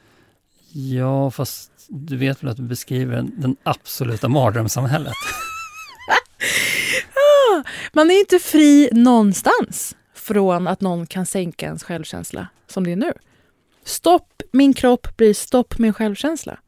Ja, 0.72 1.30
fast 1.30 1.73
du 1.88 2.16
vet 2.16 2.42
väl 2.42 2.50
att 2.50 2.56
du 2.56 2.62
beskriver 2.62 3.22
den 3.22 3.56
absoluta 3.62 4.28
mardrömssamhället? 4.28 5.12
ah, 7.14 7.62
man 7.92 8.10
är 8.10 8.20
inte 8.20 8.38
fri 8.38 8.88
någonstans 8.92 9.96
från 10.14 10.68
att 10.68 10.80
någon 10.80 11.06
kan 11.06 11.26
sänka 11.26 11.66
ens 11.66 11.84
självkänsla, 11.84 12.48
som 12.66 12.84
det 12.84 12.92
är 12.92 12.96
nu. 12.96 13.12
Stopp 13.84 14.42
min 14.52 14.74
kropp 14.74 15.16
blir 15.16 15.34
stopp 15.34 15.78
min 15.78 15.92
självkänsla. 15.92 16.58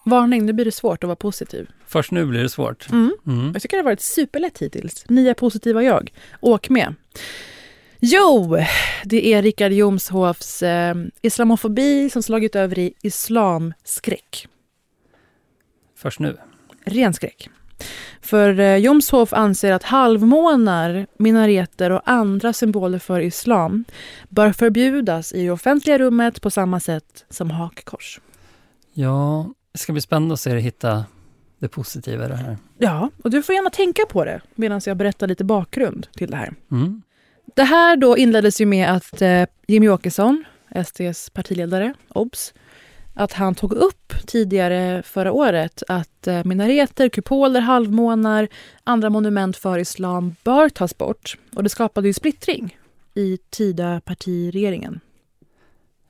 Varning, 0.05 0.45
nu 0.45 0.53
blir 0.53 0.65
det 0.65 0.71
svårt 0.71 1.03
att 1.03 1.07
vara 1.07 1.15
positiv. 1.15 1.69
Först 1.85 2.11
nu 2.11 2.25
blir 2.25 2.43
det 2.43 2.49
svårt. 2.49 2.89
Mm. 2.89 3.17
Mm. 3.27 3.51
Jag 3.53 3.61
tycker 3.61 3.77
det 3.77 3.83
har 3.83 3.85
varit 3.91 4.01
superlätt 4.01 4.59
hittills. 4.59 5.05
Nya 5.09 5.33
positiva 5.33 5.83
jag. 5.83 6.13
Åk 6.41 6.69
med. 6.69 6.95
Jo, 7.99 8.57
det 9.03 9.33
är 9.33 9.41
Richard 9.41 9.71
Jomshofs 9.71 10.63
eh, 10.63 10.95
islamofobi 11.21 12.09
som 12.09 12.23
slagit 12.23 12.55
över 12.55 12.79
i 12.79 12.93
islamskräck. 13.01 14.47
Först 15.95 16.19
nu? 16.19 16.37
Ren 16.85 17.13
skräck. 17.13 17.49
För 18.21 18.59
eh, 18.59 18.77
Jomshof 18.77 19.33
anser 19.33 19.71
att 19.71 19.83
halvmånar, 19.83 21.07
minareter 21.17 21.91
och 21.91 22.01
andra 22.05 22.53
symboler 22.53 22.99
för 22.99 23.19
islam 23.19 23.85
bör 24.29 24.51
förbjudas 24.51 25.33
i 25.33 25.43
det 25.43 25.51
offentliga 25.51 25.97
rummet 25.97 26.41
på 26.41 26.51
samma 26.51 26.79
sätt 26.79 27.25
som 27.29 27.51
hakkors. 27.51 28.19
Ja, 28.93 29.49
det 29.71 29.79
ska 29.79 29.93
bli 29.93 30.01
spännande 30.01 30.33
att 30.33 30.39
se 30.39 30.53
dig 30.53 30.61
hitta 30.61 31.05
det 31.59 31.67
positiva 31.67 32.25
i 32.25 32.27
det 32.27 32.35
här. 32.35 32.57
Ja, 32.77 33.09
och 33.23 33.29
du 33.29 33.43
får 33.43 33.55
gärna 33.55 33.69
tänka 33.69 34.05
på 34.09 34.25
det 34.25 34.41
medan 34.55 34.81
jag 34.85 34.97
berättar 34.97 35.27
lite 35.27 35.43
bakgrund 35.43 36.07
till 36.13 36.31
det 36.31 36.37
här. 36.37 36.53
Mm. 36.71 37.01
Det 37.55 37.63
här 37.63 37.97
då 37.97 38.17
inleddes 38.17 38.61
ju 38.61 38.65
med 38.65 38.89
att 38.89 39.21
eh, 39.21 39.45
Jimmy 39.67 39.89
Åkesson, 39.89 40.45
SDs 40.85 41.29
partiledare, 41.29 41.93
OBS, 42.09 42.53
att 43.13 43.33
han 43.33 43.55
tog 43.55 43.73
upp 43.73 44.13
tidigare 44.25 45.03
förra 45.03 45.31
året 45.31 45.83
att 45.87 46.27
eh, 46.27 46.43
minareter, 46.45 47.09
kupoler, 47.09 47.61
halvmånar, 47.61 48.47
andra 48.83 49.09
monument 49.09 49.57
för 49.57 49.79
islam 49.79 50.35
bör 50.43 50.69
tas 50.69 50.97
bort. 50.97 51.37
Och 51.55 51.63
det 51.63 51.69
skapade 51.69 52.07
ju 52.07 52.13
splittring 52.13 52.77
i 53.13 53.37
Tida-partiregeringen. 53.49 54.99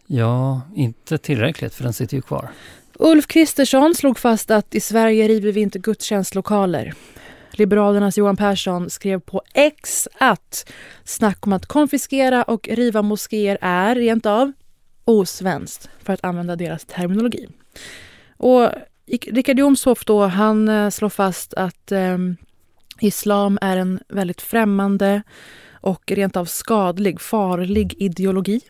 Ja, 0.07 0.61
inte 0.75 1.17
tillräckligt 1.17 1.73
för 1.73 1.83
den 1.83 1.93
sitter 1.93 2.15
ju 2.15 2.21
kvar. 2.21 2.49
Ulf 2.93 3.27
Kristersson 3.27 3.95
slog 3.95 4.19
fast 4.19 4.51
att 4.51 4.75
i 4.75 4.79
Sverige 4.79 5.27
river 5.27 5.51
vi 5.51 5.61
inte 5.61 5.79
gudstjänstlokaler. 5.79 6.93
Liberalernas 7.51 8.17
Johan 8.17 8.37
Persson 8.37 8.89
skrev 8.89 9.19
på 9.19 9.41
X 9.53 10.07
att 10.19 10.71
snack 11.03 11.47
om 11.47 11.53
att 11.53 11.65
konfiskera 11.65 12.43
och 12.43 12.67
riva 12.67 13.01
moskéer 13.01 13.57
är 13.61 13.95
rent 13.95 14.25
av 14.25 14.51
osvenskt, 15.05 15.89
för 16.03 16.13
att 16.13 16.23
använda 16.25 16.55
deras 16.55 16.85
terminologi. 16.85 17.47
Och 18.37 18.69
Richard 19.07 19.59
Jomshof 19.59 20.05
då, 20.05 20.25
han 20.25 20.69
eh, 20.69 20.89
slår 20.89 21.09
fast 21.09 21.53
att 21.53 21.91
eh, 21.91 22.17
islam 22.99 23.57
är 23.61 23.77
en 23.77 23.99
väldigt 24.07 24.41
främmande 24.41 25.21
och 25.81 26.11
rent 26.11 26.37
av 26.37 26.45
skadlig, 26.45 27.21
farlig 27.21 27.93
ideologi. 27.97 28.61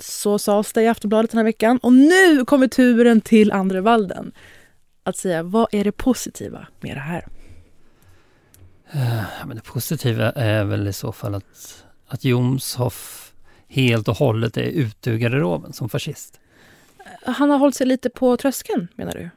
Så 0.00 0.38
sades 0.38 0.72
det 0.72 0.82
i 0.82 0.88
Aftonbladet 0.88 1.30
den 1.30 1.38
här 1.38 1.44
veckan. 1.44 1.78
Och 1.78 1.92
nu 1.92 2.44
kommer 2.44 2.68
turen 2.68 3.20
till 3.20 3.52
Andre 3.52 3.80
Walden 3.80 4.32
att 5.02 5.16
säga 5.16 5.42
vad 5.42 5.68
är 5.72 5.84
det 5.84 5.92
positiva 5.92 6.66
med 6.80 6.96
det 6.96 7.00
här? 7.00 7.26
Eh, 8.92 9.22
men 9.46 9.56
det 9.56 9.62
positiva 9.62 10.30
är 10.30 10.64
väl 10.64 10.88
i 10.88 10.92
så 10.92 11.12
fall 11.12 11.34
att, 11.34 11.84
att 12.06 12.24
Jomshof 12.24 13.29
helt 13.70 14.08
och 14.08 14.16
hållet 14.16 14.56
är 14.56 14.62
ute 14.62 15.10
ur 15.10 15.18
garderoben 15.18 15.72
som 15.72 15.88
fascist. 15.88 16.40
Han 17.24 17.50
har 17.50 17.58
hållit 17.58 17.74
sig 17.74 17.86
lite 17.86 18.10
på 18.10 18.36
tröskeln 18.36 18.88
menar 18.94 19.12
du? 19.12 19.30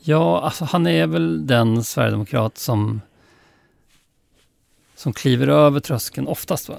Ja, 0.00 0.40
alltså 0.40 0.64
han 0.64 0.86
är 0.86 1.06
väl 1.06 1.46
den 1.46 1.84
sverigedemokrat 1.84 2.58
som 2.58 3.00
som 4.96 5.12
kliver 5.12 5.48
över 5.48 5.80
tröskeln 5.80 6.26
oftast. 6.26 6.68
Va? 6.68 6.74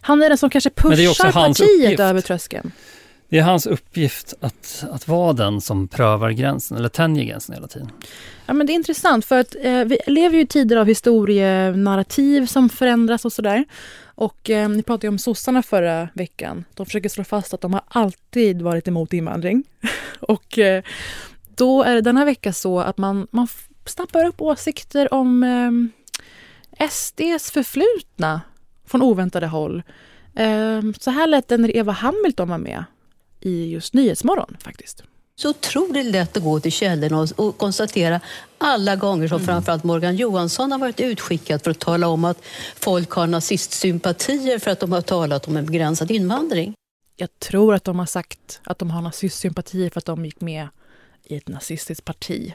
Han 0.00 0.22
är 0.22 0.28
den 0.28 0.38
som 0.38 0.50
kanske 0.50 0.70
pushar 0.70 1.32
partiet 1.32 1.82
uppgift. 1.82 2.00
över 2.00 2.20
tröskeln. 2.20 2.72
Det 3.28 3.38
är 3.38 3.42
hans 3.42 3.66
uppgift 3.66 4.34
att, 4.40 4.84
att 4.90 5.08
vara 5.08 5.32
den 5.32 5.60
som 5.60 5.88
prövar 5.88 6.30
gränsen 6.30 6.76
eller 6.76 6.88
tänjer 6.88 7.24
gränsen 7.24 7.54
hela 7.54 7.68
tiden. 7.68 7.90
Ja, 8.46 8.52
men 8.52 8.66
det 8.66 8.72
är 8.72 8.74
intressant 8.74 9.24
för 9.24 9.40
att 9.40 9.54
eh, 9.62 9.84
vi 9.84 9.98
lever 10.06 10.36
ju 10.36 10.42
i 10.42 10.46
tider 10.46 10.76
av 10.76 10.86
historienarrativ 10.86 12.46
som 12.46 12.68
förändras 12.68 13.24
och 13.24 13.32
sådär. 13.32 13.64
Och 14.20 14.50
eh, 14.50 14.68
ni 14.68 14.82
pratade 14.82 15.06
ju 15.06 15.08
om 15.08 15.18
sossarna 15.18 15.62
förra 15.62 16.08
veckan. 16.14 16.64
De 16.74 16.86
försöker 16.86 17.08
slå 17.08 17.24
fast 17.24 17.54
att 17.54 17.60
de 17.60 17.72
har 17.72 17.82
alltid 17.88 18.62
varit 18.62 18.88
emot 18.88 19.12
invandring. 19.12 19.64
och 20.20 20.58
eh, 20.58 20.82
då 21.56 21.82
är 21.82 21.94
det 21.94 22.00
denna 22.00 22.24
vecka 22.24 22.52
så 22.52 22.80
att 22.80 22.98
man, 22.98 23.26
man 23.30 23.48
snappar 23.84 24.24
upp 24.26 24.40
åsikter 24.40 25.14
om 25.14 25.42
eh, 25.42 26.88
SDs 26.88 27.50
förflutna 27.50 28.40
från 28.86 29.02
oväntade 29.02 29.46
håll. 29.46 29.82
Eh, 30.34 30.80
så 31.00 31.10
här 31.10 31.26
lät 31.26 31.48
det 31.48 31.58
när 31.58 31.76
Eva 31.76 31.92
Hamilton 31.92 32.48
var 32.48 32.58
med 32.58 32.84
i 33.40 33.70
just 33.70 33.94
Nyhetsmorgon 33.94 34.56
faktiskt. 34.60 35.02
Så 35.40 35.50
otroligt 35.50 36.06
lätt 36.06 36.36
att 36.36 36.42
gå 36.42 36.60
till 36.60 36.72
källorna 36.72 37.20
och, 37.20 37.28
och 37.36 37.58
konstatera 37.58 38.20
alla 38.58 38.96
gånger 38.96 39.28
som 39.28 39.36
mm. 39.36 39.46
framförallt 39.46 39.84
Morgan 39.84 40.16
Johansson 40.16 40.72
har 40.72 40.78
varit 40.78 41.00
utskickad 41.00 41.62
för 41.62 41.70
att 41.70 41.78
tala 41.78 42.08
om 42.08 42.24
att 42.24 42.38
folk 42.76 43.10
har 43.10 43.26
nazistsympatier 43.26 44.58
för 44.58 44.70
att 44.70 44.80
de 44.80 44.92
har 44.92 45.00
talat 45.00 45.48
om 45.48 45.56
en 45.56 45.66
begränsad 45.66 46.10
invandring. 46.10 46.74
Jag 47.16 47.38
tror 47.38 47.74
att 47.74 47.84
de 47.84 47.98
har 47.98 48.06
sagt 48.06 48.60
att 48.64 48.78
de 48.78 48.90
har 48.90 49.02
nazistsympatier 49.02 49.90
för 49.90 49.98
att 49.98 50.04
de 50.04 50.24
gick 50.24 50.40
med 50.40 50.68
i 51.24 51.36
ett 51.36 51.48
nazistiskt 51.48 52.04
parti. 52.04 52.54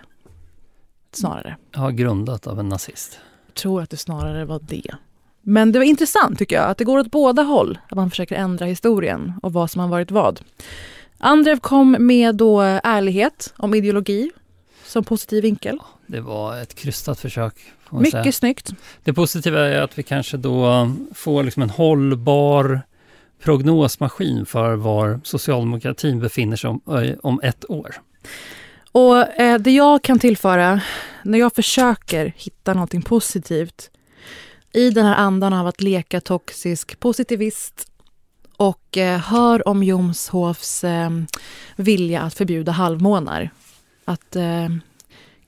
Snarare. 1.11 1.57
Ja, 1.71 1.89
grundat 1.89 2.47
av 2.47 2.59
en 2.59 2.69
nazist. 2.69 3.19
Jag 3.47 3.55
tror 3.55 3.81
att 3.81 3.89
det 3.89 3.97
snarare 3.97 4.45
var 4.45 4.59
det. 4.67 4.95
Men 5.41 5.71
det 5.71 5.79
var 5.79 5.85
intressant 5.85 6.39
tycker 6.39 6.55
jag, 6.55 6.65
att 6.65 6.77
det 6.77 6.83
går 6.83 6.99
åt 6.99 7.11
båda 7.11 7.41
håll. 7.41 7.79
Att 7.89 7.95
man 7.95 8.09
försöker 8.09 8.35
ändra 8.35 8.65
historien 8.65 9.33
och 9.43 9.53
vad 9.53 9.71
som 9.71 9.81
har 9.81 9.87
varit 9.87 10.11
vad. 10.11 10.41
Andrev 11.25 11.59
kom 11.59 11.95
med 11.99 12.35
då 12.35 12.61
ärlighet 12.61 13.53
om 13.57 13.73
ideologi 13.73 14.31
som 14.85 15.03
positiv 15.03 15.43
vinkel. 15.43 15.79
Det 16.07 16.19
var 16.19 16.61
ett 16.61 16.75
krystat 16.75 17.19
försök. 17.19 17.53
Mycket 17.91 18.11
säga. 18.11 18.31
snyggt. 18.31 18.69
Det 19.03 19.13
positiva 19.13 19.59
är 19.59 19.81
att 19.81 19.99
vi 19.99 20.03
kanske 20.03 20.37
då 20.37 20.91
får 21.13 21.43
liksom 21.43 21.63
en 21.63 21.69
hållbar 21.69 22.81
prognosmaskin 23.43 24.45
för 24.45 24.75
var 24.75 25.19
socialdemokratin 25.23 26.19
befinner 26.19 26.57
sig 26.57 26.69
om, 26.69 26.81
om 27.23 27.39
ett 27.43 27.69
år. 27.69 27.95
Och 28.91 29.39
eh, 29.39 29.59
Det 29.59 29.71
jag 29.71 30.01
kan 30.01 30.19
tillföra 30.19 30.81
när 31.23 31.39
jag 31.39 31.55
försöker 31.55 32.33
hitta 32.37 32.73
någonting 32.73 33.01
positivt 33.01 33.89
i 34.73 34.89
den 34.89 35.05
här 35.05 35.15
andan 35.15 35.53
av 35.53 35.67
att 35.67 35.81
leka 35.81 36.21
toxisk 36.21 36.99
positivist 36.99 37.91
och 38.57 38.97
eh, 38.97 39.19
hör 39.19 39.67
om 39.67 39.83
Jomshofs 39.83 40.83
eh, 40.83 41.09
vilja 41.75 42.21
att 42.21 42.33
förbjuda 42.33 42.71
halvmånar. 42.71 43.49
Att 44.05 44.35
eh, 44.35 44.69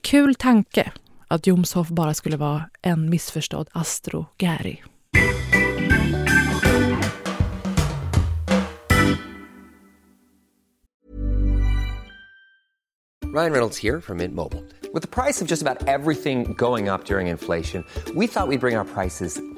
kul 0.00 0.34
tanke 0.34 0.92
att 1.28 1.46
Jomshof 1.46 1.88
bara 1.88 2.14
skulle 2.14 2.36
vara 2.36 2.64
en 2.82 3.10
missförstådd 3.10 3.68
Astro 3.72 4.26
Ryan 13.34 13.52
Reynolds 13.52 13.82
här 13.82 14.00
från 14.00 14.16
Mint 14.16 14.34
Mobile. 14.34 14.62
Med 14.94 15.10
priset 15.10 15.48
på 15.48 15.52
nästan 15.52 15.76
allt 15.88 16.10
som 16.10 16.54
går 16.54 16.94
upp 16.94 17.10
under 17.10 17.20
inflationen, 17.20 17.84
trodde 18.04 18.20
vi 18.20 18.28
att 18.34 18.48
vi 18.50 18.58
skulle 18.58 18.58
bring 18.58 18.76
våra 18.76 18.84
priser 18.84 19.57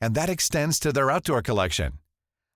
and 0.00 0.14
that 0.14 0.28
extends 0.28 0.78
to 0.80 0.92
their 0.92 1.10
outdoor 1.10 1.42
collection. 1.42 1.94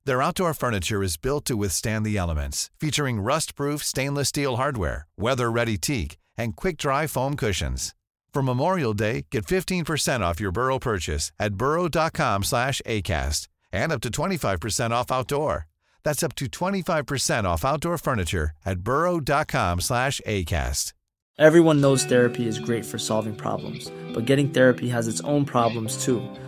Their 0.04 0.22
outdoor 0.22 0.54
furniture 0.54 1.02
is 1.02 1.18
built 1.18 1.44
to 1.46 1.56
withstand 1.56 2.06
the 2.06 2.16
elements, 2.16 2.70
featuring 2.80 3.20
rust-proof 3.20 3.84
stainless 3.84 4.28
steel 4.28 4.56
hardware, 4.56 5.06
weather-ready 5.18 5.76
teak, 5.76 6.16
and 6.36 6.56
quick-dry 6.56 7.06
foam 7.06 7.36
cushions. 7.36 7.94
For 8.32 8.42
Memorial 8.42 8.94
Day, 8.94 9.26
get 9.30 9.46
15% 9.46 10.20
off 10.20 10.40
your 10.40 10.52
Burrow 10.52 10.78
purchase 10.78 11.32
at 11.38 11.54
burrow.com 11.54 12.44
slash 12.44 12.80
ACAST 12.86 13.48
and 13.72 13.92
up 13.92 14.00
to 14.00 14.10
25% 14.10 14.90
off 14.92 15.10
outdoor. 15.10 15.66
That's 16.04 16.22
up 16.22 16.34
to 16.36 16.46
25% 16.46 17.44
off 17.44 17.64
outdoor 17.64 17.98
furniture 17.98 18.52
at 18.64 18.80
burrow.com 18.80 19.80
slash 19.80 20.20
ACAST. 20.26 20.92
Everyone 21.38 21.80
knows 21.80 22.04
therapy 22.04 22.48
is 22.48 22.58
great 22.58 22.84
for 22.84 22.98
solving 22.98 23.34
problems, 23.34 23.92
but 24.12 24.24
getting 24.24 24.48
therapy 24.50 24.88
has 24.88 25.06
its 25.06 25.20
own 25.20 25.44
problems 25.44 26.02
too 26.02 26.20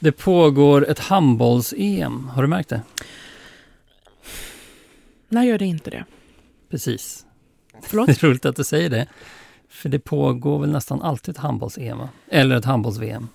Det 0.00 0.12
pågår 0.12 0.90
ett 0.90 0.98
handbolls-EM. 0.98 2.28
Har 2.28 2.42
du 2.42 2.48
märkt 2.48 2.68
det? 2.68 2.82
När 5.28 5.42
gör 5.42 5.58
det 5.58 5.66
inte 5.66 5.90
det? 5.90 6.04
Precis. 6.70 7.26
Förlåt? 7.82 8.06
Det 8.20 8.22
är 8.22 8.26
roligt 8.26 8.44
att 8.44 8.56
du 8.56 8.64
säger 8.64 8.90
det. 8.90 9.06
För 9.68 9.88
det 9.88 9.98
pågår 9.98 10.58
väl 10.58 10.70
nästan 10.70 11.02
alltid 11.02 11.34
ett 11.34 11.40
handbolls-EM, 11.40 11.98
eller 12.28 12.56
ett 12.56 12.64
handbolls-VM. 12.64 13.28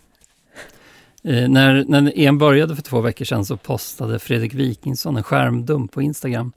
Eh, 1.24 1.50
när, 1.50 1.86
när 1.88 2.14
EM 2.16 2.38
började 2.38 2.76
för 2.76 2.84
två 2.84 3.02
veckor 3.02 3.26
sedan 3.26 3.46
så 3.46 3.58
postade 3.58 4.20
Fredrik 4.20 4.54
Wikingsson 4.54 5.18
en 5.18 5.24
skärmdump 5.24 5.92
på 5.92 6.02
Instagram 6.02 6.52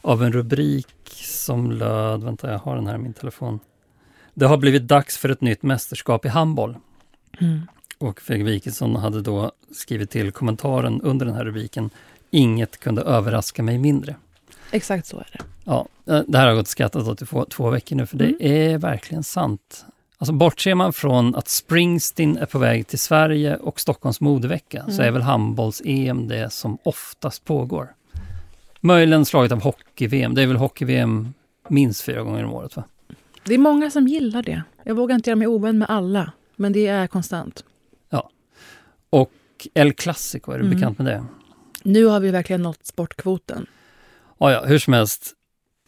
av 0.00 0.22
en 0.22 0.32
rubrik 0.32 0.86
som 1.24 1.70
löd, 1.70 2.24
vänta 2.24 2.52
jag 2.52 2.58
har 2.58 2.76
den 2.76 2.86
här 2.86 2.94
i 2.94 2.98
min 2.98 3.12
telefon. 3.12 3.60
Det 4.34 4.46
har 4.46 4.56
blivit 4.56 4.82
dags 4.82 5.18
för 5.18 5.28
ett 5.28 5.40
nytt 5.40 5.62
mästerskap 5.62 6.24
i 6.24 6.28
handboll. 6.28 6.76
Mm. 7.40 7.60
Och 8.02 8.20
Fredrik 8.20 8.46
Wikingsson 8.46 8.96
hade 8.96 9.20
då 9.22 9.52
skrivit 9.74 10.10
till 10.10 10.32
kommentaren 10.32 11.00
under 11.00 11.26
den 11.26 11.34
här 11.34 11.44
rubriken 11.44 11.90
Inget 12.30 12.80
kunde 12.80 13.02
överraska 13.02 13.62
mig 13.62 13.78
mindre. 13.78 14.16
Exakt 14.70 15.06
så 15.06 15.16
är 15.18 15.26
det. 15.32 15.38
Ja, 15.64 15.86
eh, 16.06 16.20
det 16.28 16.38
här 16.38 16.46
har 16.48 16.54
gått 16.54 16.68
skrattat 16.68 17.08
åt 17.08 17.22
i 17.22 17.26
två, 17.26 17.44
två 17.44 17.70
veckor 17.70 17.96
nu, 17.96 18.06
för 18.06 18.16
det 18.16 18.24
Mm. 18.24 18.36
är 18.40 18.78
verkligen 18.78 19.22
sant. 19.22 19.84
Alltså 20.18 20.32
bortser 20.32 20.74
man 20.74 20.92
från 20.92 21.34
att 21.34 21.48
Springsteen 21.48 22.36
är 22.36 22.46
på 22.46 22.58
väg 22.58 22.86
till 22.86 22.98
Sverige 22.98 23.56
och 23.56 23.80
Stockholms 23.80 24.20
modevecka, 24.20 24.84
så 24.84 24.92
Mm. 24.92 25.06
är 25.06 25.10
väl 25.10 25.22
handbolls-EM 25.22 26.28
det 26.28 26.52
som 26.52 26.78
oftast 26.82 27.44
pågår. 27.44 27.94
Möjligen 28.80 29.24
slaget 29.24 29.52
av 29.52 29.62
hockey-VM. 29.62 30.34
Det 30.34 30.42
är 30.42 30.46
väl 30.46 30.56
hockey-VM 30.56 31.34
minst 31.68 32.00
fyra 32.02 32.22
gånger 32.22 32.44
om 32.44 32.52
året, 32.52 32.76
va? 32.76 32.84
Det 33.44 33.54
är 33.54 33.58
många 33.58 33.90
som 33.90 34.08
gillar 34.08 34.42
det. 34.42 34.62
Jag 34.84 34.94
vågar 34.94 35.14
inte 35.14 35.30
göra 35.30 35.36
mig 35.36 35.46
ovän 35.46 35.78
med 35.78 35.90
alla, 35.90 36.32
men 36.56 36.72
det 36.72 36.86
är 36.86 37.06
konstant. 37.06 37.64
Och 39.12 39.30
El 39.74 39.92
Clasico, 39.92 40.52
är 40.52 40.58
du 40.58 40.64
Mm. 40.64 40.76
bekant 40.78 40.98
med 40.98 41.06
det? 41.06 41.24
Nu 41.82 42.04
har 42.06 42.20
vi 42.20 42.30
verkligen 42.30 42.62
nått 42.62 42.86
sportkvoten. 42.86 43.66
Ja, 44.38 44.52
ja, 44.52 44.64
hur 44.64 44.78
som 44.78 44.92
helst. 44.92 45.32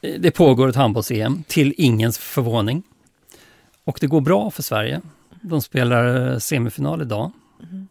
Det 0.01 0.31
pågår 0.31 0.68
ett 0.68 0.77
handbolls-EM, 0.77 1.43
till 1.49 1.75
ingens 1.77 2.18
förvåning. 2.18 2.83
Och 3.85 3.99
det 4.01 4.07
går 4.07 4.20
bra 4.20 4.51
för 4.51 4.62
Sverige. 4.62 5.01
De 5.43 5.62
spelar 5.62 6.33
eh, 6.33 6.39
semifinal 6.39 7.03
idag, 7.03 7.31
Mhm. 7.61 7.89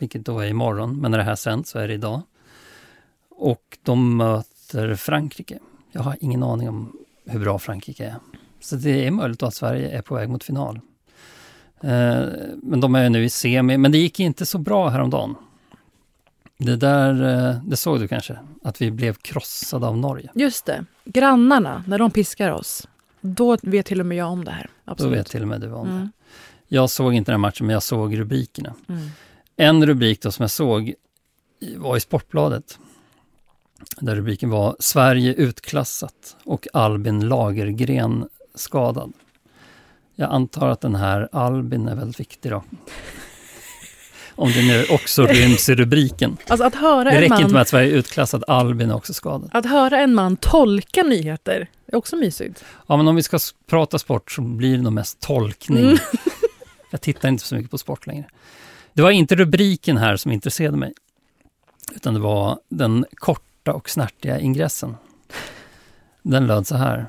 vilket 0.00 0.24
då 0.26 0.38
är 0.40 0.46
imorgon, 0.46 1.00
men 1.00 1.10
när 1.10 1.18
det 1.18 1.24
här 1.24 1.34
sänds 1.36 1.70
så 1.70 1.78
är 1.78 1.88
det 1.88 1.94
idag. 1.94 2.22
Och 3.30 3.78
de 3.82 4.16
möter 4.16 4.94
Frankrike. 4.94 5.58
Jag 5.92 6.02
har 6.02 6.16
ingen 6.20 6.42
aning 6.42 6.68
om 6.68 6.96
hur 7.26 7.40
bra 7.40 7.58
Frankrike 7.58 8.04
är. 8.06 8.14
Så 8.60 8.76
det 8.76 9.06
är 9.06 9.10
möjligt 9.10 9.42
att 9.42 9.54
Sverige 9.54 9.88
är 9.98 10.02
på 10.02 10.14
väg 10.14 10.28
mot 10.28 10.44
final. 10.44 10.80
Eh, 11.82 12.28
Men 12.62 12.80
de 12.80 12.94
är 12.94 13.10
nu 13.10 13.24
i 13.24 13.30
semi, 13.30 13.78
men 13.78 13.92
det 13.92 13.98
gick 13.98 14.20
inte 14.20 14.46
så 14.46 14.58
bra 14.58 14.88
häromdagen. 14.88 15.34
Det 16.58 16.76
där, 16.76 17.22
eh, 17.48 17.56
det 17.64 17.76
såg 17.76 18.00
du 18.00 18.08
kanske, 18.08 18.38
att 18.64 18.82
vi 18.82 18.90
blev 18.90 19.14
krossade 19.14 19.86
av 19.86 19.98
Norge. 19.98 20.30
Just 20.34 20.66
det. 20.66 20.84
Grannarna, 21.04 21.84
när 21.86 21.98
de 21.98 22.10
piskar 22.10 22.50
oss, 22.50 22.88
då 23.20 23.56
vet 23.62 23.86
till 23.86 24.00
och 24.00 24.06
med 24.06 24.18
jag 24.18 24.30
om 24.30 24.44
det 24.44 24.50
här. 24.50 24.70
Då 24.84 24.92
Absolut. 24.92 25.18
vet 25.18 25.26
till 25.26 25.42
och 25.42 25.48
med 25.48 25.60
du 25.60 25.72
om 25.72 25.86
det. 25.86 25.92
Mm. 25.92 26.08
Jag 26.68 26.90
såg 26.90 27.14
inte 27.14 27.32
den 27.32 27.40
matchen, 27.40 27.66
men 27.66 27.74
jag 27.74 27.82
såg 27.82 28.18
rubrikerna. 28.18 28.74
Mm. 28.88 29.08
En 29.56 29.86
rubrik 29.86 30.22
då 30.22 30.30
som 30.32 30.42
jag 30.42 30.50
såg 30.50 30.94
var 31.76 31.96
i 31.96 32.00
Sportbladet. 32.00 32.78
Där 34.00 34.16
rubriken 34.16 34.50
var 34.50 34.76
Sverige 34.78 35.34
utklassat 35.34 36.36
och 36.44 36.68
Albin 36.72 37.28
Lagergren 37.28 38.28
skadad. 38.54 39.12
Jag 40.14 40.32
antar 40.32 40.68
att 40.68 40.80
den 40.80 40.94
här 40.94 41.28
Albin 41.32 41.88
är 41.88 41.94
väldigt 41.94 42.20
viktig 42.20 42.50
då. 42.50 42.62
Om 44.34 44.52
det 44.52 44.62
nu 44.62 44.84
också 44.90 45.26
ryms 45.26 45.68
i 45.68 45.74
rubriken. 45.74 46.36
Alltså 46.48 46.66
att 46.66 46.74
höra 46.74 47.04
Det 47.04 47.10
en 47.10 47.20
räcker 47.20 47.28
man... 47.28 47.40
inte 47.42 47.52
med 47.52 47.62
att 47.62 47.68
Sverige 47.68 47.92
är 47.92 47.96
utklassat, 47.96 48.48
Albin 48.48 48.90
är 48.90 48.94
också 48.94 49.14
skadad. 49.14 49.50
Att 49.52 49.66
höra 49.66 50.00
en 50.00 50.14
man 50.14 50.36
tolka 50.36 51.02
nyheter 51.02 51.68
är 51.86 51.96
också 51.96 52.16
mysigt. 52.16 52.64
Ja, 52.86 52.96
men 52.96 53.08
om 53.08 53.16
vi 53.16 53.22
ska 53.22 53.38
prata 53.66 53.98
sport 53.98 54.32
så 54.32 54.42
blir 54.42 54.76
det 54.76 54.82
nog 54.82 54.92
mest 54.92 55.20
tolkning. 55.20 55.84
Mm. 55.84 55.98
Jag 56.90 57.00
tittar 57.00 57.28
inte 57.28 57.44
så 57.44 57.54
mycket 57.54 57.70
på 57.70 57.78
sport 57.78 58.06
längre. 58.06 58.24
Det 58.92 59.02
var 59.02 59.10
inte 59.10 59.34
rubriken 59.34 59.96
här 59.96 60.16
som 60.16 60.32
intresserade 60.32 60.76
mig, 60.76 60.92
utan 61.94 62.14
det 62.14 62.20
var 62.20 62.58
den 62.68 63.04
korta 63.14 63.72
och 63.72 63.90
snärtiga 63.90 64.38
ingressen. 64.38 64.96
Den 66.22 66.46
löd 66.46 66.66
så 66.66 66.76
här. 66.76 67.06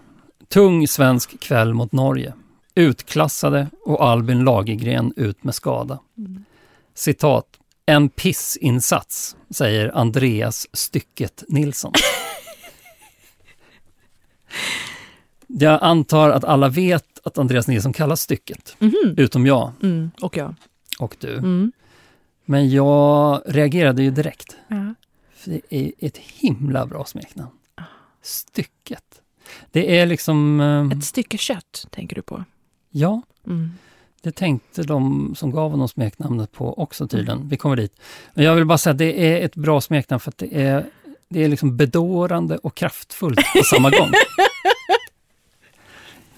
Tung 0.50 0.88
svensk 0.88 1.40
kväll 1.40 1.74
mot 1.74 1.92
Norge. 1.92 2.34
Utklassade 2.76 3.68
och 3.86 4.04
Albin 4.06 4.44
Lagergren 4.44 5.14
ut 5.16 5.44
med 5.44 5.56
skada. 5.56 6.00
Citat. 6.94 7.46
En 7.86 8.10
pissinsats, 8.10 9.36
säger 9.50 9.98
Andreas 9.98 10.68
Stycket 10.74 11.44
Nilsson. 11.48 11.92
Jag 15.48 15.80
antar 15.84 16.30
att 16.30 16.44
alla 16.44 16.70
vet 16.70 17.20
att 17.24 17.38
Andreas 17.38 17.68
Nilsson 17.68 17.94
kallas 17.94 18.22
Stycket, 18.22 18.76
Mhm. 18.80 19.16
utom 19.18 19.46
jag 19.46 19.72
Mm. 19.84 20.12
Och 20.22 20.38
jag. 20.38 20.56
och 21.00 21.16
du. 21.20 21.38
Mm. 21.38 21.72
Men 22.46 22.70
jag 22.70 23.42
reagerade 23.46 24.04
ju 24.04 24.12
direkt. 24.12 24.56
För 25.36 25.52
det 25.52 25.62
är 25.70 25.92
ett 26.00 26.18
himla 26.18 26.86
bra 26.86 27.06
smeknamn. 27.06 27.52
Stycket. 28.22 29.22
Det 29.72 29.98
är 30.00 30.06
liksom... 30.06 30.60
eh, 30.60 30.98
Ett 30.98 31.04
stycke 31.06 31.38
kött 31.38 31.86
tänker 31.92 32.16
du 32.16 32.22
på. 32.22 32.44
Ja, 32.96 33.22
Mm. 33.48 33.72
det 34.22 34.32
tänkte 34.32 34.84
de 34.84 35.34
som 35.36 35.52
gav 35.52 35.72
honom 35.72 35.88
smeknamnet 35.88 36.52
på 36.52 36.80
också 36.80 37.08
tydligen. 37.08 37.50
Vi 37.50 37.58
kommer 37.58 37.76
dit. 37.76 37.94
Men 38.34 38.46
jag 38.46 38.56
vill 38.56 38.66
bara 38.66 38.78
säga 38.78 38.92
att 38.92 38.98
det 38.98 39.34
är 39.34 39.46
ett 39.46 39.56
bra 39.56 39.82
smeknamn 39.82 40.20
för 40.20 40.30
att 40.32 40.38
det 40.38 40.62
är, 40.62 40.86
det 41.30 41.44
är 41.44 41.48
liksom 41.48 41.78
bedårande 41.78 42.58
och 42.58 42.76
kraftfullt 42.76 43.40
på 43.58 43.64
samma 43.64 43.90
gång. 43.90 44.12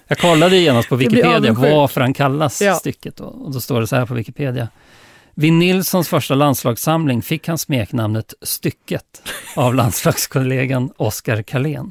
Jag 0.08 0.18
kollade 0.18 0.56
genast 0.56 0.88
på 0.88 0.96
Wikipedia 0.96 1.52
varför 1.52 2.00
han 2.00 2.14
kallas 2.14 2.62
Ja. 2.62 2.74
stycket. 2.74 3.20
Och, 3.20 3.52
då 3.52 3.60
står 3.60 3.80
det 3.80 3.86
så 3.86 3.96
här 3.96 4.06
på 4.06 4.14
Wikipedia. 4.14 4.68
Vid 5.34 5.52
Nilssons 5.52 6.08
första 6.08 6.34
landslagssamling 6.34 7.22
fick 7.22 7.48
han 7.48 7.58
smeknamnet 7.58 8.34
Stycket 8.42 9.22
av 9.56 9.74
landslagskollegan 9.74 10.90
Oskar 10.96 11.42
Karlén. 11.42 11.90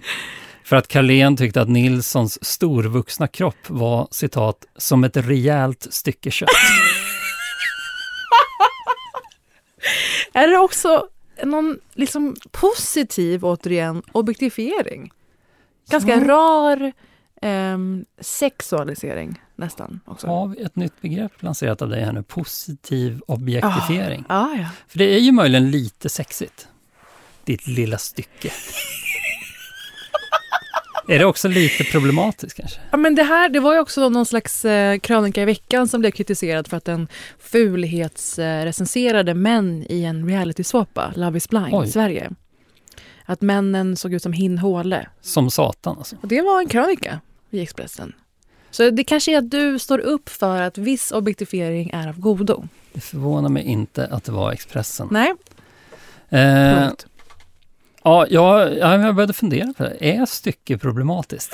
För 0.66 0.76
att 0.76 0.88
Karlén 0.88 1.38
tyckte 1.38 1.62
att 1.62 1.70
Nilssons 1.70 2.46
storvuxna 2.46 3.28
kropp 3.28 3.70
var 3.70 4.08
citat 4.12 4.66
”som 4.76 5.04
ett 5.04 5.18
rejält 5.18 5.88
stycke 5.90 6.32
kött”. 6.32 6.50
Är 10.34 10.48
det 10.48 10.58
också 10.58 11.08
någon 11.44 11.80
liksom 11.94 12.36
positiv, 12.52 13.46
återigen, 13.46 14.02
objektifiering? 14.12 15.12
Ganska 15.90 16.12
Ja. 16.12 16.28
rar 16.28 16.92
ehm, 17.42 18.06
sexualisering 18.20 19.42
nästan. 19.56 20.00
Också. 20.06 20.28
Har 20.28 20.48
vi 20.48 20.62
ett 20.62 20.76
nytt 20.76 21.02
begrepp 21.02 21.44
lanserat 21.44 21.82
av 21.82 21.90
dig 21.90 22.04
här 22.04 22.14
nu? 22.14 22.24
Positiv 22.24 23.22
objektifiering. 23.28 24.26
Ah, 24.30 24.56
ja. 24.56 24.70
För 24.88 24.98
det 24.98 25.16
är 25.16 25.20
ju 25.20 25.32
möjligen 25.32 25.72
lite 25.72 26.10
sexigt. 26.10 26.68
Ditt 27.44 27.68
lilla 27.68 27.98
stycke. 27.98 28.52
Är 31.08 31.20
det 31.20 31.26
också 31.26 31.48
lite 31.48 31.84
problematiskt 31.84 32.58
kanske? 32.58 32.80
Ja, 32.92 32.98
men 32.98 33.16
det 33.16 33.24
här 33.24 33.50
det 33.50 33.60
var 33.60 33.74
ju 33.74 33.80
också 33.80 34.10
någon 34.10 34.26
slags 34.26 34.66
eh, 34.66 35.00
krönika 35.00 35.42
i 35.42 35.46
veckan 35.46 35.88
som 35.88 36.00
blev 36.02 36.12
kritiserad 36.12 36.68
för 36.68 36.78
att 36.78 36.86
den 36.86 37.08
fulhetsrecenserade 37.40 39.34
män 39.34 39.86
i 39.90 40.04
en 40.04 40.28
reality-såpa, 40.30 41.14
Love 41.16 41.38
is 41.38 41.50
blind, 41.50 41.74
Oj. 41.74 41.88
Sverige. 41.88 42.32
Att 43.26 43.42
männen 43.42 43.96
såg 43.96 44.14
ut 44.14 44.24
som 44.24 44.34
Hin 44.34 44.58
Håle. 44.58 45.08
Som 45.22 45.52
satan 45.52 45.98
alltså. 45.98 46.16
Och 46.22 46.28
det 46.28 46.42
var 46.42 46.60
en 46.60 46.68
krönika 46.68 47.20
i 47.50 47.62
Expressen. 47.62 48.14
Så 48.72 48.90
det 48.90 49.04
kanske 49.04 49.34
är 49.34 49.38
att 49.38 49.52
du 49.52 49.80
står 49.80 50.00
upp 50.00 50.30
för 50.30 50.62
att 50.62 50.78
viss 50.78 51.12
objektifiering 51.12 51.90
är 51.94 52.08
av 52.08 52.20
godo. 52.20 52.68
Det 52.94 53.02
förvånar 53.02 53.50
mig 53.50 53.64
inte 53.64 54.08
att 54.08 54.24
det 54.24 54.32
var 54.32 54.52
Expressen. 54.52 55.08
Nej, 55.12 55.34
Eh, 56.30 56.80
punkt. 56.80 57.06
Ja, 58.06 58.26
jag, 58.30 58.78
ja, 58.78 58.98
jag 58.98 59.16
började 59.16 59.34
fundera 59.34 59.74
på 59.78 59.84
det. 59.84 59.98
Är 60.16 60.26
stycke 60.26 60.78
problematiskt? 60.78 61.54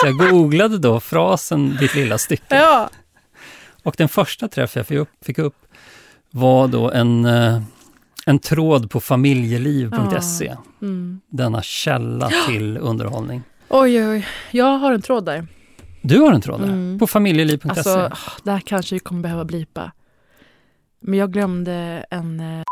Så 0.00 0.06
jag 0.06 0.30
googlade 0.30 0.78
då 0.78 1.00
frasen 1.00 1.76
ditt 1.80 1.94
lilla 1.94 2.18
stycke. 2.18 2.56
Ja. 2.56 2.90
Och 3.82 3.94
den 3.98 4.08
första 4.08 4.48
träff 4.48 4.76
jag 4.76 4.86
fick 4.86 4.98
upp, 4.98 5.08
fick 5.22 5.38
upp 5.38 5.56
var 6.30 6.68
då 6.68 6.90
en, 6.90 7.24
eh, 7.24 7.62
en 8.26 8.38
tråd 8.38 8.90
på 8.90 9.00
familjeliv.se. 9.00 10.56
Mm. 10.82 11.20
Denna 11.28 11.62
källa 11.62 12.30
till 12.48 12.78
underhållning. 12.78 13.42
Oj, 13.68 14.08
oj, 14.08 14.26
jag 14.50 14.78
har 14.78 14.92
en 14.92 15.02
tråd 15.02 15.24
där. 15.24 15.46
Du 16.02 16.20
har 16.20 16.32
en 16.32 16.40
tråd 16.40 16.60
där, 16.60 16.68
Mm. 16.68 16.98
på 16.98 17.06
familjeliv.se. 17.06 17.68
Alltså, 17.70 17.98
ah, 18.12 18.32
det 18.42 18.50
här 18.50 18.60
kanske 18.60 18.94
vi 18.94 18.98
kommer 18.98 19.22
behöva 19.22 19.44
blipa. 19.44 19.92
Men 21.00 21.18
jag 21.18 21.32
glömde 21.32 22.06
en 22.10 22.40
eh, 22.40 22.62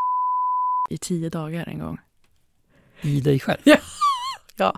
i 0.89 0.97
tio 0.97 1.29
dagar 1.29 1.67
en 1.67 1.79
gång. 1.79 1.97
I 3.03 3.21
dig 3.21 3.39
själv. 3.39 3.59
Ja. 3.63 3.75
ja. 4.55 4.75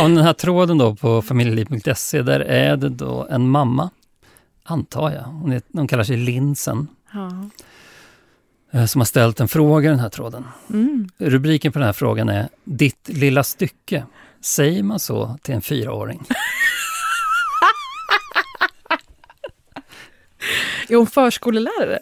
Om 0.00 0.14
den 0.14 0.24
här 0.24 0.32
tråden 0.32 0.78
då 0.78 0.94
på 0.96 1.22
familjeliv.se, 1.22 2.22
där 2.22 2.40
är 2.40 2.76
det 2.76 2.88
då 2.88 3.26
en 3.30 3.48
mamma, 3.48 3.90
antar 4.64 5.10
jag, 5.10 5.22
hon, 5.22 5.52
är, 5.52 5.62
hon 5.72 5.88
kallar 5.88 6.04
sig 6.04 6.16
Linsen, 6.16 6.88
Ja. 7.12 7.48
eh, 8.72 8.84
som 8.86 9.00
har 9.00 9.06
ställt 9.06 9.40
en 9.40 9.48
fråga 9.48 9.86
i 9.88 9.90
den 9.90 10.00
här 10.00 10.08
tråden. 10.08 10.44
Mm. 10.70 11.08
Rubriken 11.18 11.72
på 11.72 11.78
den 11.78 11.86
här 11.86 11.92
frågan 11.92 12.28
är 12.28 12.48
Ditt 12.64 13.08
lilla 13.08 13.42
stycke. 13.44 14.04
Säger 14.40 14.82
man 14.82 14.98
så 14.98 15.38
till 15.42 15.54
en 15.54 15.62
fyraåring? 15.62 16.22
Är 20.88 20.96
hon 20.96 21.06
förskolelärare? 21.06 21.98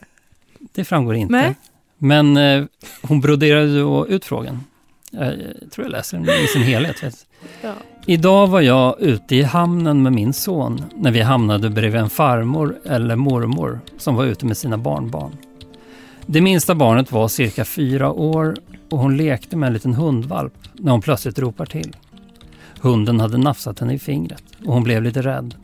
Det 0.59 0.85
framgår 0.85 1.15
inte. 1.15 1.33
Nej. 1.33 1.55
Men 1.99 2.37
eh, 2.37 2.65
hon 3.03 3.21
broderade 3.21 3.79
då 3.81 4.07
ut 4.09 4.25
frågan 4.25 4.65
Jag 5.11 5.35
tror 5.71 5.85
jag 5.87 5.91
läser 5.91 6.19
den 6.19 6.45
i 6.45 6.47
sin 6.47 6.63
helhet. 6.63 7.27
Ja. 7.63 7.73
Idag 8.07 8.47
var 8.47 8.61
jag 8.61 9.01
ute 9.01 9.37
i 9.37 9.43
hamnen 9.43 10.03
med 10.03 10.13
min 10.13 10.33
son 10.33 10.85
när 10.97 11.11
vi 11.11 11.21
hamnade 11.21 11.71
bredvid 11.71 12.01
en 12.01 12.11
farmor 12.11 12.79
eller 12.85 13.17
mormor 13.17 13.81
som 13.99 14.15
var 14.15 14.25
ute 14.25 14.47
med 14.47 14.57
sina 14.57 14.79
barnbarn. 14.79 15.37
Det 16.27 16.41
minsta 16.41 16.75
barnet 16.75 17.13
var 17.13 17.29
cirka 17.29 17.65
fyra 17.65 18.13
år 18.13 18.57
och 18.91 18.99
hon 18.99 19.17
lekte 19.17 19.57
med 19.57 19.67
en 19.67 19.73
liten 19.73 19.95
hundvalp 19.95 20.55
när 20.73 20.93
hon 20.93 21.01
plötsligt 21.01 21.39
ropar 21.39 21.67
till. 21.67 21.97
Hunden 22.81 23.21
hade 23.21 23.39
nafsat 23.39 23.79
henne 23.79 23.95
i 23.95 23.99
fingret 23.99 24.45
och 24.67 24.73
hon 24.73 24.83
blev 24.83 25.03
lite 25.03 25.23
rädd. 25.23 25.55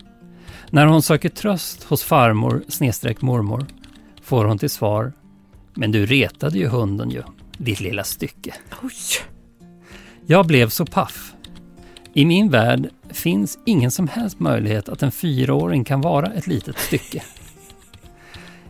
När 0.71 0.87
hon 0.87 1.03
söker 1.03 1.29
tröst 1.29 1.83
hos 1.85 2.03
farmor 2.03 2.63
snedstreck 2.69 3.23
mormor 3.23 3.67
får 4.23 4.45
hon 4.45 4.59
till 4.59 4.71
svar 4.71 5.13
Men 5.75 5.93
du 5.93 6.07
retade 6.07 6.59
ju 6.59 6.67
hunden 6.67 7.11
ju, 7.11 7.23
ditt 7.59 7.81
lilla 7.81 8.05
stycke. 8.05 8.55
Oj. 8.83 8.93
Jag 10.29 10.47
blev 10.47 10.69
så 10.69 10.87
paff. 10.87 11.35
I 12.13 12.25
min 12.25 12.51
värld 12.51 12.91
finns 13.11 13.59
ingen 13.65 13.91
som 13.91 14.09
helst 14.09 14.41
möjlighet 14.41 14.89
att 14.89 15.03
en 15.03 15.13
fyraåring 15.13 15.85
kan 15.85 16.01
vara 16.01 16.27
ett 16.27 16.47
litet 16.47 16.79
stycke. 16.79 17.23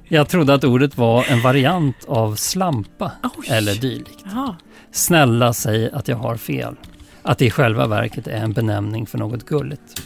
Jag 0.05 0.29
trodde 0.29 0.55
att 0.55 0.65
ordet 0.65 0.97
var 0.97 1.25
en 1.25 1.43
variant 1.43 2.05
av 2.05 2.35
slampa 2.35 3.13
Oj. 3.23 3.47
eller 3.51 3.75
dylikt. 3.75 4.25
Jaha. 4.25 4.57
Snälla 4.91 5.53
säg 5.53 5.91
att 5.91 6.09
jag 6.09 6.17
har 6.17 6.37
fel. 6.37 6.77
Att 7.23 7.39
det 7.39 7.47
i 7.47 7.51
själva 7.51 7.87
verket 7.87 8.27
är 8.27 8.37
en 8.37 8.53
benämning 8.53 9.07
för 9.07 9.19
något 9.19 9.47
gulligt. 9.47 10.03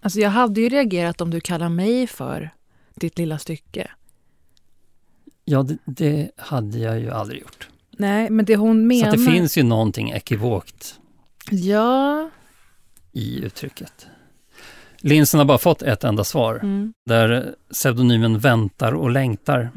Alltså 0.00 0.20
jag 0.20 0.30
hade 0.30 0.60
ju 0.60 0.68
reagerat 0.68 1.20
om 1.20 1.30
du 1.30 1.40
kallar 1.40 1.68
mig 1.68 2.06
för 2.06 2.50
ditt 2.94 3.18
lilla 3.18 3.38
stycke. 3.38 3.90
Ja, 5.44 5.62
det, 5.62 5.78
det 5.84 6.30
hade 6.36 6.78
jag 6.78 7.00
ju 7.00 7.10
aldrig 7.10 7.40
gjort. 7.40 7.68
Nej, 7.98 8.30
men 8.30 8.44
det 8.44 8.56
hon 8.56 8.76
Så 8.76 8.86
menar... 8.86 9.08
att 9.08 9.12
det 9.26 9.32
finns 9.32 9.58
ju 9.58 9.62
någonting 9.62 10.10
ekivokt 10.10 11.00
Ja. 11.50 12.30
i 13.12 13.40
uttrycket. 13.44 14.06
Linsen 15.00 15.38
har 15.38 15.44
bara 15.44 15.58
fått 15.58 15.82
ett 15.82 16.04
enda 16.04 16.24
svar, 16.24 16.54
Mm. 16.62 16.92
där 17.06 17.54
pseudonymen 17.72 18.38
Väntar 18.38 18.92
och 18.92 19.10
längtar 19.10 19.70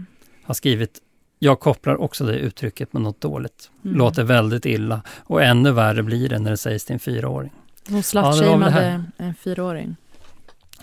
har 0.43 0.53
skrivit 0.53 1.01
Jag 1.39 1.59
kopplar 1.59 2.01
också 2.01 2.25
det 2.25 2.37
uttrycket 2.39 2.93
med 2.93 3.01
något 3.01 3.21
dåligt. 3.21 3.71
Mm. 3.85 3.97
Låter 3.97 4.23
väldigt 4.23 4.65
illa 4.65 5.01
och 5.17 5.43
ännu 5.43 5.71
värre 5.71 6.03
blir 6.03 6.29
det 6.29 6.39
när 6.39 6.51
det 6.51 6.57
sägs 6.57 6.85
till 6.85 6.93
en 6.93 6.99
fyraåring. 6.99 7.51
Hon 7.87 7.97
Ja, 7.97 8.03
slutshameade 8.03 8.71
här. 8.71 9.03
en 9.17 9.35
fyraåring. 9.35 9.95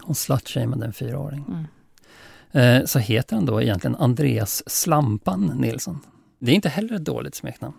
Hon 0.01 0.14
slutshameade 0.14 0.87
en 0.87 0.93
fyraåring. 0.93 1.45
Mm. 1.49 2.80
Eh, 2.80 2.85
så 2.87 2.99
heter 2.99 3.37
han 3.37 3.47
då 3.47 3.62
egentligen 3.62 3.97
Andreas 3.97 4.62
Slampan 4.70 5.47
Nilsson. 5.47 6.01
Det 6.45 6.51
är 6.53 6.55
inte 6.55 6.69
heller 6.69 6.95
ett 6.97 7.05
dåligt 7.05 7.35
smeknamn. 7.35 7.75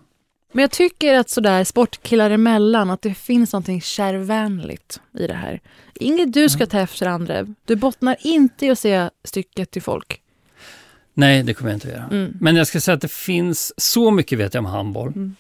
Men 0.52 0.62
jag 0.62 0.72
tycker 0.72 1.14
att 1.20 1.30
sådär 1.30 1.64
sportkillar 1.64 2.30
emellan, 2.30 2.90
att 2.90 3.02
det 3.02 3.14
finns 3.14 3.54
någonting 3.54 3.82
kärvänligt 3.82 5.02
i 5.20 5.28
det 5.28 5.34
här. 5.34 5.62
Inget 5.94 6.34
du 6.34 6.50
ska 6.50 6.66
ta 6.66 6.80
efter 6.80 7.06
andra. 7.08 7.46
Du 7.66 7.76
bottnar 7.76 8.16
inte 8.20 8.66
i 8.66 8.70
att 8.70 8.80
säga 8.80 9.12
stycket 9.24 9.72
till 9.72 9.82
folk. 9.82 10.22
Nej, 11.14 11.44
det 11.44 11.54
kommer 11.54 11.72
jag 11.72 11.76
inte 11.76 11.88
att 11.88 11.94
göra. 11.94 12.04
Mm. 12.12 12.38
Men 12.42 12.56
jag 12.56 12.68
ska 12.68 12.82
säga 12.82 12.96
att 12.96 13.02
det 13.02 13.12
finns, 13.12 13.74
så 13.78 14.12
mycket 14.12 14.40
vet 14.40 14.54
jag 14.54 14.62
om 14.66 14.72
handboll, 14.72 15.08
Mm. 15.08 15.36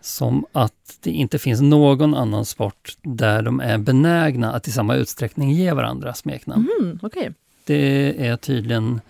som 0.00 0.46
att 0.52 0.98
det 1.00 1.10
inte 1.10 1.38
finns 1.38 1.60
någon 1.60 2.14
annan 2.14 2.44
sport 2.44 2.96
där 3.02 3.42
de 3.42 3.60
är 3.60 3.78
benägna 3.78 4.52
att 4.52 4.68
i 4.68 4.72
samma 4.72 4.94
utsträckning 4.94 5.50
ge 5.52 5.72
varandra 5.72 6.14
smeknamn. 6.14 6.68
Mm, 6.80 6.98
Okej. 7.02 7.32
Det 7.64 8.26
är 8.26 8.36
tydligen 8.36 9.00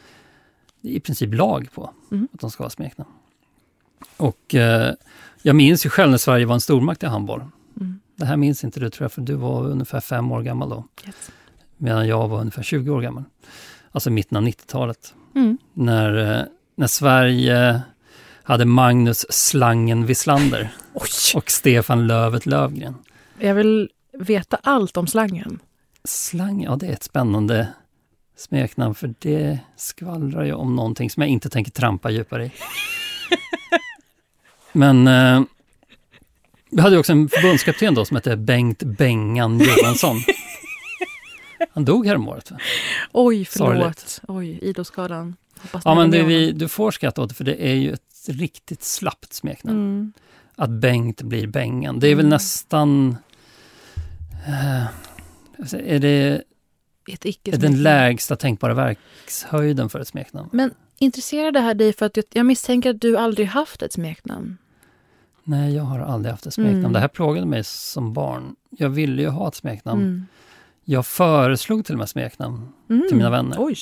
i 0.82 1.00
princip 1.00 1.34
lag 1.34 1.68
på 1.74 1.90
Mm. 2.10 2.28
att 2.32 2.40
de 2.40 2.50
ska 2.50 2.62
ha 2.62 2.70
smeknamn. 2.70 3.10
Och 4.16 4.54
eh, 4.54 4.94
jag 5.42 5.56
minns 5.56 5.86
ju 5.86 5.90
själv 5.90 6.10
när 6.10 6.18
Sverige 6.18 6.46
var 6.46 6.54
en 6.54 6.60
stormakt 6.60 7.02
i 7.02 7.06
handboll. 7.06 7.40
Mm. 7.80 8.00
Det 8.16 8.26
här 8.26 8.36
minns 8.36 8.64
inte 8.64 8.80
du 8.80 8.90
tror 8.90 9.04
jag, 9.04 9.12
för 9.12 9.20
du 9.20 9.34
var 9.34 9.66
ungefär 9.66 10.00
fem 10.00 10.32
år 10.32 10.42
gammal 10.42 10.68
då. 10.68 10.84
Yes. 11.06 11.30
Medan 11.76 12.08
jag 12.08 12.28
var 12.28 12.40
ungefär 12.40 12.62
20 12.62 12.90
år 12.90 13.00
gammal. 13.00 13.24
Alltså 13.92 14.10
mitten 14.10 14.36
av 14.36 14.42
90-talet. 14.42 15.14
Mm. 15.34 15.58
När, 15.72 16.38
eh, 16.38 16.44
när 16.76 16.86
Sverige 16.86 17.80
hade 18.42 18.64
Magnus 18.64 19.26
Slangen 19.30 20.06
Wislander 20.06 20.72
och 21.34 21.50
Stefan 21.50 22.06
Lövet 22.06 22.46
Lövgren. 22.46 22.94
Jag 23.38 23.54
vill 23.54 23.90
veta 24.18 24.58
allt 24.62 24.96
om 24.96 25.06
slangen. 25.06 25.58
Slang, 26.04 26.62
ja 26.62 26.76
det 26.76 26.86
är 26.86 26.92
ett 26.92 27.02
spännande 27.02 27.68
smeknamn 28.36 28.94
för 28.94 29.14
det 29.18 29.58
skvallrar 29.76 30.44
ju 30.44 30.52
om 30.52 30.76
någonting 30.76 31.10
som 31.10 31.22
jag 31.22 31.30
inte 31.30 31.50
tänker 31.50 31.70
trampa 31.70 32.10
djupare 32.10 32.46
i. 32.46 32.52
Men 34.76 35.06
eh, 35.08 35.42
vi 36.70 36.80
hade 36.80 36.94
ju 36.94 37.00
också 37.00 37.12
en 37.12 37.28
förbundskapten 37.28 37.94
då 37.94 38.04
som 38.04 38.14
hette 38.16 38.36
Bengt 38.36 38.82
Bengan 38.82 39.58
Johansson. 39.58 40.16
Han 41.72 41.84
dog 41.84 42.06
häromåret. 42.06 42.52
Oj, 43.12 43.44
förlåt. 43.44 43.98
Sorgligt. 43.98 44.20
Oj, 44.28 44.58
Idrottsgalan. 44.62 45.36
Hoppas 45.60 45.82
Ja, 45.84 45.94
men 45.94 46.10
det, 46.10 46.22
vi, 46.22 46.52
du 46.52 46.68
får 46.68 46.90
skratta 46.90 47.22
åt 47.22 47.28
det 47.28 47.34
för 47.34 47.44
det 47.44 47.66
är 47.68 47.74
ju 47.74 47.92
ett 47.92 48.00
riktigt 48.28 48.82
slappt 48.84 49.32
smeknamn. 49.32 49.78
Mm. 49.78 50.12
Att 50.56 50.70
Bengt 50.70 51.22
blir 51.22 51.46
Bengan. 51.46 52.00
Det 52.00 52.08
är 52.08 52.14
väl 52.14 52.24
Mm. 52.24 52.30
nästan... 52.30 53.16
Eh, 54.46 54.84
är 55.72 55.98
det 55.98 56.42
Ett 57.12 57.24
icke 57.24 57.50
är 57.52 57.56
den 57.56 57.82
lägsta 57.82 58.36
tänkbara 58.36 58.74
verkshöjden 58.74 59.88
för 59.90 60.00
ett 60.00 60.08
smeknamn? 60.08 60.48
Men 60.52 60.70
intresserar 60.98 61.52
det 61.52 61.60
här 61.60 61.74
dig 61.74 61.92
för 61.92 62.06
att 62.06 62.16
jag, 62.16 62.24
jag 62.32 62.46
misstänker 62.46 62.90
att 62.90 63.00
du 63.00 63.16
aldrig 63.16 63.46
haft 63.46 63.82
ett 63.82 63.92
smeknamn? 63.92 64.58
Nej, 65.48 65.74
jag 65.74 65.82
har 65.82 65.98
aldrig 66.00 66.30
haft 66.30 66.46
ett 66.46 66.54
smeknamn. 66.54 66.78
Mm. 66.78 66.92
Det 66.92 67.00
här 67.00 67.08
plågade 67.08 67.46
mig 67.46 67.64
som 67.64 68.12
barn. 68.12 68.56
Jag 68.70 68.88
ville 68.88 69.22
ju 69.22 69.28
ha 69.28 69.48
ett 69.48 69.54
smeknamn. 69.54 70.02
Mm. 70.02 70.26
Jag 70.84 71.06
föreslog 71.06 71.84
till 71.84 71.94
och 71.94 71.98
med 71.98 72.08
smeknamn 72.08 72.68
Mm. 72.90 73.04
till 73.08 73.16
mina 73.16 73.30
vänner. 73.30 73.56
Oj. 73.58 73.76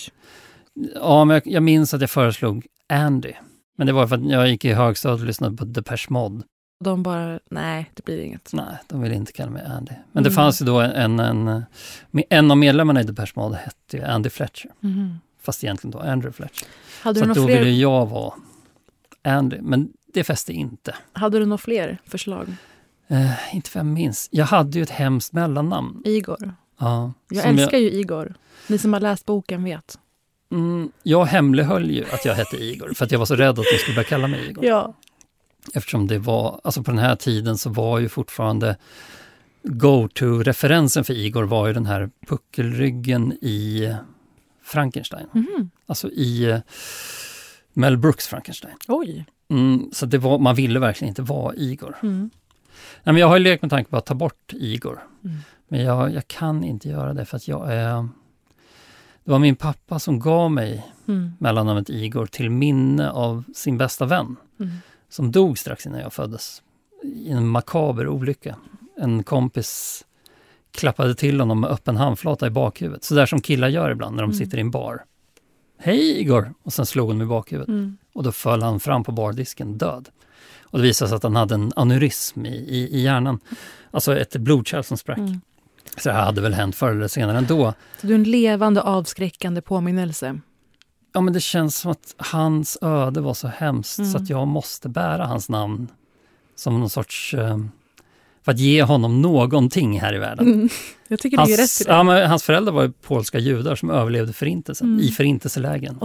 Ja, 0.95 1.25
men 1.25 1.35
jag, 1.35 1.47
jag 1.47 1.63
minns 1.63 1.95
att 1.95 2.01
jag 2.01 2.11
föreslog 2.11 2.67
Andy. 2.89 3.33
Men 3.77 3.87
det 3.87 3.93
var 3.93 4.07
för 4.07 4.17
att 4.17 4.25
jag 4.31 4.49
gick 4.49 4.65
i 4.65 4.73
högstadiet 4.73 5.21
och 5.21 5.27
lyssnade 5.27 5.57
på 5.57 5.65
Depeche 5.65 6.07
Mode. 6.11 6.43
De 6.85 7.03
bara, 7.03 7.39
nej, 7.51 7.91
det 7.95 8.05
blir 8.05 8.19
inget. 8.21 8.51
Nej, 8.53 8.77
de 8.89 9.01
ville 9.03 9.15
inte 9.15 9.33
kalla 9.33 9.51
mig 9.51 9.63
Andy. 9.67 9.93
Men 10.13 10.23
det 10.23 10.29
Mm. 10.31 10.37
fanns 10.37 10.63
ju 10.63 10.67
då 10.67 10.81
en, 10.81 11.21
en, 11.21 11.63
en 12.31 12.51
av 12.51 12.57
medlemmarna 12.57 13.01
i 13.01 13.05
Depeche 13.05 13.33
Mode 13.37 13.57
hette 13.57 13.97
ju 13.97 14.03
Andy 14.05 14.31
Fletcher. 14.31 14.71
Mhm. 14.81 15.19
Fast 15.43 15.65
egentligen 15.65 15.91
då 15.93 15.99
Andrew 15.99 16.33
Fletcher. 16.33 16.67
Hade 17.03 17.21
Så 17.21 17.27
då 17.27 17.35
fler- 17.35 17.59
ville 17.59 17.71
jag 17.71 18.07
vara 18.07 18.35
Andy, 19.25 19.61
men 19.61 19.89
det 20.15 20.25
fäste 20.25 20.53
inte. 20.53 20.95
Hade 21.13 21.39
du 21.39 21.47
några 21.47 21.59
fler 21.59 21.99
förslag? 22.07 22.55
Eh, 23.09 23.55
inte 23.57 23.71
för 23.71 23.79
jag 23.79 23.87
minns. 23.87 24.29
Jag 24.33 24.45
hade 24.47 24.79
ju 24.79 24.83
ett 24.83 24.91
hemskt 24.91 25.33
mellannamn. 25.33 26.03
Igor. 26.05 26.55
Ja, 26.79 27.13
Jag 27.31 27.45
älskar 27.47 27.79
ju 27.79 27.91
Igor. 27.91 28.35
Ni 28.67 28.79
som 28.79 28.93
har 28.93 29.01
läst 29.01 29.27
boken 29.27 29.65
vet. 29.65 29.99
Mm, 30.53 30.93
jag 31.03 31.25
hemlighöll 31.25 31.91
ju 31.91 32.05
att 32.13 32.25
jag 32.25 32.35
hette 32.35 32.57
Igor, 32.57 32.95
för 32.95 33.05
att 33.05 33.13
jag 33.13 33.19
var 33.19 33.27
så 33.27 33.35
rädd 33.37 33.49
att 33.49 33.57
de 33.73 33.79
skulle 33.79 33.95
börja 33.95 34.09
kalla 34.09 34.27
mig 34.29 34.49
Igor. 34.51 34.65
Ja. 34.65 34.95
Eftersom 35.75 36.07
det 36.07 36.19
var, 36.19 36.61
alltså 36.65 36.83
på 36.83 36.91
den 36.91 36.99
här 37.01 37.17
tiden 37.17 37.59
så 37.59 37.71
var 37.71 37.99
ju 37.99 38.09
fortfarande 38.09 38.77
go-to-referensen 39.63 41.05
för 41.05 41.15
Igor 41.15 41.45
var 41.45 41.67
ju 41.67 41.73
den 41.73 41.87
här 41.87 42.11
puckelryggen 42.27 43.33
i 43.33 43.95
Frankenstein. 44.63 45.27
Mhm. 45.33 45.71
Alltså 45.87 46.11
i 46.11 46.45
eh, 46.45 46.59
Mel 47.73 47.97
Brooks 47.97 48.27
Frankenstein. 48.27 48.75
Oj. 48.89 49.25
Mm, 49.49 49.89
så 49.93 50.07
det 50.07 50.19
var, 50.19 50.39
man 50.39 50.55
ville 50.55 50.79
verkligen 50.81 51.09
inte 51.09 51.23
vara 51.23 51.55
Igor. 51.55 51.97
Mm. 52.03 52.31
Nej, 53.03 53.13
men 53.13 53.17
jag 53.17 53.27
har 53.29 53.37
ju 53.37 53.43
lekt 53.43 53.63
med 53.63 53.71
tanken 53.71 53.91
på 53.91 53.97
att 53.97 54.07
ta 54.07 54.15
bort 54.15 54.53
Igor. 54.53 55.01
Mm. 55.25 55.37
Men 55.69 55.81
jag, 55.85 56.15
jag 56.15 56.29
kan 56.29 56.65
inte 56.65 56.89
göra 56.89 57.15
det 57.15 57.25
för 57.25 57.37
att 57.37 57.49
jag 57.49 57.73
är... 57.73 58.09
Det 59.25 59.31
var 59.31 59.39
min 59.39 59.57
pappa 59.57 59.99
som 59.99 60.19
gav 60.21 60.51
mig 60.51 60.87
Mm. 61.09 61.33
mellannamnet 61.39 61.91
Igor 61.91 62.27
till 62.27 62.51
minne 62.51 63.11
av 63.11 63.45
sin 63.55 63.79
bästa 63.79 64.05
vän. 64.07 64.37
Mm. 64.61 64.73
Som 65.09 65.33
dog 65.33 65.59
strax 65.59 65.87
innan 65.87 66.01
jag 66.01 66.13
föddes. 66.13 66.63
I 67.03 67.31
en 67.31 67.49
makaber 67.49 68.09
olycka. 68.09 68.57
En 69.01 69.23
kompis 69.23 70.05
klappade 70.71 71.15
till 71.15 71.41
honom 71.41 71.61
med 71.61 71.71
öppen 71.71 71.97
handflata 71.97 72.47
i 72.47 72.51
bakhuvudet. 72.51 73.05
Så 73.05 73.15
där 73.15 73.27
som 73.27 73.41
killar 73.41 73.69
gör 73.69 73.91
ibland 73.91 74.17
när 74.17 74.23
de 74.23 74.31
Mm. 74.31 74.39
sitter 74.39 74.59
i 74.59 74.61
en 74.61 74.71
bar. 74.71 75.05
Hej 75.85 76.21
Igor! 76.21 76.55
Och 76.63 76.73
sen 76.73 76.87
slog 76.87 77.09
hon 77.09 77.19
med 77.19 77.27
bakhuvudet. 77.29 77.69
Mm. 77.69 77.97
Och 78.13 78.23
då 78.23 78.33
föll 78.33 78.63
han 78.63 78.81
fram 78.81 79.05
på 79.05 79.13
bardisken 79.13 79.79
död. 79.79 80.09
Och 80.63 80.79
det 80.79 80.83
visade 80.85 81.09
sig 81.09 81.17
att 81.17 81.23
han 81.23 81.37
hade 81.37 81.55
en 81.55 81.73
aneurysm 81.77 82.47
i, 82.47 82.57
i, 82.57 82.89
i 82.97 83.01
hjärnan. 83.01 83.41
Alltså 83.91 84.17
ett 84.19 84.37
blodkärl 84.37 84.83
som 84.83 84.97
sprack. 84.97 85.19
Mm. 85.19 85.41
Så 85.97 86.09
det 86.09 86.15
här 86.15 86.25
hade 86.25 86.41
väl 86.41 86.55
hänt 86.55 86.77
förr 86.77 86.91
eller 86.91 87.09
senare 87.09 87.39
ändå. 87.39 87.75
Så 88.01 88.07
du 88.07 88.13
är 88.13 88.19
en 88.19 88.25
levande 88.25 88.83
avskräckande 88.83 89.61
påminnelse. 89.61 90.39
Ja 91.13 91.21
men 91.21 91.33
det 91.35 91.41
känns 91.41 91.77
som 91.79 91.91
att 91.91 92.15
hans 92.17 92.79
öde 92.83 93.21
var 93.21 93.35
så 93.35 93.49
hemskt 93.49 93.99
Mm. 93.99 94.11
så 94.11 94.19
att 94.19 94.31
jag 94.31 94.49
måste 94.49 94.89
bära 94.89 95.27
hans 95.27 95.49
namn 95.49 95.89
som 96.57 96.81
någon 96.81 96.91
sorts... 96.91 97.35
Eh, 97.35 97.59
för 98.45 98.53
att 98.53 98.59
ge 98.59 98.83
honom 98.83 99.23
någonting 99.23 100.01
här 100.01 100.15
i 100.15 100.19
världen. 100.19 100.47
Mm. 100.47 100.69
Jag 101.09 101.19
tycker 101.19 101.37
du 101.37 101.51
gör 101.51 101.57
rätt 101.57 101.59
Hans, 101.61 101.81
i 101.81 101.85
det. 101.85 101.91
ja, 101.91 102.27
hans 102.27 102.43
föräldrar 102.43 102.73
var 102.73 102.83
ju 102.83 102.93
polska 102.93 103.39
judar 103.39 103.75
som 103.77 103.91
överlevde 103.91 104.33
förintelsen, 104.33 104.87
Mm. 104.89 105.01
i 105.01 105.11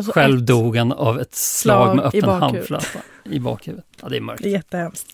så 0.06 0.12
Själv 0.12 0.40
ett 0.40 0.48
dog 0.48 0.78
han 0.78 0.92
av 0.92 1.20
ett 1.20 1.36
slag, 1.36 1.86
slag 1.86 1.96
med 1.96 2.06
öppen 2.06 2.30
handflata 2.30 3.00
i 3.26 3.40
bakhuvudet. 3.40 3.86
Ja, 4.02 4.10
det 4.10 4.18
är 4.18 4.22
mörkt. 4.22 4.44
Det 4.44 4.50
är 4.50 4.54
jättehemskt. 4.54 5.08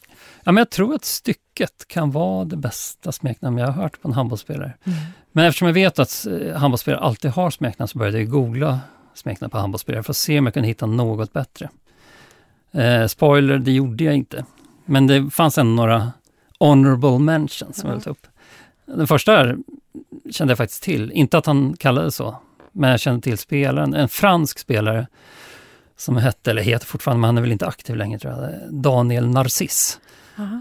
Ja, 0.43 0.51
men 0.51 0.57
jag 0.61 0.69
tror 0.69 0.95
att 0.95 1.05
stycket 1.05 1.87
kan 1.87 2.11
vara 2.11 2.45
det 2.45 2.57
bästa 2.57 3.11
smeknamn 3.11 3.57
jag 3.57 3.65
har 3.65 3.73
hört 3.83 4.01
på 4.01 4.07
en 4.07 4.13
handbollsspelare. 4.13 4.73
Mm. 4.83 4.99
Men 5.31 5.45
eftersom 5.45 5.65
jag 5.67 5.73
vet 5.73 5.99
att 5.99 6.27
eh, 6.27 6.55
handbollsspelare 6.57 7.01
alltid 7.01 7.31
har 7.31 7.49
smeknamn 7.49 7.87
så 7.87 7.97
började 7.97 8.17
jag 8.19 8.29
googla 8.29 8.79
smeknamn 9.13 9.51
på 9.51 9.57
handbollsspelare 9.57 10.03
för 10.03 10.11
att 10.11 10.17
se 10.17 10.39
om 10.39 10.45
jag 10.45 10.53
kunde 10.53 10.67
hitta 10.67 10.85
något 10.85 11.33
bättre. 11.33 11.69
Eh, 12.71 13.07
spoiler, 13.07 13.57
det 13.57 13.71
gjorde 13.71 14.03
jag 14.03 14.15
inte. 14.15 14.45
Men 14.85 15.07
det 15.07 15.29
fanns 15.31 15.57
ändå 15.57 15.75
några 15.75 16.11
honorable 16.69 17.19
mentions 17.19 17.77
som 17.77 17.89
jag 17.89 17.97
vill 17.97 18.09
upp. 18.09 18.27
Den 18.85 19.07
första 19.07 19.55
kände 20.31 20.51
jag 20.51 20.57
faktiskt 20.57 20.83
till, 20.83 21.11
inte 21.11 21.37
att 21.37 21.45
han 21.45 21.75
kallades 21.77 22.15
så, 22.15 22.35
men 22.71 22.89
jag 22.89 22.99
kände 22.99 23.21
till 23.21 23.37
spelaren, 23.37 23.93
en 23.93 24.09
fransk 24.09 24.59
spelare 24.59 25.07
som 25.97 26.17
hette, 26.17 26.51
eller 26.51 26.61
heter 26.61 26.85
fortfarande, 26.85 27.21
men 27.21 27.27
han 27.27 27.37
är 27.37 27.41
väl 27.41 27.51
inte 27.51 27.67
aktiv 27.67 27.95
längre 27.95 28.19
tror 28.19 28.33
jag, 28.33 28.73
Daniel 28.73 29.27
Narciss. 29.27 29.99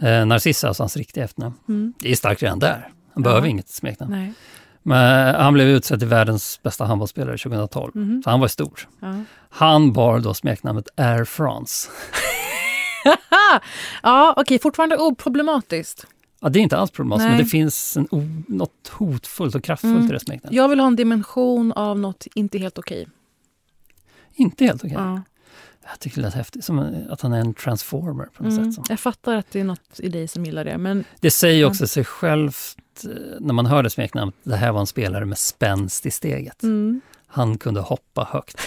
Eh, 0.02 0.26
Narciss 0.26 0.64
är 0.64 0.68
alltså 0.68 0.82
hans 0.82 0.96
riktiga 0.96 1.24
efternamn. 1.24 1.54
Mm. 1.68 1.94
Det 1.98 2.12
är 2.12 2.16
starkt 2.16 2.42
redan 2.42 2.58
där, 2.58 2.88
han 3.14 3.22
behöver 3.22 3.48
inget 3.48 3.68
smeknamn. 3.68 4.34
Men 4.82 5.34
han 5.34 5.54
blev 5.54 5.68
utsedd 5.68 5.98
till 5.98 6.08
världens 6.08 6.60
bästa 6.62 6.84
handbollsspelare 6.84 7.38
2012, 7.38 7.92
mm. 7.94 8.22
så 8.24 8.30
han 8.30 8.40
var 8.40 8.48
stor. 8.48 8.80
Ja. 9.00 9.14
Han 9.50 9.92
bar 9.92 10.18
då 10.18 10.34
smeknamnet 10.34 10.88
Air 10.96 11.24
France. 11.24 11.90
ja, 14.02 14.32
okej, 14.32 14.42
okay, 14.42 14.58
fortfarande 14.58 14.96
oproblematiskt. 14.96 16.06
Ja, 16.40 16.48
det 16.48 16.58
är 16.58 16.60
inte 16.60 16.76
alls 16.76 16.90
problematiskt, 16.90 17.24
Nej. 17.24 17.36
men 17.36 17.44
det 17.44 17.50
finns 17.50 17.96
en, 17.96 18.44
något 18.48 18.88
hotfullt 18.88 19.54
och 19.54 19.64
kraftfullt 19.64 19.94
mm. 19.94 20.08
i 20.08 20.12
det 20.12 20.20
smeknamnet. 20.20 20.56
Jag 20.56 20.68
vill 20.68 20.80
ha 20.80 20.86
en 20.86 20.96
dimension 20.96 21.72
av 21.72 21.98
något 21.98 22.26
inte 22.34 22.58
helt 22.58 22.78
okej. 22.78 23.02
Okay. 23.02 23.12
Inte 24.34 24.64
helt 24.64 24.84
okej? 24.84 24.96
Okay. 24.96 25.06
Ja. 25.06 25.22
Jag 25.90 26.00
tycker 26.00 26.16
det 26.16 26.22
lät 26.22 26.34
häftigt, 26.34 26.64
som 26.64 27.06
att 27.10 27.20
han 27.20 27.32
är 27.32 27.40
en 27.40 27.54
transformer 27.54 28.24
på 28.24 28.42
något 28.42 28.52
mm. 28.52 28.64
sätt. 28.64 28.74
Som. 28.74 28.84
Jag 28.88 29.00
fattar 29.00 29.34
att 29.34 29.50
det 29.50 29.60
är 29.60 29.64
något 29.64 30.00
i 30.00 30.08
dig 30.08 30.28
som 30.28 30.44
gillar 30.44 30.64
det. 30.64 30.78
Men... 30.78 31.04
Det 31.20 31.30
säger 31.30 31.64
också 31.64 31.86
sig 31.86 32.04
självt 32.04 32.76
eh, 33.04 33.10
när 33.40 33.54
man 33.54 33.66
hör 33.66 33.82
det 33.82 33.90
smeknamnet, 33.90 34.34
det 34.42 34.56
här 34.56 34.72
var 34.72 34.80
en 34.80 34.86
spelare 34.86 35.24
med 35.24 35.38
spänst 35.38 36.06
i 36.06 36.10
steget. 36.10 36.62
Mm. 36.62 37.00
Han 37.26 37.58
kunde 37.58 37.80
hoppa 37.80 38.28
högt. 38.30 38.60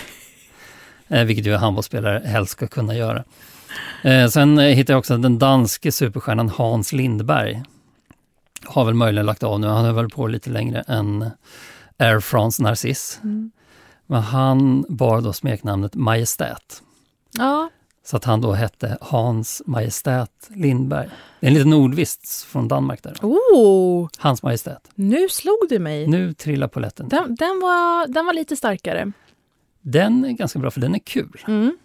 eh, 1.08 1.24
vilket 1.24 1.46
ju 1.46 1.56
handbollsspelare 1.56 2.22
helst 2.26 2.52
ska 2.52 2.68
kunna 2.68 2.96
göra. 2.96 3.24
Eh, 4.02 4.28
sen 4.28 4.58
hittade 4.58 4.94
jag 4.94 5.00
också 5.00 5.18
den 5.18 5.40
danske 5.40 5.92
superstjärnan 5.92 6.50
Hans 6.50 6.94
Lindberg. 6.94 7.64
Har 8.66 8.86
väl 8.86 8.94
möjligen 8.94 9.26
lagt 9.26 9.44
av 9.44 9.60
nu, 9.60 9.68
han 9.68 9.86
har 9.86 9.94
väl 9.94 10.10
på 10.10 10.28
lite 10.28 10.50
längre 10.50 10.84
än 10.88 11.30
Air 11.98 12.20
France 12.20 12.64
Narciss. 12.64 13.20
Mm. 13.24 13.52
Men 14.08 14.22
han 14.22 14.86
bar 14.90 15.22
då 15.22 15.34
smeknamnet 15.34 15.96
Majestät. 15.96 16.84
Ja. 17.32 17.70
Så 18.06 18.18
att 18.18 18.24
han 18.24 18.42
då 18.42 18.54
hette 18.54 18.98
Hans 19.02 19.62
Majestät 19.66 20.50
Lindberg. 20.50 21.10
Det 21.40 21.46
är 21.46 21.48
en 21.48 21.54
liten 21.54 21.74
ordvits 21.74 22.46
från 22.46 22.68
Danmark 22.68 23.04
där. 23.04 23.16
Oh. 23.22 24.08
Hans 24.18 24.44
Majestät. 24.44 24.92
Nu 24.96 25.30
slog 25.30 25.66
du 25.70 25.80
mig. 25.80 26.08
Nu 26.08 26.34
trillar 26.34 26.68
poletten. 26.68 27.10
Den, 27.10 27.36
den, 27.36 27.60
var, 27.60 28.08
den 28.08 28.26
var 28.26 28.34
lite 28.34 28.56
starkare. 28.56 29.12
Den 29.82 30.26
är 30.26 30.32
ganska 30.32 30.60
bra 30.60 30.72
för 30.72 30.82
den 30.82 30.96
är 30.96 31.00
kul. 31.00 31.44
Mm. 31.48 31.78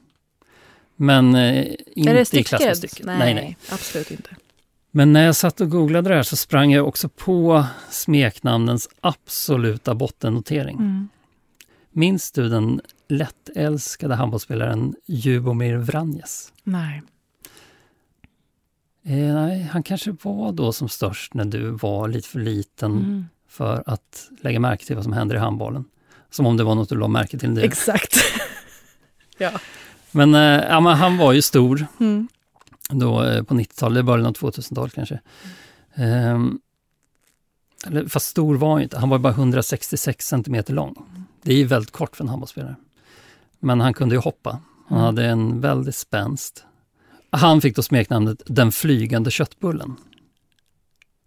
Men 1.02 1.34
eh, 1.34 1.66
inte 1.94 2.38
i 2.38 2.44
klass 2.44 2.62
med 2.64 2.76
stycket. 2.76 3.06
Nej, 3.06 3.18
nej, 3.18 3.34
nej, 3.34 3.56
absolut 3.70 4.10
inte. 4.10 4.30
Men 4.90 5.12
när 5.12 5.24
jag 5.24 5.36
satt 5.36 5.60
och 5.60 5.70
googlade 5.70 6.08
det 6.08 6.14
här 6.14 6.22
så 6.22 6.36
sprang 6.36 6.72
jag 6.72 6.88
också 6.88 7.08
på 7.08 7.64
smeknamnens 7.90 8.88
absoluta 9.00 9.94
bottennotering. 9.94 10.76
Mm. 10.76 11.08
Minns 11.90 12.32
du 12.32 12.48
den 12.48 12.80
lättälskade 13.08 14.14
handbollsspelaren 14.14 14.94
Ljubomir 15.06 15.76
Vranjes? 15.76 16.52
Nej. 16.64 17.02
Eh, 19.04 19.34
nej, 19.34 19.62
han 19.62 19.82
kanske 19.82 20.16
var 20.22 20.52
då 20.52 20.72
som 20.72 20.88
störst 20.88 21.34
när 21.34 21.44
du 21.44 21.70
var 21.70 22.08
lite 22.08 22.28
för 22.28 22.40
liten 22.40 22.92
mm. 22.92 23.26
för 23.48 23.82
att 23.86 24.28
lägga 24.40 24.60
märke 24.60 24.86
till 24.86 24.96
vad 24.96 25.04
som 25.04 25.12
händer 25.12 25.36
i 25.36 25.38
handbollen. 25.38 25.84
Som 26.30 26.46
om 26.46 26.56
det 26.56 26.64
var 26.64 26.74
något 26.74 26.88
du 26.88 26.94
la 26.94 27.08
märke 27.08 27.38
till 27.38 27.50
nu. 27.50 27.60
Exakt. 27.62 28.16
ja. 29.38 29.50
Men, 30.12 30.34
eh, 30.34 30.64
ja, 30.68 30.80
men 30.80 30.96
han 30.96 31.18
var 31.18 31.32
ju 31.32 31.42
stor 31.42 31.86
mm. 32.00 32.28
då 32.90 33.24
eh, 33.24 33.42
på 33.42 33.54
90-talet, 33.54 34.04
början 34.04 34.26
av 34.26 34.32
2000-talet 34.32 34.94
kanske. 34.94 35.20
Mm. 35.94 36.60
eller, 37.86 38.06
fast 38.06 38.26
stor 38.26 38.54
var 38.54 38.72
han 38.72 38.82
inte, 38.82 38.98
han 38.98 39.08
var 39.08 39.18
bara 39.18 39.32
166 39.32 40.26
cm 40.26 40.64
lång. 40.66 40.94
Det 41.42 41.52
är 41.52 41.56
ju 41.56 41.64
väldigt 41.64 41.90
kort 41.90 42.16
för 42.16 42.24
en 42.24 42.28
handbollsspelare. 42.28 42.76
Men 43.60 43.80
han 43.80 43.94
kunde 43.94 44.14
ju 44.14 44.20
hoppa. 44.20 44.60
Han 44.88 44.98
mm. 44.98 45.04
hade 45.04 45.26
en 45.26 45.60
väldig 45.60 45.94
spänst. 45.94 46.64
Han 47.30 47.60
fick 47.60 47.76
då 47.76 47.82
smeknamnet 47.82 48.42
Den 48.46 48.72
flygande 48.72 49.30
köttbullen. 49.30 49.96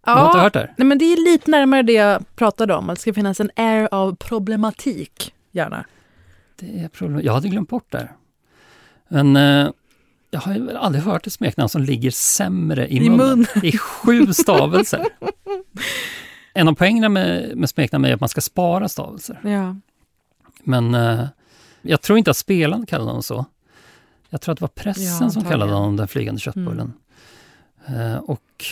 Ja, 0.06 0.14
har 0.14 0.28
inte 0.28 0.40
hört 0.40 0.54
det? 0.54 0.74
Nej, 0.78 0.88
men 0.88 0.98
det 0.98 1.06
är 1.06 1.32
lite 1.32 1.52
närmare 1.52 1.82
det 1.82 1.94
jag 1.94 2.36
pratade 2.36 2.76
om, 2.76 2.90
att 2.90 2.96
det 2.96 3.02
ska 3.02 3.14
finnas 3.14 3.40
en 3.40 3.52
air 3.56 3.88
av 3.92 4.16
problematik, 4.16 5.34
gärna. 5.52 5.86
Det 6.56 6.80
är 6.80 6.88
problem. 6.88 7.22
Jag 7.24 7.34
hade 7.34 7.48
glömt 7.48 7.70
bort 7.70 7.92
det. 7.92 8.10
Men 9.08 9.36
eh, 9.36 9.70
jag 10.32 10.40
har 10.40 10.54
ju 10.54 10.78
aldrig 10.78 11.04
hört 11.04 11.28
ett 11.28 11.34
smeknamn 11.34 11.70
som 11.70 11.82
ligger 11.82 12.12
sämre 12.12 12.88
i, 12.88 12.98
I 12.98 13.10
munnen. 13.10 13.38
mun. 13.56 13.66
I 13.66 13.78
sju 13.78 14.34
stavelser. 14.34 15.06
en 16.54 16.68
av 16.68 16.74
poängerna 16.74 17.10
med, 17.10 17.58
med 17.58 17.70
smeknamn 17.70 18.06
är 18.06 18.14
att 18.14 18.20
man 18.20 18.30
ska 18.30 18.42
spara 18.42 18.90
stavelser. 18.90 19.40
Ja. 19.44 19.76
Men 20.64 20.96
eh, 20.96 21.26
jag 21.82 22.02
tror 22.02 22.18
inte 22.18 22.32
att 22.32 22.38
spelarna 22.38 22.86
kallade 22.86 23.10
honom 23.10 23.24
så. 23.24 23.46
Jag 24.30 24.42
tror 24.42 24.54
att 24.54 24.60
det 24.60 24.64
var 24.64 24.68
pressen 24.68 25.28
ja, 25.28 25.30
som 25.30 25.44
kallade 25.44 25.74
honom 25.74 25.96
den 25.96 26.08
flygande 26.08 26.42
köttbullen. 26.42 26.94
Mm. 27.86 28.12
Eh, 28.12 28.18
och 28.18 28.66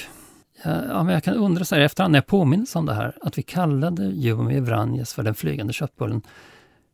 ja, 0.63 1.03
men 1.03 1.13
jag 1.13 1.23
kan 1.23 1.33
undra 1.33 1.65
så 1.65 1.75
här 1.75 1.81
efterhand, 1.81 2.11
när 2.11 2.17
jag 2.17 2.27
påminns 2.27 2.75
om 2.75 2.85
det 2.85 2.93
här, 2.93 3.17
att 3.21 3.37
vi 3.37 3.43
kallade 3.43 4.03
Jumie 4.05 4.59
Vranjes 4.59 5.13
för 5.13 5.23
den 5.23 5.35
flygande 5.35 5.73
köttbullen. 5.73 6.21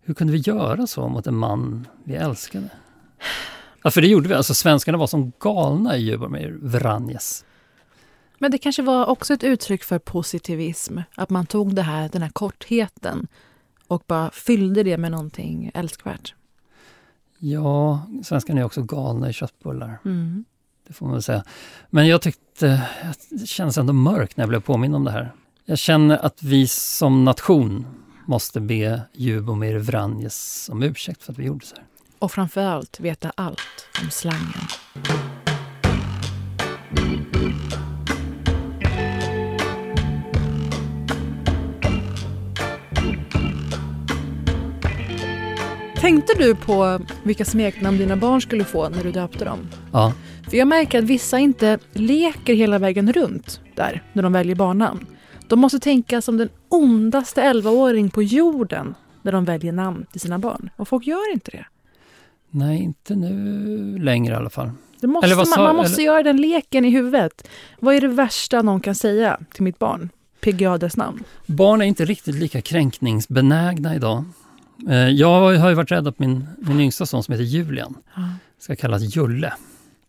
Hur 0.01 0.13
kunde 0.13 0.33
vi 0.33 0.39
göra 0.39 0.87
så 0.87 1.07
mot 1.07 1.27
en 1.27 1.35
man 1.35 1.87
vi 2.03 2.15
älskade? 2.15 2.69
Ja, 3.83 3.91
för 3.91 4.01
det 4.01 4.07
gjorde 4.07 4.29
vi. 4.29 4.35
Alltså 4.35 4.53
svenskarna 4.53 4.97
var 4.97 5.07
som 5.07 5.31
galna 5.39 5.97
i 5.97 6.01
Ljubomir 6.01 6.57
Vranjes. 6.61 7.45
Men 8.37 8.51
det 8.51 8.57
kanske 8.57 8.81
var 8.81 9.05
också 9.05 9.33
ett 9.33 9.43
uttryck 9.43 9.83
för 9.83 9.99
positivism, 9.99 10.99
att 11.15 11.29
man 11.29 11.45
tog 11.45 11.75
det 11.75 11.81
här, 11.81 12.09
den 12.09 12.21
här 12.21 12.29
kortheten 12.29 13.27
och 13.87 14.03
bara 14.07 14.31
fyllde 14.31 14.83
det 14.83 14.97
med 14.97 15.11
någonting 15.11 15.71
älskvärt. 15.73 16.35
Ja, 17.37 18.01
svenskarna 18.23 18.59
är 18.59 18.65
också 18.65 18.81
galna 18.81 19.29
i 19.29 19.33
köttbullar. 19.33 19.99
Mm. 20.05 20.45
Det 20.87 20.93
får 20.93 21.05
man 21.05 21.13
väl 21.13 21.23
säga. 21.23 21.43
Men 21.89 22.07
jag 22.07 22.21
tyckte, 22.21 22.81
det 23.29 23.45
kändes 23.45 23.77
ändå 23.77 23.93
mörkt 23.93 24.37
när 24.37 24.41
jag 24.43 24.49
blev 24.49 24.61
påminn 24.61 24.93
om 24.93 25.03
det 25.03 25.11
här. 25.11 25.33
Jag 25.65 25.77
känner 25.77 26.17
att 26.17 26.43
vi 26.43 26.67
som 26.67 27.25
nation 27.25 27.85
måste 28.25 28.59
be 28.59 29.01
Ljubomir 29.13 29.77
Vranjes 29.77 30.69
om 30.71 30.83
ursäkt 30.83 31.23
för 31.23 31.31
att 31.33 31.39
vi 31.39 31.45
gjorde 31.45 31.65
så 31.65 31.75
här. 31.75 31.85
Och 32.19 32.31
framförallt 32.31 32.99
veta 32.99 33.31
allt 33.35 33.87
om 34.03 34.11
slangen. 34.11 34.67
Tänkte 45.95 46.33
du 46.37 46.55
på 46.55 46.99
vilka 47.23 47.45
smeknamn 47.45 47.97
dina 47.97 48.15
barn 48.15 48.41
skulle 48.41 48.63
få 48.63 48.89
när 48.89 49.03
du 49.03 49.11
döpte 49.11 49.45
dem? 49.45 49.59
Ja. 49.93 50.13
För 50.49 50.57
jag 50.57 50.67
märker 50.67 50.99
att 50.99 51.05
vissa 51.05 51.39
inte 51.39 51.79
leker 51.93 52.53
hela 52.53 52.79
vägen 52.79 53.13
runt 53.13 53.61
där, 53.75 54.03
när 54.13 54.23
de 54.23 54.33
väljer 54.33 54.55
barnnamn. 54.55 55.05
De 55.47 55.59
måste 55.59 55.79
tänka 55.79 56.21
som 56.21 56.37
den 56.37 56.49
ondaste 56.69 57.41
11-åring 57.41 58.09
på 58.09 58.23
jorden 58.23 58.95
när 59.21 59.31
de 59.31 59.45
väljer 59.45 59.71
namn 59.71 60.05
till 60.11 60.21
sina 60.21 60.39
barn. 60.39 60.69
Och 60.75 60.87
folk 60.87 61.07
gör 61.07 61.33
inte 61.33 61.51
det. 61.51 61.65
Nej, 62.49 62.81
inte 62.81 63.15
nu 63.15 63.97
längre 63.99 64.33
i 64.33 64.37
alla 64.37 64.49
fall. 64.49 64.71
Måste 65.01 65.35
man, 65.35 65.45
man 65.57 65.75
måste 65.75 65.93
eller? 65.93 66.03
göra 66.03 66.23
den 66.23 66.37
leken 66.37 66.85
i 66.85 66.89
huvudet. 66.89 67.47
Vad 67.79 67.95
är 67.95 68.01
det 68.01 68.07
värsta 68.07 68.61
någon 68.61 68.79
kan 68.79 68.95
säga 68.95 69.39
till 69.53 69.63
mitt 69.63 69.79
barn? 69.79 70.09
PGA 70.41 70.77
dess 70.77 70.97
namn. 70.97 71.23
Barn 71.45 71.81
är 71.81 71.85
inte 71.85 72.05
riktigt 72.05 72.35
lika 72.35 72.61
kränkningsbenägna 72.61 73.95
idag. 73.95 74.23
Eh, 74.89 74.95
jag 74.95 75.57
har 75.57 75.69
ju 75.69 75.75
varit 75.75 75.91
rädd 75.91 76.07
att 76.07 76.19
min, 76.19 76.47
min 76.57 76.79
yngsta 76.79 77.05
son 77.05 77.23
som 77.23 77.31
heter 77.31 77.43
Julian 77.43 77.95
ska 78.59 78.75
kallas 78.75 79.15
Julle. 79.15 79.53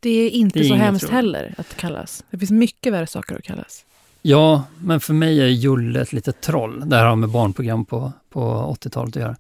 Det 0.01 0.11
är 0.11 0.31
inte 0.31 0.59
det 0.59 0.65
är 0.65 0.69
så 0.69 0.75
hemskt 0.75 1.07
tror. 1.07 1.13
heller 1.13 1.55
att 1.59 1.77
kallas. 1.77 2.25
Det 2.31 2.39
finns 2.39 2.51
mycket 2.51 2.93
värre 2.93 3.07
saker 3.07 3.37
att 3.37 3.43
kallas. 3.43 3.85
Ja, 4.23 4.65
men 4.79 5.01
för 5.01 5.15
mig 5.15 5.41
är 5.41 5.47
Julle 5.47 6.01
ett 6.01 6.13
litet 6.13 6.41
troll. 6.41 6.83
Det 6.87 6.97
här 6.97 7.07
har 7.07 7.17
med 7.17 7.29
barnprogram 7.29 7.85
på, 7.85 8.13
på 8.31 8.77
80-talet 8.81 9.17
att 9.17 9.23
göra. 9.23 9.37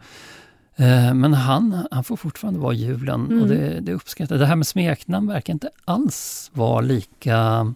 Eh, 0.81 1.14
men 1.14 1.35
han, 1.35 1.87
han 1.91 2.05
får 2.05 2.16
fortfarande 2.16 2.61
vara 2.61 2.72
Julen 2.72 3.26
mm. 3.26 3.43
och 3.43 3.49
det, 3.49 3.81
det 3.81 3.93
uppskattar 3.93 4.39
Det 4.39 4.47
här 4.47 4.57
med 4.57 4.66
smeknamn 4.66 5.28
verkar 5.28 5.53
inte 5.53 5.70
alls 5.85 6.51
vara 6.55 6.81
lika 6.81 7.66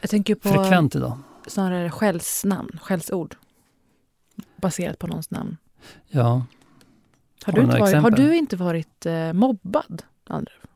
jag 0.00 0.10
tänker 0.10 0.34
på 0.34 0.48
frekvent 0.48 0.96
idag. 0.96 1.18
Snarare 1.46 1.90
skällsnamn, 1.90 2.78
skällsord. 2.82 3.36
Baserat 4.56 4.98
på 4.98 5.06
någons 5.06 5.30
namn. 5.30 5.56
Ja. 6.08 6.44
Har, 7.44 7.52
du 7.52 7.60
inte, 7.60 7.78
varit, 7.78 7.96
har 7.96 8.10
du 8.10 8.36
inte 8.36 8.56
varit 8.56 9.06
eh, 9.06 9.32
mobbad, 9.32 10.02
Andrew? 10.26 10.68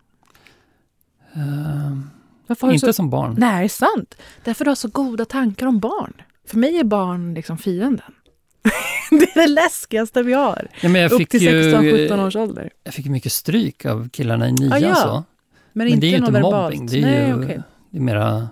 Uh, 1.37 2.73
Inte 2.73 2.87
så... 2.87 2.93
som 2.93 3.11
barn. 3.11 3.35
Nej, 3.39 3.69
sant. 3.69 4.17
Därför 4.45 4.65
du 4.65 4.71
har 4.71 4.75
så 4.75 4.89
goda 4.89 5.25
tankar 5.25 5.67
om 5.67 5.79
barn. 5.79 6.13
För 6.47 6.59
mig 6.59 6.79
är 6.79 6.85
barn 6.85 7.35
liksom 7.35 7.59
fienden. 7.59 8.15
det 9.11 9.17
är 9.17 9.35
det 9.41 9.47
läskigaste 9.47 10.23
vi 10.23 10.33
har. 10.33 10.69
Ja, 10.81 10.89
men 10.89 11.13
Upp 11.13 11.29
till 11.29 11.43
ju- 11.43 11.75
16-17 11.75 12.27
års 12.27 12.37
ålder. 12.37 12.71
Jag 12.85 12.95
fick 12.95 13.07
mycket 13.07 13.33
stryk 13.33 13.85
av 13.85 14.09
killarna 14.09 14.49
i 14.49 14.53
nian 14.53 14.73
Ah, 14.73 14.79
ja. 14.79 14.95
så. 14.95 15.25
Men 15.73 15.87
det 15.87 15.93
inte 15.93 16.07
är 16.07 16.09
ju 16.09 16.17
inte 16.17 16.33
verbalt. 16.33 16.75
mobbing. 16.75 16.87
Det 16.87 16.99
är 16.99 17.03
Nej, 17.03 17.29
ju 17.29 17.45
okej. 17.45 17.63
det 17.91 17.99
är 17.99 18.03
mera... 18.03 18.49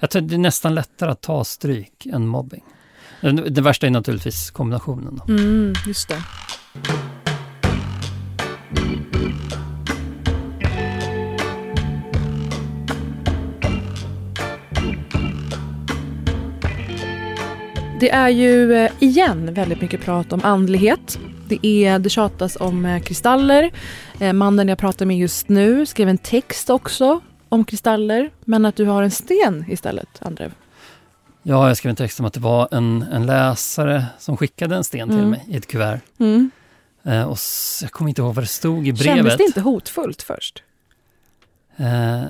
Jag 0.00 0.10
tror 0.10 0.22
det 0.22 0.34
är 0.34 0.38
nästan 0.38 0.74
lättare 0.74 1.10
att 1.10 1.20
ta 1.20 1.44
stryk 1.44 2.06
än 2.06 2.26
mobbing. 2.26 2.64
Det, 3.20 3.32
det 3.32 3.60
värsta 3.60 3.86
är 3.86 3.90
naturligtvis 3.90 4.50
kombinationen. 4.50 5.20
Då. 5.26 5.32
Mm, 5.32 5.72
just 5.86 6.08
det. 6.08 6.22
Det 18.00 18.10
är 18.10 18.28
ju 18.28 18.74
eh, 18.74 18.90
igen 19.00 19.54
väldigt 19.54 19.80
mycket 19.80 20.00
prat 20.00 20.32
om 20.32 20.40
andlighet. 20.44 21.18
Det, 21.48 21.66
är, 21.66 21.98
det 21.98 22.10
tjatas 22.10 22.56
om 22.60 22.84
eh, 22.84 23.02
kristaller. 23.02 23.70
Eh, 24.20 24.32
Mannen 24.32 24.68
jag 24.68 24.78
pratar 24.78 25.06
med 25.06 25.18
just 25.18 25.48
nu 25.48 25.86
skrev 25.86 26.08
en 26.08 26.18
text 26.18 26.70
också 26.70 27.20
om 27.48 27.64
kristaller. 27.64 28.30
Men 28.44 28.64
att 28.64 28.76
du 28.76 28.84
har 28.84 29.02
en 29.02 29.10
sten 29.10 29.64
istället, 29.68 30.08
Andrev. 30.20 30.52
Ja, 31.42 31.68
jag 31.68 31.76
skrev 31.76 31.90
en 31.90 31.96
text 31.96 32.20
om 32.20 32.26
att 32.26 32.32
det 32.32 32.40
var 32.40 32.68
en, 32.70 33.02
en 33.12 33.26
läsare 33.26 34.04
som 34.18 34.36
skickade 34.36 34.76
en 34.76 34.84
sten 34.84 35.08
till 35.08 35.18
Mm. 35.18 35.30
mig 35.30 35.44
i 35.48 35.56
ett 35.56 35.66
kuvert. 35.66 36.00
Mm. 36.18 36.50
Eh, 37.04 37.22
och 37.22 37.38
jag 37.82 37.90
kommer 37.90 38.08
inte 38.08 38.20
ihåg 38.22 38.34
vad 38.34 38.42
det 38.44 38.48
stod 38.48 38.88
i 38.88 38.92
brevet. 38.92 39.16
Kändes 39.16 39.36
det 39.36 39.44
inte 39.44 39.60
hotfullt 39.60 40.22
först? 40.22 40.62
Eh, 41.76 42.22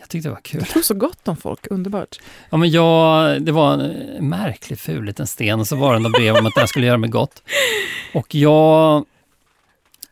jag 0.00 0.08
tyckte 0.08 0.28
det 0.28 0.32
var 0.32 0.40
kul. 0.40 0.60
Jag 0.60 0.68
tror 0.68 0.82
så 0.82 0.94
gott 0.94 1.28
om 1.28 1.36
folk, 1.36 1.66
underbart. 1.70 2.20
Ja, 2.50 2.56
men 2.56 2.70
jag, 2.70 3.42
det 3.42 3.52
var 3.52 3.72
en 3.72 4.28
märklig 4.28 4.78
ful 4.78 5.04
liten 5.04 5.26
sten 5.26 5.60
och 5.60 5.66
så 5.68 5.76
var 5.76 5.92
det 5.94 5.98
något 5.98 6.12
brev 6.12 6.34
om 6.36 6.46
att 6.46 6.54
det 6.54 6.60
här 6.60 6.66
skulle 6.66 6.86
göra 6.86 6.98
mig 6.98 7.10
gott. 7.10 7.42
Och 8.14 8.34
jag, 8.34 9.04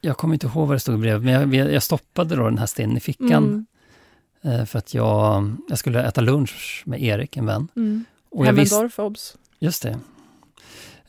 jag 0.01 0.17
kommer 0.17 0.35
inte 0.35 0.47
ihåg 0.47 0.69
vad 0.69 0.77
det 0.77 0.81
stod 0.81 0.95
i 0.95 0.99
brevet, 0.99 1.23
men 1.23 1.53
jag, 1.53 1.73
jag 1.73 1.83
stoppade 1.83 2.37
då 2.37 2.45
den 2.45 2.59
här 2.59 2.67
stenen 2.67 2.97
i 2.97 3.01
fickan. 3.01 3.67
Mm. 4.43 4.61
eh, 4.61 4.67
För 4.67 4.79
att 4.79 4.95
jag, 4.95 5.57
jag 5.69 5.79
skulle 5.79 6.03
äta 6.05 6.21
lunch 6.21 6.83
med 6.87 7.03
Erik, 7.03 7.37
en 7.37 7.47
vän. 7.47 7.69
Mm. 7.77 8.05
Och 8.31 8.47
jag 8.47 8.53
visste, 8.53 8.89
obs. 8.97 9.37
just 9.59 9.83
det. 9.83 9.99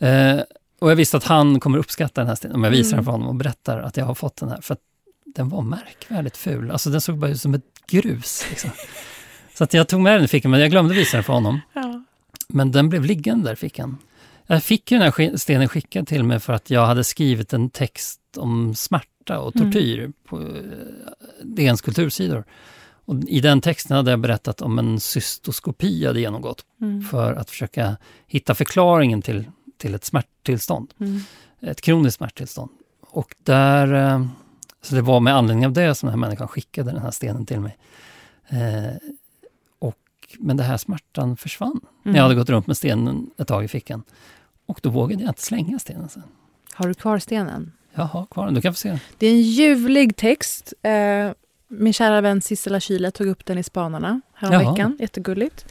Eh, 0.07 0.41
och 0.79 0.91
jag 0.91 0.95
visste 0.95 1.17
att 1.17 1.23
han 1.23 1.59
kommer 1.59 1.77
uppskatta 1.77 2.21
den 2.21 2.27
här 2.27 2.35
stenen 2.35 2.55
om 2.55 2.63
jag 2.63 2.71
visar 2.71 2.89
den 2.89 2.93
Mm. 2.99 3.05
för 3.05 3.11
honom 3.11 3.27
och 3.27 3.35
berättar 3.35 3.79
att 3.79 3.97
jag 3.97 4.05
har 4.05 4.15
fått 4.15 4.35
den 4.37 4.49
här. 4.49 4.61
För 4.61 4.77
den 5.25 5.49
var 5.49 5.61
märkvärdigt 5.61 6.37
ful. 6.37 6.71
Alltså 6.71 6.89
den 6.89 7.01
såg 7.01 7.17
bara 7.17 7.31
ut 7.31 7.41
som 7.41 7.53
ett 7.53 7.63
grus. 7.87 8.45
Liksom. 8.49 8.69
Så 9.53 9.63
att 9.63 9.73
jag 9.73 9.87
tog 9.87 10.01
med 10.01 10.13
den 10.15 10.23
i 10.23 10.27
fickan, 10.27 10.51
men 10.51 10.59
jag 10.59 10.71
glömde 10.71 10.93
visa 10.95 11.17
den 11.17 11.23
för 11.23 11.33
honom. 11.33 11.59
Ja. 11.73 12.03
Men 12.47 12.71
den 12.71 12.89
blev 12.89 13.05
liggande 13.05 13.45
där 13.45 13.53
i 13.53 13.55
fickan. 13.55 13.97
Jag 14.47 14.63
fick 14.63 14.91
ju 14.91 14.97
den 14.97 15.11
här 15.17 15.37
stenen 15.37 15.69
skickad 15.69 16.07
till 16.07 16.23
mig 16.23 16.39
för 16.39 16.53
att 16.53 16.69
jag 16.69 16.85
hade 16.85 17.03
skrivit 17.03 17.53
en 17.53 17.69
text 17.69 18.19
om 18.37 18.75
smärta 18.75 19.39
och 19.39 19.55
Mm. 19.55 19.71
tortyr 19.71 20.11
på 20.27 20.41
eh, 20.41 20.47
DNs 21.43 21.81
kultursidor. 21.81 22.43
Och 23.05 23.15
I 23.27 23.39
den 23.39 23.61
texten 23.61 23.97
hade 23.97 24.11
jag 24.11 24.19
berättat 24.19 24.61
om 24.61 24.79
en 24.79 24.99
cystoskopi 24.99 26.01
jag 26.01 26.09
hade 26.09 26.19
genomgått 26.19 26.65
Mm. 26.81 27.01
för 27.03 27.33
att 27.33 27.49
försöka 27.49 27.97
hitta 28.27 28.55
förklaringen 28.55 29.21
till, 29.21 29.45
till 29.77 29.95
ett 29.95 30.05
smärttillstånd. 30.05 30.93
Mm. 30.99 31.19
Ett 31.61 31.81
kroniskt 31.81 32.17
smärttillstånd. 32.17 32.71
Och 33.01 33.35
där, 33.43 33.93
eh, 33.93 34.25
så 34.83 34.95
det 34.95 35.01
var 35.01 35.19
med 35.19 35.35
anledning 35.35 35.65
av 35.65 35.73
det 35.73 35.95
som 35.95 36.07
den 36.07 36.13
här 36.19 36.27
människan 36.27 36.47
skickade 36.47 36.91
den 36.91 37.01
här 37.01 37.11
stenen 37.11 37.45
till 37.45 37.59
mig. 37.59 37.77
Eh, 38.47 38.93
och, 39.79 39.97
men 40.39 40.57
det 40.57 40.63
här 40.63 40.77
smärtan 40.77 41.37
försvann 41.37 41.79
när 42.03 42.09
Mm. 42.09 42.15
jag 42.15 42.23
hade 42.23 42.35
gått 42.35 42.49
runt 42.49 42.67
med 42.67 42.77
stenen 42.77 43.29
ett 43.37 43.47
tag 43.47 43.63
i 43.63 43.67
fickan. 43.67 44.03
Och 44.65 44.79
då 44.83 44.89
vågade 44.89 45.23
jag 45.23 45.29
inte 45.29 45.41
slänga 45.41 45.79
stenen 45.79 46.09
sen. 46.09 46.23
Har 46.73 46.87
du 46.87 46.93
kvar 46.93 47.19
stenen? 47.19 47.71
Jag 47.93 48.03
har 48.03 48.25
kvar 48.25 48.45
den, 48.45 48.53
du 48.53 48.61
kan 48.61 48.73
få 48.73 48.77
se 48.77 48.89
den. 48.89 48.99
Det 49.17 49.27
är 49.27 49.31
en 49.31 49.41
ljuvlig 49.41 50.15
text. 50.15 50.73
Eh, 50.81 51.31
min 51.67 51.93
kära 51.93 52.21
vän 52.21 52.41
Sissela 52.41 52.79
Kyle 52.79 53.11
tog 53.11 53.27
upp 53.27 53.45
den 53.45 53.57
i 53.57 53.63
Spanarna 53.63 54.21
häromveckan. 54.33 54.75
Jaha. 54.77 54.95
Jättegulligt. 54.99 55.65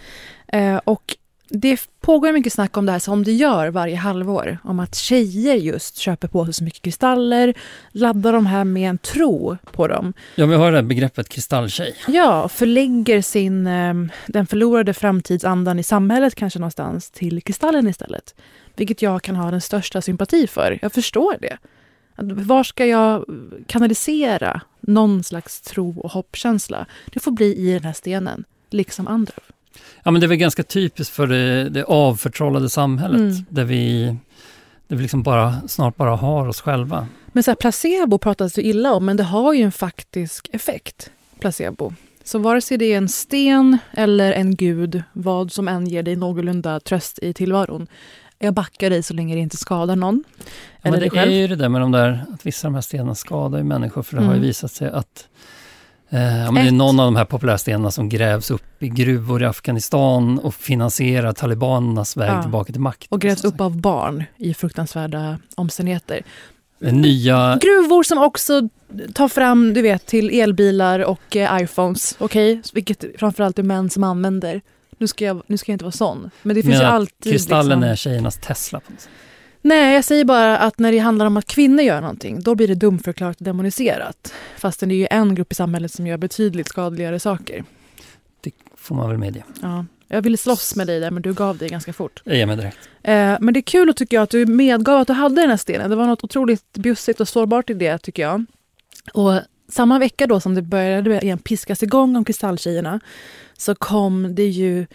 Eh, 0.49 0.77
och 0.77 1.17
det 1.55 1.89
pågår 2.01 2.33
mycket 2.33 2.53
snack 2.53 2.77
om 2.77 2.87
det 2.87 2.93
här 2.93 2.99
som 2.99 3.25
det 3.25 3.33
gör 3.33 3.69
varje 3.69 3.97
halvår. 3.97 4.59
Om 4.65 4.81
att 4.81 4.95
tjejer 4.95 5.55
just 5.55 5.97
köper 5.97 6.29
på 6.29 6.45
sig 6.45 6.55
så 6.55 6.65
mycket 6.65 6.83
kristaller, 6.83 7.55
laddar 7.93 8.33
de 8.33 8.47
här 8.47 8.65
med 8.65 8.91
en 8.91 8.99
tro 8.99 9.57
på 9.73 9.89
dem. 9.89 10.13
Ja, 10.35 10.47
vi 10.47 10.55
har 10.55 10.71
det 10.71 10.79
här 10.79 10.83
begreppet 10.83 11.29
kristalltjej. 11.29 11.95
Ja, 12.09 12.49
förlägger 12.49 13.23
sin, 13.23 13.67
eh, 13.67 13.95
den 14.27 14.47
förlorade 14.47 14.95
framtidsandan 14.95 15.79
i 15.79 15.83
samhället 15.83 16.35
kanske 16.35 16.59
någonstans 16.59 17.11
till 17.11 17.43
kristallen 17.43 17.89
istället. 17.89 18.35
Vilket 18.77 19.03
jag 19.03 19.23
kan 19.23 19.37
ha 19.37 19.51
den 19.51 19.61
största 19.61 20.03
sympati 20.03 20.47
för. 20.47 20.79
Jag 20.83 20.93
förstår 20.93 21.37
det. 21.41 21.57
Var 22.23 22.65
ska 22.65 22.87
jag 22.87 23.25
kanalisera 23.67 24.61
någon 24.81 25.25
slags 25.25 25.61
tro 25.61 26.01
och 26.01 26.11
hoppkänsla? 26.11 26.87
Det 27.13 27.21
får 27.21 27.31
bli 27.31 27.57
i 27.57 27.73
den 27.73 27.85
här 27.85 27.93
stenen, 27.93 28.45
liksom 28.71 29.09
andra. 29.09 29.35
Ja, 30.03 30.11
men 30.11 30.21
det 30.21 30.27
är 30.27 30.29
väl 30.29 30.37
ganska 30.39 30.63
typiskt 30.63 31.15
för 31.15 31.27
det, 31.27 31.69
det 31.69 31.85
avförtrollade 31.85 32.69
samhället 32.71 33.21
Mm. 33.21 33.45
där 33.49 33.65
vi, 33.65 34.17
där 34.89 34.97
vi 34.97 35.03
liksom 35.03 35.23
bara, 35.23 35.55
snart 35.69 35.97
bara 35.97 36.17
har 36.17 36.49
oss 36.49 36.61
själva. 36.61 37.07
Men 37.33 37.43
så 37.43 37.51
här, 37.51 37.57
placebo 37.57 38.19
pratas 38.19 38.53
det 38.53 38.63
illa 38.63 38.93
om, 38.95 39.05
men 39.05 39.17
det 39.17 39.23
har 39.25 39.53
ju 39.53 39.63
en 39.63 39.73
faktisk 39.73 40.49
effekt, 40.53 41.11
placebo. 41.41 41.93
Så 42.25 42.39
vare 42.39 42.61
sig 42.61 42.79
det 42.79 42.85
är 42.93 42.97
en 42.99 43.09
sten 43.09 43.79
eller 43.93 44.33
en 44.33 44.57
gud, 44.57 45.03
vad 45.13 45.53
som 45.53 45.69
än 45.69 45.87
ger 45.87 46.03
dig 46.03 46.17
någorlunda 46.17 46.81
tröst 46.81 47.19
i 47.23 47.33
tillvaron. 47.35 47.87
Jag 48.39 48.55
backar 48.55 48.91
dig 48.91 49.03
så 49.03 49.15
länge 49.15 49.35
det 49.35 49.41
inte 49.41 49.57
skadar 49.57 49.97
någon. 49.97 50.25
Ja, 50.83 50.91
men 50.91 51.01
det 51.01 51.07
är 51.17 51.27
ju 51.27 51.47
det 51.47 51.57
där 51.57 51.69
med 51.69 51.81
de 51.81 51.93
där, 51.93 52.25
att 52.35 52.47
vissa 52.47 52.67
av 52.69 52.73
de 52.73 52.75
här 52.75 52.83
stenarna 52.83 53.15
skadar 53.15 53.59
ju 53.59 53.65
människor, 53.65 54.03
för 54.03 54.17
det 54.17 54.23
har 54.23 54.33
ju 54.33 54.37
Mm. 54.37 54.47
visat 54.47 54.73
sig 54.73 54.89
att 54.91 55.29
eh, 56.13 56.53
men 56.53 56.55
det 56.55 56.61
är 56.61 56.73
någon 56.73 57.01
av 57.01 57.07
de 57.07 57.17
här 57.17 57.25
populära 57.25 57.59
stenarna 57.59 57.91
som 57.91 58.09
grävs 58.09 58.51
upp 58.51 58.83
i 58.83 58.89
gruvor 58.89 59.43
i 59.43 59.47
Afghanistan 59.47 60.39
och 60.39 60.55
finansierar 60.55 61.33
talibanernas 61.33 62.17
väg 62.17 62.31
Ja. 62.31 62.43
tillbaka 62.43 62.73
till 62.73 62.81
makt. 62.81 63.07
Och 63.09 63.21
grävs 63.21 63.45
upp 63.45 63.61
av 63.61 63.77
barn 63.81 64.25
i 64.37 64.55
fruktansvärda 64.55 65.39
omständigheter. 65.55 66.23
Det 66.79 66.93
nya, 66.93 67.59
Gruvor 67.61 68.03
som 68.03 68.19
också 68.19 68.69
tar 69.15 69.29
fram, 69.29 69.75
du 69.75 69.83
vet, 69.83 70.07
till 70.07 70.41
elbilar 70.41 71.01
och 71.01 71.37
eh, 71.37 71.63
iPhones. 71.63 72.17
Okej, 72.19 72.63
vilket 72.73 73.05
framförallt 73.19 73.59
är 73.59 73.63
män 73.63 73.91
som 73.91 74.05
använder. 74.05 74.61
Nu 74.99 75.07
ska 75.07 75.25
jag, 75.25 75.43
nu 75.47 75.57
ska 75.59 75.73
jag 75.73 75.75
inte 75.75 75.85
vara 75.85 75.93
sån. 75.93 76.31
Men 76.43 76.57
det 76.57 76.63
finns 76.63 76.75
ju 76.75 76.79
menar 76.79 76.91
att 76.91 76.95
alltid... 76.95 77.33
kristallen 77.33 77.81
liksom... 77.81 77.91
är 77.91 77.97
tjejernas 77.97 78.39
Tesla. 78.39 78.81
På 78.81 78.93
något 78.93 79.01
sätt. 79.01 79.11
Nej, 79.63 79.95
jag 79.95 80.05
säger 80.05 80.25
bara 80.25 80.59
att 80.59 80.79
när 80.79 80.93
det 80.93 80.99
handlar 80.99 81.27
om 81.27 81.37
att 81.37 81.47
kvinnor 81.47 81.81
gör 81.81 82.01
någonting, 82.01 82.41
då 82.41 82.55
blir 82.55 82.69
det 82.69 82.75
dumförklarat 82.75 83.37
och 83.37 83.45
demoniserat. 83.45 84.35
Fastän 84.57 84.89
det 84.89 84.95
är 84.95 84.97
ju 84.97 85.09
en 85.11 85.35
grupp 85.35 85.53
i 85.53 85.55
samhället 85.55 85.93
som 85.93 86.07
gör 86.07 86.17
betydligt 86.17 86.69
skadligare 86.69 87.21
saker. 87.21 87.65
Får 88.83 88.95
man 88.95 89.09
väl 89.09 89.19
medge. 89.19 89.45
Ja. 89.63 89.85
Jag 90.09 90.23
ville 90.23 90.37
slåss 90.37 90.77
med 90.77 90.87
dig 90.87 91.01
där, 91.01 91.11
men 91.11 91.23
du 91.23 91.33
gav 91.33 91.59
dig 91.59 91.69
ganska 91.69 91.93
fort. 91.93 92.23
Jag 92.25 92.37
ger 92.37 92.47
mig 92.47 92.57
direkt. 92.57 92.79
Eh, 93.03 93.37
men 93.41 93.55
det 93.55 93.61
är 93.61 93.63
kul 93.63 93.95
tycker 93.95 94.17
jag 94.17 94.23
att 94.23 94.31
du 94.31 94.47
medgav 94.47 95.01
att 95.01 95.07
du 95.07 95.13
hade 95.13 95.41
den 95.41 95.51
här 95.51 95.57
stenen. 95.57 95.91
Det 95.91 95.97
var 95.97 96.07
något 96.07 96.25
otroligt 96.25 96.73
bjussigt 96.73 97.21
och 97.21 97.29
sårbart 97.29 97.71
i 97.71 97.75
det 97.75 97.99
tycker 97.99 98.23
jag. 98.23 98.45
Och 99.15 99.41
samma 99.69 99.99
vecka 99.99 100.27
då 100.27 100.41
som 100.41 100.55
det 100.55 100.63
började 100.63 101.21
igen 101.21 101.39
piskas 101.39 101.83
igång 101.83 102.17
om 102.17 102.25
Kristalltjejerna 102.25 103.01
så 103.59 103.75
kom 103.75 104.35
det 104.35 104.47
ju 104.47 104.87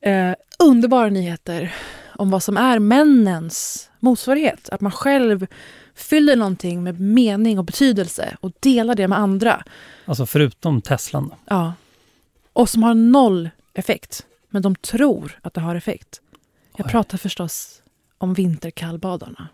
eh, 0.00 0.32
underbara 0.58 1.08
nyheter 1.08 1.74
om 2.14 2.30
vad 2.30 2.42
som 2.42 2.56
är 2.56 2.78
männens 2.78 3.90
motsvarighet. 4.06 4.68
Att 4.68 4.80
man 4.80 4.92
själv 4.92 5.46
fyller 5.94 6.36
någonting 6.36 6.82
med 6.82 7.00
mening 7.00 7.58
och 7.58 7.64
betydelse 7.64 8.36
och 8.40 8.52
delar 8.60 8.94
det 8.94 9.08
med 9.08 9.18
andra. 9.18 9.64
Alltså 10.04 10.26
förutom 10.26 10.82
Teslan. 10.82 11.28
Då. 11.28 11.36
Ja. 11.44 11.74
Och 12.52 12.68
som 12.68 12.82
har 12.82 12.94
noll 12.94 13.50
effekt. 13.74 14.26
Men 14.50 14.62
de 14.62 14.74
tror 14.74 15.38
att 15.42 15.54
det 15.54 15.60
har 15.60 15.74
effekt. 15.74 16.20
Jag 16.76 16.86
Oj. 16.86 16.90
pratar 16.90 17.18
förstås 17.18 17.82
om 18.18 18.34
vinterkallbadarna. 18.34 19.48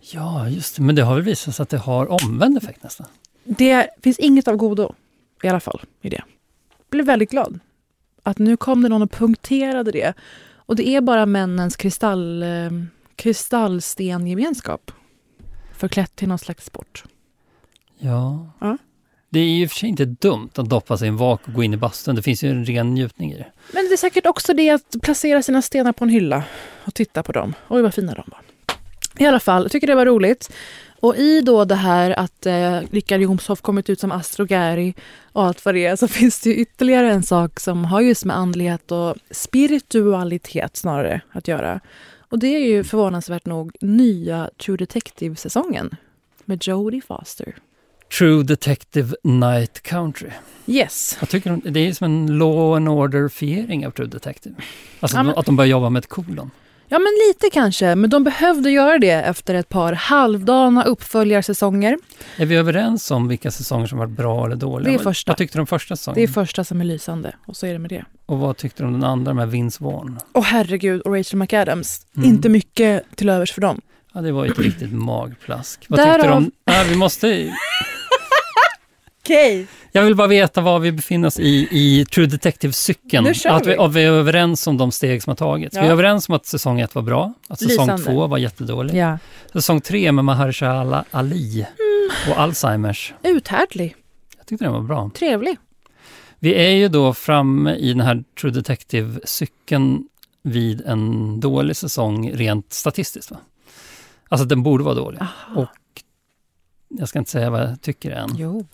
Ja, 0.00 0.48
just 0.48 0.76
det. 0.76 0.82
Men 0.82 0.94
det 0.94 1.02
har 1.02 1.14
väl 1.14 1.24
visat 1.24 1.54
sig 1.56 1.62
att 1.62 1.68
det 1.68 1.78
har 1.78 2.24
omvänd 2.24 2.56
effekt 2.56 2.82
nästan. 2.82 3.06
Det 3.44 3.88
finns 4.02 4.18
inget 4.18 4.48
av 4.48 4.56
godo 4.56 4.94
i 5.42 5.48
alla 5.48 5.60
fall 5.60 5.80
i 6.00 6.08
det. 6.08 6.22
Jag 6.68 6.86
blev 6.90 7.06
väldigt 7.06 7.30
glad 7.30 7.58
att 8.22 8.38
nu 8.38 8.56
kom 8.56 8.82
det 8.82 8.88
någon 8.88 9.02
och 9.02 9.10
punkterade 9.10 9.92
det. 9.92 10.14
Och 10.54 10.76
det 10.76 10.88
är 10.88 11.00
bara 11.00 11.26
männens 11.26 11.76
kristall, 11.76 12.42
eh, 12.42 12.70
kristallstengemenskap 13.16 14.90
förklätt 15.72 16.16
till 16.16 16.28
någon 16.28 16.38
slags 16.38 16.64
sport. 16.64 17.04
Ja. 17.98 18.50
Ja. 18.60 18.78
Det 19.30 19.40
är 19.40 19.44
ju 19.44 19.68
för 19.68 19.76
sig 19.76 19.88
inte 19.88 20.04
dumt 20.04 20.50
att 20.54 20.68
doppa 20.68 20.98
sig 20.98 21.06
i 21.06 21.08
en 21.08 21.16
vak 21.16 21.40
och 21.48 21.52
gå 21.52 21.62
in 21.62 21.74
i 21.74 21.76
bastun. 21.76 22.14
Det 22.14 22.22
finns 22.22 22.44
ju 22.44 22.50
en 22.50 22.64
ren 22.64 22.94
njutning 22.94 23.32
i 23.32 23.36
det. 23.36 23.46
Men 23.72 23.84
det 23.84 23.92
är 23.92 23.96
säkert 23.96 24.26
också 24.26 24.54
det 24.54 24.70
att 24.70 24.96
placera 25.02 25.42
sina 25.42 25.62
stenar 25.62 25.92
på 25.92 26.04
en 26.04 26.10
hylla 26.10 26.44
och 26.84 26.94
titta 26.94 27.22
på 27.22 27.32
dem. 27.32 27.54
Oj, 27.68 27.82
vad 27.82 27.94
fina 27.94 28.14
de 28.14 28.24
var. 28.26 28.40
I 29.18 29.26
alla 29.26 29.40
fall, 29.40 29.62
jag 29.62 29.72
tycker 29.72 29.86
det 29.86 29.94
var 29.94 30.06
roligt. 30.06 30.52
Och 31.00 31.16
i 31.16 31.40
då 31.40 31.64
det 31.64 31.74
här 31.74 32.10
att 32.10 32.46
eh, 32.46 32.80
Rickard 32.90 33.20
Jomshoff 33.20 33.60
kommit 33.60 33.90
ut 33.90 34.00
som 34.00 34.12
Astrogary 34.12 34.94
och 35.32 35.44
allt 35.44 35.64
vad 35.64 35.74
det 35.74 35.86
är 35.86 35.96
så 35.96 36.08
finns 36.18 36.40
det 36.40 36.54
ytterligare 36.54 37.12
en 37.12 37.22
sak 37.22 37.60
som 37.60 37.84
har 37.84 38.00
just 38.00 38.24
med 38.24 38.36
andlighet 38.36 38.92
och 38.92 39.16
spiritualitet 39.30 40.76
snarare 40.76 41.20
att 41.32 41.48
göra. 41.48 41.80
Och 42.28 42.38
det 42.38 42.46
är 42.46 42.66
ju 42.66 42.84
förvånansvärt 42.84 43.46
nog 43.46 43.76
nya 43.80 44.50
True 44.64 44.76
Detective-säsongen 44.76 45.96
med 46.44 46.66
Jodie 46.66 47.00
Foster. 47.00 47.56
True 48.18 48.42
Detective 48.42 49.14
Night 49.22 49.82
Country. 49.82 50.30
Yes. 50.66 51.16
Jag 51.20 51.28
tycker 51.28 51.50
de, 51.50 51.72
det 51.72 51.80
är 51.88 51.92
som 51.92 52.04
en 52.04 52.38
law 52.38 52.76
and 52.76 52.88
order-fiering 52.88 53.86
av 53.86 53.90
True 53.90 54.08
Detective. 54.08 54.54
Alltså 55.00 55.16
Ja, 55.16 55.22
men- 55.22 55.34
att 55.38 55.46
de 55.46 55.56
börjar 55.56 55.68
jobba 55.70 55.90
med 55.90 56.00
ett 56.00 56.08
kolon. 56.08 56.50
Ja, 56.88 56.98
men 56.98 57.12
lite 57.28 57.50
kanske. 57.52 57.94
Men 57.94 58.10
de 58.10 58.24
behövde 58.24 58.70
göra 58.70 58.98
det 58.98 59.10
efter 59.10 59.54
ett 59.54 59.68
par 59.68 59.92
halvdana 59.92 60.84
uppföljarsäsonger. 60.84 61.98
Är 62.36 62.46
vi 62.46 62.56
överens 62.56 63.10
om 63.10 63.28
vilka 63.28 63.50
säsonger 63.50 63.86
som 63.86 63.98
var 63.98 64.06
bra 64.06 64.46
eller 64.46 64.56
dåliga? 64.56 64.88
Det 64.92 64.94
är 64.94 65.02
första. 65.02 65.30
Vad 65.30 65.36
tyckte 65.38 65.58
du 65.58 65.60
om 65.60 65.66
första 65.66 65.96
säsongen? 65.96 66.14
Det 66.16 66.22
är 66.22 66.28
första 66.28 66.64
som 66.64 66.80
är 66.80 66.84
lysande. 66.84 67.32
Och 67.46 67.56
så 67.56 67.66
är 67.66 67.72
det 67.72 67.78
med 67.78 67.90
det. 67.90 68.04
Och 68.26 68.38
vad 68.38 68.56
tyckte 68.56 68.82
du 68.82 68.86
om 68.86 68.92
den 68.92 69.04
andra 69.04 69.34
med 69.34 69.50
Vince 69.50 69.84
Vaughn? 69.84 70.18
Och 70.32 70.44
herregud, 70.44 71.00
och 71.00 71.16
Rachel 71.16 71.38
McAdams. 71.38 72.06
Mm. 72.16 72.28
Inte 72.28 72.48
mycket 72.48 73.16
till 73.16 73.28
övers 73.28 73.52
för 73.52 73.60
dem. 73.60 73.80
Ja, 74.12 74.20
det 74.20 74.32
var 74.32 74.44
ju 74.44 74.50
ett 74.50 74.58
riktigt 74.58 74.92
magplask. 74.92 75.84
Vad 75.88 76.00
Därav- 76.00 76.12
tyckte 76.12 76.28
du 76.28 76.32
om... 76.34 76.50
Nej, 76.66 76.86
vi 76.88 76.96
måste... 76.96 77.52
Okej. 79.26 79.66
Jag 79.92 80.02
vill 80.02 80.14
bara 80.14 80.26
veta 80.26 80.60
var 80.60 80.78
vi 80.78 80.92
befinner 80.92 81.28
oss 81.28 81.40
i, 81.40 81.68
i 81.70 82.04
True 82.04 82.26
Detective-cykeln. 82.26 83.26
Att 83.26 83.66
vi, 83.66 83.70
vi. 83.70 83.76
att 83.76 83.94
vi 83.94 84.04
är 84.04 84.10
överens 84.10 84.66
om 84.66 84.76
de 84.76 84.92
steg 84.92 85.22
som 85.22 85.30
har 85.30 85.36
tagits. 85.36 85.76
Ja. 85.76 85.82
Vi 85.82 85.88
är 85.88 85.92
överens 85.92 86.28
om 86.28 86.34
att 86.34 86.46
säsong 86.46 86.80
ett 86.80 86.94
var 86.94 87.02
bra, 87.02 87.32
att 87.48 87.58
säsong 87.58 87.86
Lysande. 87.86 88.02
två 88.04 88.26
var 88.26 88.38
jättedålig. 88.38 88.94
Ja. 88.94 89.18
Säsong 89.52 89.80
tre 89.80 90.12
med 90.12 90.24
Mahershala 90.24 91.04
Ali 91.10 91.66
och 92.30 92.38
Alzheimers. 92.40 93.14
Uthärdlig. 93.22 93.96
Jag 94.38 94.46
tyckte 94.46 94.64
den 94.64 94.72
var 94.72 94.80
bra. 94.80 95.10
Trevlig. 95.14 95.56
Vi 96.38 96.54
är 96.54 96.70
ju 96.70 96.88
då 96.88 97.14
framme 97.14 97.74
i 97.74 97.88
den 97.88 98.00
här 98.00 98.24
True 98.40 98.52
Detective-cykeln 98.52 100.08
vid 100.42 100.80
en 100.86 101.40
dålig 101.40 101.76
säsong 101.76 102.30
rent 102.30 102.72
statistiskt. 102.72 103.30
Va? 103.30 103.36
Alltså 104.28 104.46
den 104.46 104.62
borde 104.62 104.84
vara 104.84 104.94
dålig. 104.94 105.20
Och 105.56 105.68
jag 106.88 107.08
ska 107.08 107.18
inte 107.18 107.30
säga 107.30 107.50
vad 107.50 107.60
jag 107.60 107.80
tycker 107.82 108.10
än. 108.10 108.28
Jo. 108.36 108.66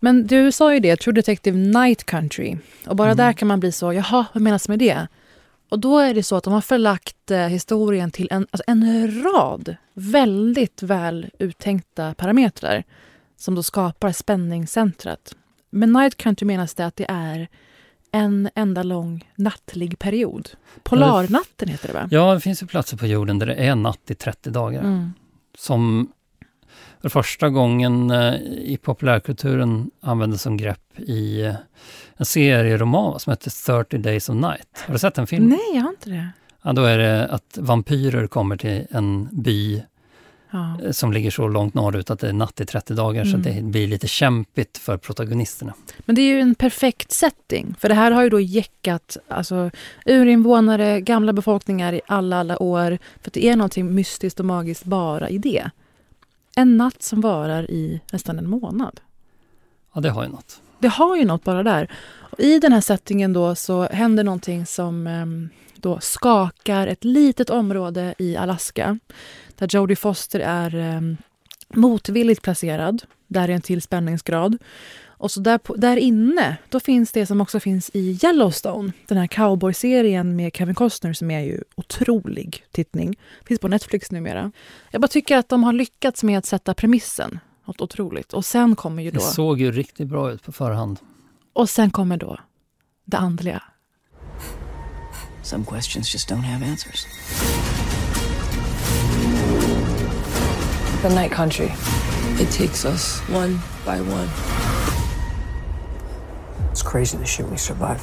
Men 0.00 0.26
du 0.26 0.52
sa 0.52 0.74
ju 0.74 0.80
det, 0.80 0.96
True 0.96 1.14
Detective 1.14 1.58
Night 1.58 2.04
Country. 2.04 2.56
Och 2.86 2.96
bara 2.96 3.08
Mm. 3.08 3.16
där 3.16 3.32
kan 3.32 3.48
man 3.48 3.60
bli 3.60 3.72
så, 3.72 3.92
jaha, 3.92 4.26
vad 4.32 4.42
menas 4.42 4.68
med 4.68 4.78
det? 4.78 5.06
Och 5.68 5.78
då 5.78 5.98
är 5.98 6.14
det 6.14 6.22
så 6.22 6.36
att 6.36 6.44
de 6.44 6.52
har 6.52 6.60
förlagt 6.60 7.30
eh, 7.30 7.38
historien 7.38 8.10
till 8.10 8.28
en, 8.30 8.46
alltså 8.50 8.64
en 8.66 9.10
rad 9.22 9.76
väldigt 9.94 10.82
väl 10.82 11.30
uttänkta 11.38 12.14
parametrar 12.14 12.84
som 13.36 13.54
då 13.54 13.62
skapar 13.62 14.12
spänningscentrat. 14.12 15.34
Med 15.70 15.88
Night 15.88 16.16
Country 16.16 16.46
menas 16.46 16.74
det 16.74 16.86
att 16.86 16.96
det 16.96 17.06
är 17.08 17.48
en 18.12 18.50
enda 18.54 18.82
lång 18.82 19.28
nattlig 19.34 19.98
period. 19.98 20.50
Polarnatten 20.82 21.68
heter 21.68 21.88
det 21.88 21.94
va? 21.94 22.08
Ja, 22.10 22.34
det 22.34 22.40
finns 22.40 22.62
ju 22.62 22.66
platser 22.66 22.96
på 22.96 23.06
jorden 23.06 23.38
där 23.38 23.46
det 23.46 23.54
är 23.54 23.74
natt 23.74 24.10
i 24.10 24.14
30 24.14 24.50
dagar. 24.50 24.80
Mm. 24.80 25.12
Som 25.58 26.12
för 27.02 27.08
första 27.08 27.48
gången 27.48 28.10
eh, 28.10 28.34
i 28.44 28.78
populärkulturen 28.82 29.90
användes 30.00 30.42
som 30.42 30.56
grepp 30.56 31.00
i 31.00 31.42
eh, 31.42 31.54
en 32.16 32.26
serieroman 32.26 33.20
som 33.20 33.30
heter 33.30 33.82
30 33.84 33.98
Days 33.98 34.28
of 34.28 34.34
Night. 34.36 34.84
Har 34.86 34.92
du 34.92 34.98
sett 34.98 35.14
den 35.14 35.26
filmen? 35.26 35.48
Nej, 35.50 35.74
jag 35.74 35.82
har 35.82 35.90
inte 35.90 36.10
det. 36.10 36.28
Ja, 36.62 36.72
då 36.72 36.82
är 36.84 36.98
det 36.98 37.26
att 37.28 37.58
vampyrer 37.60 38.26
kommer 38.26 38.56
till 38.56 38.86
en 38.90 39.28
by 39.32 39.82
Ja. 40.52 40.76
eh, 40.84 40.90
som 40.90 41.12
ligger 41.12 41.30
så 41.30 41.48
långt 41.48 41.74
norrut 41.74 42.10
att 42.10 42.18
det 42.20 42.28
är 42.28 42.32
natt 42.32 42.60
i 42.60 42.66
30 42.66 42.94
dagar 42.94 43.24
så 43.24 43.28
Mm. 43.36 43.40
att 43.40 43.56
det 43.56 43.62
blir 43.62 43.86
lite 43.88 44.08
kämpigt 44.08 44.78
för 44.78 44.96
protagonisterna. 44.96 45.74
Men 45.98 46.14
det 46.16 46.22
är 46.22 46.34
ju 46.34 46.40
en 46.40 46.54
perfekt 46.54 47.12
setting. 47.12 47.74
För 47.78 47.88
det 47.88 47.94
här 47.94 48.10
har 48.10 48.22
ju 48.22 48.28
då 48.28 48.40
jäckat 48.40 49.16
alltså, 49.28 49.70
urinvånare, 50.06 51.00
gamla 51.00 51.32
befolkningar 51.32 51.92
i 51.92 52.00
alla, 52.06 52.36
alla 52.40 52.62
år. 52.62 52.98
För 53.22 53.30
det 53.30 53.44
är 53.48 53.56
någonting 53.56 53.94
mystiskt 53.94 54.40
och 54.40 54.46
magiskt 54.46 54.84
bara 54.84 55.28
i 55.28 55.38
det. 55.38 55.70
En 56.56 56.76
natt 56.76 57.02
som 57.02 57.20
varar 57.20 57.70
i 57.70 58.00
nästan 58.12 58.38
en 58.38 58.50
månad. 58.50 59.00
Ja, 59.94 60.00
det 60.00 60.10
har 60.10 60.22
ju 60.22 60.28
något. 60.28 60.62
Det 60.78 60.88
har 60.88 61.16
ju 61.16 61.24
något 61.24 61.44
bara 61.44 61.62
där. 61.62 61.90
Och 62.30 62.40
I 62.40 62.58
den 62.58 62.72
här 62.72 62.80
settingen 62.80 63.32
då 63.32 63.54
så 63.54 63.82
händer 63.82 64.24
någonting 64.24 64.66
som 64.66 65.06
ehm, 65.06 65.48
då 65.76 66.00
skakar 66.00 66.86
ett 66.86 67.04
litet 67.04 67.50
område 67.50 68.14
i 68.18 68.36
Alaska. 68.36 68.98
Där 69.54 69.68
Jodie 69.70 69.96
Foster 69.96 70.40
är 70.40 70.74
um, 70.96 71.16
motvilligt 71.68 72.42
placerad. 72.42 73.02
Där 73.26 73.48
är 73.48 73.52
en 73.52 73.60
till 73.60 73.82
spänningsgrad. 73.82 74.58
Och 75.20 75.30
så 75.30 75.40
där, 75.40 75.58
på, 75.58 75.76
där 75.76 75.96
inne, 75.96 76.56
då 76.68 76.80
finns 76.80 77.12
det 77.12 77.26
som 77.26 77.40
också 77.40 77.60
finns 77.60 77.90
i 77.94 78.18
Yellowstone. 78.22 78.92
Den 79.06 79.18
här 79.18 79.26
cowboy-serien 79.26 80.36
med 80.36 80.56
Kevin 80.56 80.74
Costner 80.74 81.12
som 81.12 81.30
är 81.30 81.40
ju 81.40 81.62
otrolig 81.76 82.64
tittning. 82.70 83.18
Finns 83.46 83.60
på 83.60 83.68
Netflix 83.68 84.10
numera. 84.10 84.52
Jag 84.90 85.00
bara 85.00 85.08
tycker 85.08 85.36
att 85.36 85.48
de 85.48 85.64
har 85.64 85.72
lyckats 85.72 86.22
med 86.22 86.38
att 86.38 86.46
sätta 86.46 86.74
premissen. 86.74 87.38
Något 87.64 87.80
otroligt. 87.80 88.32
Och 88.32 88.44
sen 88.44 88.76
kommer 88.76 89.02
ju 89.02 89.10
Det 89.10 89.18
då... 89.18 89.24
såg 89.24 89.60
ju 89.60 89.72
riktigt 89.72 90.08
bra 90.08 90.32
ut 90.32 90.42
på 90.42 90.52
förhand. 90.52 90.98
Och 91.52 91.70
sen 91.70 91.90
kommer 91.90 92.16
då 92.16 92.38
det 93.04 93.16
andliga. 93.16 93.62
Some 95.42 95.64
questions 95.64 96.14
just 96.14 96.30
don't 96.30 96.42
have 96.42 96.66
answers. 96.66 97.06
The 101.02 101.08
night 101.08 101.32
country. 101.32 101.68
It 102.40 102.50
takes 102.58 102.84
us 102.84 103.22
one 103.30 103.58
by 103.84 104.00
one. 104.12 104.28
It's 106.72 106.90
crazy 106.92 107.18
the 107.18 107.26
shit 107.26 107.46
we 107.52 107.58
survive. 107.58 108.00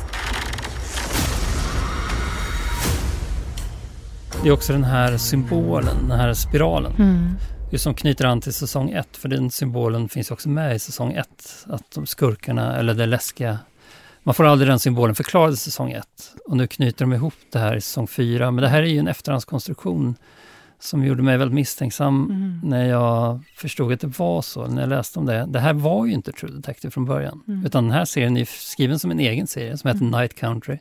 Det 4.44 4.50
är 4.50 4.54
också 4.54 4.74
den 4.74 4.84
här 4.84 5.18
symbolen, 5.18 5.96
den 6.08 6.20
här 6.20 6.34
spiralen. 6.34 6.92
Mm. 6.92 7.36
Just 7.72 7.84
som 7.84 7.94
knyter 7.94 8.26
an 8.26 8.42
till 8.42 8.54
säsong 8.54 8.92
ett, 8.92 9.18
för 9.18 9.30
den 9.30 9.52
symbolen 9.52 10.10
finns 10.10 10.32
också 10.32 10.50
med 10.50 10.76
i 10.76 10.80
säsong 10.80 11.14
ett. 11.14 11.66
Att 11.68 11.92
de 11.92 12.06
skurkarna, 12.06 12.78
eller 12.78 12.94
det 12.94 13.06
läskiga, 13.06 13.60
man 14.24 14.36
får 14.36 14.44
aldrig 14.44 14.70
den 14.70 14.80
symbolen 14.80 15.16
förklarad 15.16 15.54
i 15.54 15.58
säsong 15.58 15.92
ett. 15.92 16.34
Och 16.46 16.58
nu 16.58 16.68
knyter 16.68 17.06
de 17.06 17.14
ihop 17.14 17.34
det 17.52 17.60
här 17.60 17.76
i 17.76 17.82
säsong 17.82 18.08
fyra. 18.08 18.52
Men 18.52 18.62
det 18.62 18.70
här 18.70 18.84
är 18.84 18.88
ju 18.88 19.00
en 19.00 19.08
efterhandskonstruktion 19.08 20.16
som 20.80 21.06
gjorde 21.06 21.24
mig 21.24 21.38
väldigt 21.38 21.56
misstänksam 21.56 22.24
Mm. 22.32 22.60
när 22.64 22.86
jag 22.86 23.40
förstod 23.56 23.94
att 23.94 24.00
det 24.00 24.20
var 24.20 24.42
så, 24.42 24.68
när 24.68 24.82
jag 24.82 24.90
läste 24.90 25.20
om 25.20 25.26
det. 25.26 25.46
Det 25.50 25.60
här 25.60 25.74
var 25.74 26.06
ju 26.06 26.14
inte 26.14 26.32
True 26.32 26.52
Detective 26.52 26.92
från 26.92 27.06
början, 27.06 27.44
Mm. 27.48 27.66
utan 27.66 27.84
den 27.84 27.94
här 27.94 28.06
serien 28.06 28.38
är 28.38 28.46
skriven 28.46 29.00
som 29.00 29.12
en 29.12 29.20
egen 29.20 29.48
serie 29.48 29.78
som 29.78 29.88
heter 29.88 30.02
Mm. 30.02 30.20
Night 30.20 30.34
Country. 30.34 30.78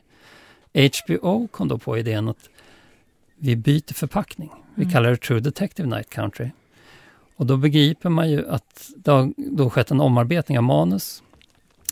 HBO 0.73 1.47
kom 1.47 1.67
då 1.67 1.77
på 1.77 1.97
idén 1.97 2.27
att 2.27 2.49
vi 3.37 3.55
byter 3.55 3.93
förpackning. 3.93 4.49
Vi 4.75 4.81
Mm. 4.83 4.93
kallar 4.93 5.09
det 5.09 5.17
True 5.17 5.39
Detective 5.39 5.89
Night 5.89 6.09
Country. 6.09 6.49
Och 7.35 7.45
då 7.45 7.57
begriper 7.57 8.09
man 8.09 8.29
ju 8.29 8.49
att 8.49 8.89
det 8.97 9.11
har 9.11 9.33
då 9.37 9.69
skett 9.69 9.91
en 9.91 10.01
omarbetning 10.01 10.57
av 10.57 10.63
manus 10.63 11.23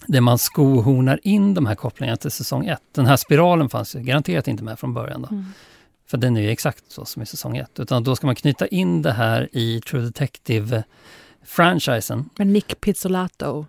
där 0.08 0.22
man 0.22 0.38
skohornar 0.38 1.20
in 1.24 1.54
de 1.54 1.66
här 1.66 1.76
kopplingarna 1.76 2.18
till 2.18 2.32
säsong 2.32 2.66
ett. 2.66 2.82
Den 2.92 3.06
här 3.06 3.16
spiralen 3.18 3.70
fanns 3.70 3.96
ju 3.96 4.00
garanterat 4.00 4.48
inte 4.48 4.64
med 4.64 4.80
från 4.80 4.94
början. 4.94 5.22
Då. 5.22 5.44
För 6.08 6.18
den 6.18 6.38
är 6.38 6.42
ju 6.42 6.50
exakt 6.50 6.84
så 6.88 7.06
som 7.06 7.22
i 7.22 7.26
säsong 7.26 7.58
ett. 7.58 7.80
Utan 7.80 8.04
då 8.04 8.16
ska 8.16 8.28
man 8.28 8.36
knyta 8.36 8.68
in 8.68 9.02
det 9.02 9.12
här 9.12 9.50
i 9.52 9.82
True 9.82 10.02
Detective-franchisen. 10.02 12.30
Men 12.36 12.54
Nick 12.54 12.82
Pizzolato, 12.82 13.66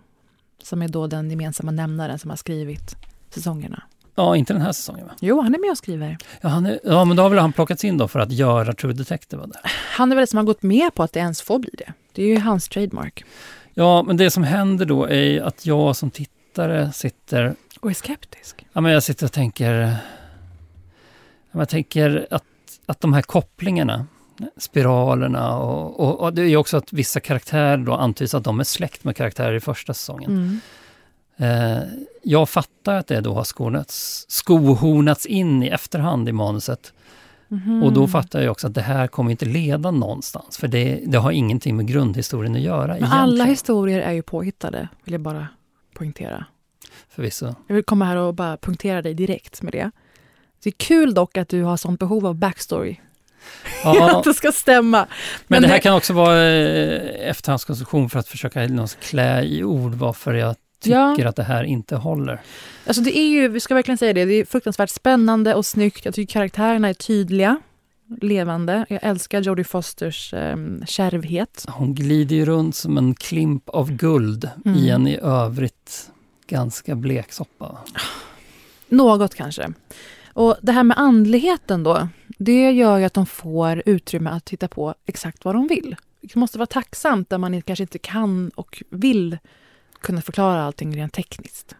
som 0.63 0.81
är 0.81 0.87
då 0.87 1.07
den 1.07 1.29
gemensamma 1.29 1.71
nämnaren 1.71 2.19
som 2.19 2.29
har 2.29 2.37
skrivit 2.37 2.95
säsongerna. 3.29 3.83
Ja, 4.15 4.35
inte 4.35 4.53
den 4.53 4.61
här 4.61 4.71
säsongen 4.71 5.07
va? 5.07 5.13
Jo, 5.19 5.41
han 5.41 5.55
är 5.55 5.59
med 5.59 5.71
och 5.71 5.77
skriver. 5.77 6.17
Ja, 6.41 6.49
han 6.49 6.65
är, 6.65 6.79
ja 6.83 7.05
men 7.05 7.17
då 7.17 7.23
har 7.23 7.29
väl 7.29 7.39
han 7.39 7.53
plockats 7.53 7.83
in 7.83 7.97
då 7.97 8.07
för 8.07 8.19
att 8.19 8.31
göra 8.31 8.73
True 8.73 8.93
Detective. 8.93 9.45
Där. 9.45 9.61
Han 9.91 10.11
är 10.11 10.15
väl 10.15 10.21
den 10.21 10.27
som 10.27 10.37
har 10.37 10.43
gått 10.43 10.63
med 10.63 10.93
på 10.93 11.03
att 11.03 11.13
det 11.13 11.19
ens 11.19 11.41
får 11.41 11.59
bli 11.59 11.71
det. 11.77 11.93
Det 12.11 12.23
är 12.23 12.27
ju 12.27 12.39
hans 12.39 12.69
trademark. 12.69 13.23
Ja, 13.73 14.03
men 14.03 14.17
det 14.17 14.31
som 14.31 14.43
händer 14.43 14.85
då 14.85 15.09
är 15.09 15.41
att 15.41 15.65
jag 15.65 15.95
som 15.95 16.11
tittare 16.11 16.91
sitter 16.91 17.55
Och 17.79 17.89
är 17.89 17.93
skeptisk. 17.93 18.65
Ja, 18.73 18.81
men 18.81 18.91
jag 18.91 19.03
sitter 19.03 19.25
och 19.25 19.31
tänker... 19.31 19.97
ja, 21.57 21.61
Jag 21.61 21.69
tänker 21.69 22.27
att, 22.31 22.43
att 22.85 23.01
de 23.01 23.13
här 23.13 23.21
kopplingarna, 23.21 24.07
spiralerna 24.57 25.57
och, 25.57 25.99
och, 25.99 26.19
och 26.19 26.33
det 26.33 26.41
är 26.41 26.45
ju 26.45 26.57
också 26.57 26.77
att 26.77 26.93
vissa 26.93 27.19
karaktärer 27.19 27.77
då 27.77 27.93
antyds 27.93 28.33
att 28.33 28.43
de 28.43 28.59
är 28.59 28.63
släkt 28.63 29.03
med 29.03 29.15
karaktärer 29.15 29.53
i 29.53 29.59
första 29.59 29.93
säsongen. 29.93 30.31
Mm. 30.31 30.59
Eh, 31.37 31.83
jag 32.23 32.49
fattar 32.49 32.95
att 32.95 33.07
det 33.07 33.21
då 33.21 33.33
har 33.33 33.43
skonats, 33.43 34.25
skohornats 34.29 35.25
in 35.25 35.63
i 35.63 35.67
efterhand 35.67 36.29
i 36.29 36.31
manuset. 36.31 36.93
Mhm. 37.47 37.83
Och 37.83 37.93
då 37.93 38.07
fattar 38.07 38.41
jag 38.41 38.51
också 38.51 38.67
att 38.67 38.73
det 38.73 38.81
här 38.81 39.07
kommer 39.07 39.31
inte 39.31 39.45
leda 39.45 39.91
någonstans, 39.91 40.57
för 40.57 40.67
det, 40.67 41.01
det 41.05 41.17
har 41.17 41.31
ingenting 41.31 41.77
med 41.77 41.87
grundhistorien 41.87 42.55
att 42.55 42.61
göra. 42.61 42.87
Men 42.87 42.95
egentligen, 42.95 43.23
alla 43.23 43.43
historier 43.43 43.99
är 43.99 44.11
ju 44.11 44.21
påhittade, 44.21 44.87
vill 45.03 45.11
jag 45.11 45.21
bara 45.21 45.47
poängtera. 45.93 46.45
Förvisso. 47.09 47.55
Jag 47.67 47.75
vill 47.75 47.83
komma 47.83 48.05
här 48.05 48.15
och 48.15 48.33
bara 48.33 48.57
punktera 48.57 49.01
dig 49.01 49.13
direkt 49.13 49.61
med 49.61 49.73
det. 49.73 49.91
Det 50.63 50.69
är 50.69 50.73
kul 50.77 51.13
dock 51.13 51.37
att 51.37 51.49
du 51.49 51.63
har 51.63 51.77
sånt 51.77 51.99
behov 51.99 52.25
av 52.25 52.35
backstory. 52.35 52.95
Ja. 53.83 54.11
att 54.17 54.23
det 54.23 54.33
ska 54.33 54.51
stämma. 54.51 54.97
Men, 54.97 55.07
Men 55.47 55.61
det 55.61 55.67
här 55.67 55.79
kan 55.79 55.93
också 55.93 56.13
vara 56.13 56.43
eh, 56.45 57.29
efterhandskonstruktion 57.29 58.09
för 58.09 58.19
att 58.19 58.27
försöka 58.27 58.67
klä 59.01 59.43
i 59.43 59.63
ord 59.63 59.93
varför 59.93 60.33
jag 60.33 60.55
tycker 60.81 60.95
Ja. 61.23 61.27
att 61.29 61.35
det 61.35 61.43
här 61.43 61.63
inte 61.63 61.95
håller. 61.95 62.41
Alltså 62.87 63.01
det 63.01 63.17
är 63.17 63.27
ju, 63.27 63.47
vi 63.47 63.59
ska 63.59 63.73
verkligen 63.75 63.97
säga 63.97 64.13
det, 64.13 64.25
det 64.25 64.33
är 64.33 64.45
fruktansvärt 64.45 64.89
spännande 64.89 65.55
och 65.55 65.65
snyggt. 65.65 66.05
Jag 66.05 66.13
tycker 66.13 66.33
karaktärerna 66.33 66.87
är 66.89 66.93
tydliga, 66.93 67.59
levande. 68.21 68.85
Jag 68.89 68.99
älskar 69.03 69.41
Jodie 69.41 69.63
Fosters 69.63 70.33
um, 70.33 70.83
kärvhet. 70.87 71.65
Hon 71.67 71.93
glider 71.95 72.35
ju 72.35 72.45
runt 72.45 72.75
som 72.75 72.97
en 72.97 73.15
klimp 73.15 73.69
av 73.69 73.91
guld 73.91 74.49
Mm. 74.65 74.77
i 74.77 74.89
en 74.89 75.07
i 75.07 75.17
övrigt 75.21 76.09
ganska 76.47 76.95
blek 76.95 77.31
soppa. 77.33 77.77
Något 78.89 79.35
kanske. 79.35 79.69
Och 80.37 80.55
det 80.61 80.71
här 80.71 80.83
med 80.83 80.97
andligheten 80.97 81.83
då, 81.83 82.07
det 82.37 82.71
gör 82.71 82.97
ju 82.97 83.05
att 83.05 83.13
de 83.13 83.25
får 83.25 83.83
utrymme 83.85 84.29
att 84.29 84.45
titta 84.45 84.67
på 84.67 84.95
exakt 85.05 85.45
vad 85.45 85.55
de 85.55 85.67
vill. 85.67 85.95
Det 86.21 86.35
måste 86.35 86.57
vara 86.57 86.65
tacksamt 86.65 87.29
där 87.29 87.37
man 87.37 87.61
kanske 87.61 87.83
inte 87.83 87.99
kan 87.99 88.49
och 88.49 88.83
vill 88.89 89.37
kunna 90.01 90.21
förklara 90.21 90.63
allting 90.63 90.95
rent 90.97 91.13
tekniskt. 91.13 91.75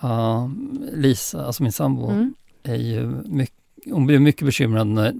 Ja, 0.00 0.50
Lisa, 0.92 1.46
alltså 1.46 1.62
min 1.62 1.72
sambo, 1.72 2.10
Mm. 2.10 2.34
är 2.62 2.74
ju 2.76 3.06
mycket, 3.24 3.56
hon 3.92 4.06
blir 4.06 4.18
mycket 4.18 4.46
bekymrad 4.46 4.86
när, 4.86 5.14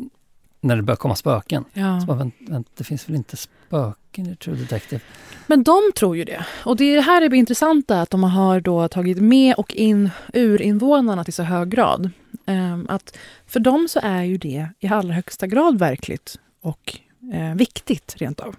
när 0.60 0.76
det 0.76 0.82
börjar 0.82 0.96
komma 0.96 1.16
spöken. 1.16 1.64
Ja. 1.72 2.00
Så 2.00 2.06
bara, 2.06 2.18
vänt, 2.18 2.34
vänt, 2.40 2.68
det 2.76 2.84
finns 2.84 3.08
väl 3.08 3.16
inte 3.16 3.36
spöken 3.36 4.26
i 4.26 4.36
True 4.36 4.56
Detective? 4.56 5.00
Men 5.46 5.62
de 5.62 5.80
tror 5.96 6.16
ju 6.16 6.24
det. 6.24 6.46
Och 6.64 6.76
det 6.76 7.00
här 7.00 7.22
är 7.22 7.28
det 7.28 7.36
intressanta 7.36 8.00
att 8.00 8.10
de 8.10 8.24
har 8.24 8.60
då 8.60 8.88
tagit 8.88 9.20
med 9.20 9.54
och 9.54 9.74
in 9.74 10.10
urinvånarna 10.34 11.24
till 11.24 11.32
så 11.32 11.42
hög 11.42 11.68
grad. 11.68 12.10
Ehm, 12.46 12.86
att 12.88 13.18
för 13.46 13.60
dem 13.60 13.88
så 13.88 14.00
är 14.02 14.22
ju 14.22 14.36
det 14.36 14.68
i 14.80 14.88
allra 14.88 15.14
högsta 15.14 15.46
grad 15.46 15.78
verkligt 15.78 16.38
och 16.60 16.98
eh, 17.32 17.54
viktigt 17.54 18.14
rent 18.16 18.40
av. 18.40 18.56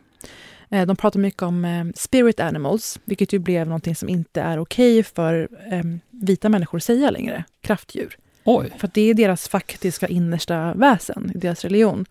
Eh, 0.70 0.86
de 0.86 0.96
pratar 0.96 1.20
mycket 1.20 1.42
om 1.42 1.66
eh, 1.66 1.86
spirit 1.96 2.40
animals, 2.40 3.00
vilket 3.06 3.34
ju 3.34 3.40
blev 3.40 3.68
någonting 3.68 3.96
som 3.96 4.10
inte 4.10 4.42
är 4.42 4.60
okej 4.60 5.04
för 5.04 5.50
eh, 5.72 5.84
vita 6.10 6.50
människor 6.50 6.78
att 6.78 6.84
säga 6.84 7.10
längre. 7.10 7.44
Kraftdjur. 7.62 8.18
Oj. 8.44 8.74
För 8.78 8.90
det 8.94 9.02
är 9.02 9.14
deras 9.14 9.48
faktiska 9.48 10.08
innersta 10.08 10.74
väsen 10.74 11.32
i 11.36 11.38
deras 11.38 11.64
religion. 11.64 12.06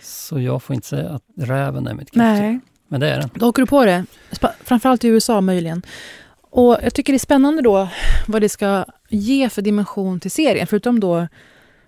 Så 0.00 0.40
jag 0.40 0.62
får 0.62 0.74
inte 0.74 0.86
säga 0.86 1.10
att 1.10 1.24
räven 1.36 1.86
är 1.86 1.94
mitt 1.94 2.10
kraftdjur. 2.10 2.48
Nej. 2.48 2.60
Men 2.88 3.00
det 3.00 3.10
är 3.10 3.20
den. 3.20 3.30
Då 3.34 3.48
åker 3.48 3.62
du 3.62 3.66
på 3.66 3.84
det. 3.84 4.04
Framförallt 4.64 5.04
i 5.04 5.08
USA 5.08 5.40
möjligen. 5.40 5.82
Och 6.50 6.78
jag 6.82 6.94
tycker 6.94 7.12
det 7.12 7.16
är 7.16 7.18
spännande 7.18 7.62
då 7.62 7.88
vad 8.26 8.42
det 8.42 8.48
ska 8.48 8.84
ge 9.12 9.48
för 9.48 9.62
dimension 9.62 10.20
till 10.20 10.30
serien. 10.30 10.66
Förutom 10.66 11.00
då 11.00 11.28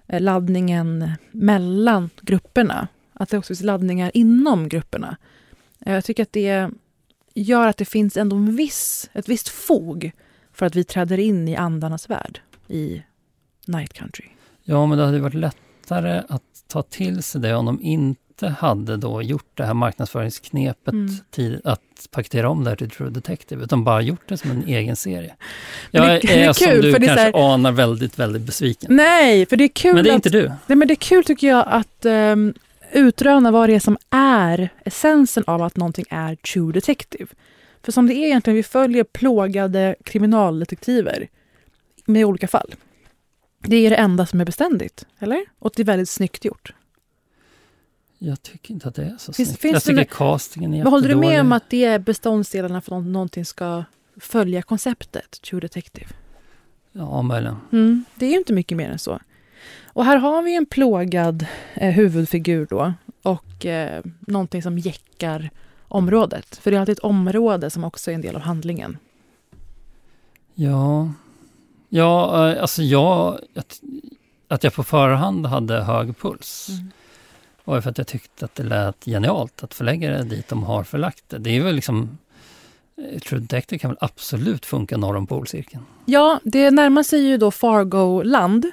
eh, 0.06 0.20
laddningen 0.20 1.10
mellan 1.30 2.10
grupperna. 2.20 2.88
Att 3.12 3.28
det 3.28 3.38
också 3.38 3.48
finns 3.48 3.62
laddningar 3.62 4.10
inom 4.14 4.68
grupperna. 4.68 5.16
Eh, 5.80 5.94
jag 5.94 6.04
tycker 6.04 6.22
att 6.22 6.32
det 6.32 6.70
gör 7.34 7.68
att 7.68 7.76
det 7.76 7.84
finns 7.84 8.16
ändå 8.16 8.36
en 8.36 8.56
viss, 8.56 9.10
ett 9.12 9.28
visst 9.28 9.48
fog 9.48 10.12
för 10.52 10.66
att 10.66 10.74
vi 10.74 10.84
träder 10.84 11.18
in 11.18 11.48
i 11.48 11.56
andarnas 11.56 12.10
värld 12.10 12.40
i 12.68 13.02
Night 13.66 13.92
Country. 13.92 14.26
Ja, 14.62 14.86
men 14.86 14.98
det 14.98 15.04
hade 15.04 15.18
varit 15.18 15.34
lättare 15.34 16.22
att 16.28 16.42
ta 16.66 16.82
till 16.82 17.22
sig 17.22 17.40
det 17.40 17.54
om 17.54 17.66
de 17.66 17.80
inte 17.82 18.23
hade 18.42 18.96
då 18.96 19.22
gjort 19.22 19.50
det 19.54 19.64
här 19.64 19.74
marknadsföringsknepet 19.74 20.92
Mm. 20.94 21.14
tid, 21.30 21.60
att 21.64 21.80
paketera 22.10 22.48
om 22.48 22.64
det 22.64 22.70
här 22.70 22.76
till 22.76 22.90
True 22.90 23.10
Detective, 23.10 23.64
utan 23.64 23.84
bara 23.84 24.00
gjort 24.00 24.28
det 24.28 24.36
som 24.36 24.50
en 24.50 24.64
egen 24.68 24.96
serie. 24.96 25.34
Jag 25.90 26.02
det- 26.08 26.18
det 26.22 26.42
är 26.44 26.48
är, 26.48 26.52
som 26.52 26.66
kul, 26.66 26.82
du 26.82 26.92
för 26.92 26.98
det 26.98 27.06
är 27.06 27.16
kanske 27.16 27.38
här- 27.38 27.54
anar 27.54 27.72
väldigt, 27.72 28.18
väldigt 28.18 28.42
besviken. 28.42 28.96
Nej, 28.96 29.46
för 29.46 29.56
det 29.56 29.64
är 29.64 29.68
kul 29.68 29.94
Men 29.94 30.04
det 30.04 30.10
är 30.10 30.12
att, 30.12 30.26
inte 30.26 30.38
du. 30.38 30.48
Nej, 30.66 30.76
men 30.76 30.88
det 30.88 30.94
är 30.94 30.96
kul 30.96 31.24
tycker 31.24 31.46
jag 31.48 31.64
att 31.68 32.04
um, 32.04 32.54
utröna 32.92 33.50
vad 33.50 33.68
det 33.68 33.74
är 33.74 33.80
som 33.80 33.96
är 34.10 34.68
essensen 34.84 35.44
av 35.46 35.62
att 35.62 35.76
någonting 35.76 36.04
är 36.10 36.34
true 36.36 36.72
detective. 36.72 37.26
För 37.82 37.92
som 37.92 38.06
det 38.06 38.14
är 38.14 38.26
egentligen, 38.26 38.56
vi 38.56 38.62
följer 38.62 39.04
plågade 39.04 39.94
kriminaldetektiver 40.04 41.28
med 42.06 42.24
olika 42.24 42.48
fall. 42.48 42.74
Det 43.66 43.76
är 43.76 43.90
det 43.90 43.96
enda 43.96 44.26
som 44.26 44.40
är 44.40 44.44
beständigt, 44.44 45.06
eller? 45.18 45.44
Och 45.58 45.72
det 45.76 45.82
är 45.82 45.86
väldigt 45.86 46.08
snyggt 46.08 46.44
gjort. 46.44 46.72
Jag 48.26 48.42
tycker 48.42 48.74
inte 48.74 48.88
att 48.88 48.94
det 48.94 49.02
är 49.04 49.16
så 49.18 49.32
Finns- 49.32 49.48
snyggt. 49.48 49.60
finns 49.60 49.72
jag 49.72 49.82
tycker 49.82 49.92
några- 49.94 50.04
castingen 50.04 50.74
är 50.74 50.78
Men 50.84 50.92
håller 50.92 51.08
du 51.08 51.14
med 51.16 51.40
om 51.40 51.52
att 51.52 51.70
det 51.70 51.84
är 51.84 51.98
beståndsdelarna 51.98 52.80
för 52.80 52.98
att 52.98 53.04
någonting 53.04 53.44
ska 53.44 53.84
följa 54.20 54.62
konceptet 54.62 55.40
true 55.42 55.60
detective? 55.60 56.06
Ja, 56.92 57.22
möjligen. 57.22 57.56
Mm, 57.72 58.04
det 58.14 58.26
är 58.26 58.30
ju 58.30 58.36
inte 58.38 58.52
mycket 58.52 58.76
mer 58.76 58.90
än 58.90 58.98
så. 58.98 59.20
Och 59.84 60.04
här 60.04 60.16
har 60.16 60.42
vi 60.42 60.56
en 60.56 60.66
plågad 60.66 61.46
eh, 61.74 61.90
huvudfigur 61.90 62.66
då 62.70 62.92
och 63.22 63.66
eh, 63.66 64.02
någonting 64.20 64.62
som 64.62 64.78
jäckar 64.78 65.50
området. 65.88 66.56
För 66.56 66.70
det 66.70 66.76
är 66.76 66.80
alltid 66.80 66.92
ett 66.92 66.98
område 67.04 67.70
som 67.70 67.84
också 67.84 68.10
är 68.10 68.14
en 68.14 68.20
del 68.20 68.36
av 68.36 68.40
handlingen. 68.42 68.98
Ja, 70.54 71.12
ja 71.88 72.48
eh, 72.50 72.62
alltså 72.62 72.82
jag, 72.82 73.38
att, 73.56 73.80
att 74.48 74.64
jag 74.64 74.74
på 74.74 74.82
förhand 74.84 75.46
hade 75.46 75.82
hög 75.82 76.18
puls 76.18 76.68
Mm. 76.70 76.90
Var 77.64 77.80
för 77.80 77.90
att 77.90 77.98
jag 77.98 78.06
tyckte 78.06 78.44
att 78.44 78.54
det 78.54 78.62
lät 78.62 79.04
genialt 79.04 79.64
att 79.64 79.74
förlägga 79.74 80.10
det 80.10 80.24
dit 80.24 80.48
de 80.48 80.62
har 80.62 80.84
förlagt 80.84 81.24
det. 81.28 81.38
Det 81.38 81.56
är 81.56 81.62
väl 81.62 81.74
liksom 81.74 82.18
eh, 82.96 83.18
True 83.18 83.40
Detective 83.40 83.78
kan 83.78 83.90
väl 83.90 83.98
absolut 84.00 84.66
funka 84.66 84.96
norr 84.96 85.16
om 85.16 85.26
polcirkeln. 85.26 85.82
Ja, 86.04 86.40
det 86.44 86.70
närmar 86.70 87.02
sig 87.02 87.20
ju 87.20 87.36
då 87.36 87.50
Fargo-land 87.50 88.72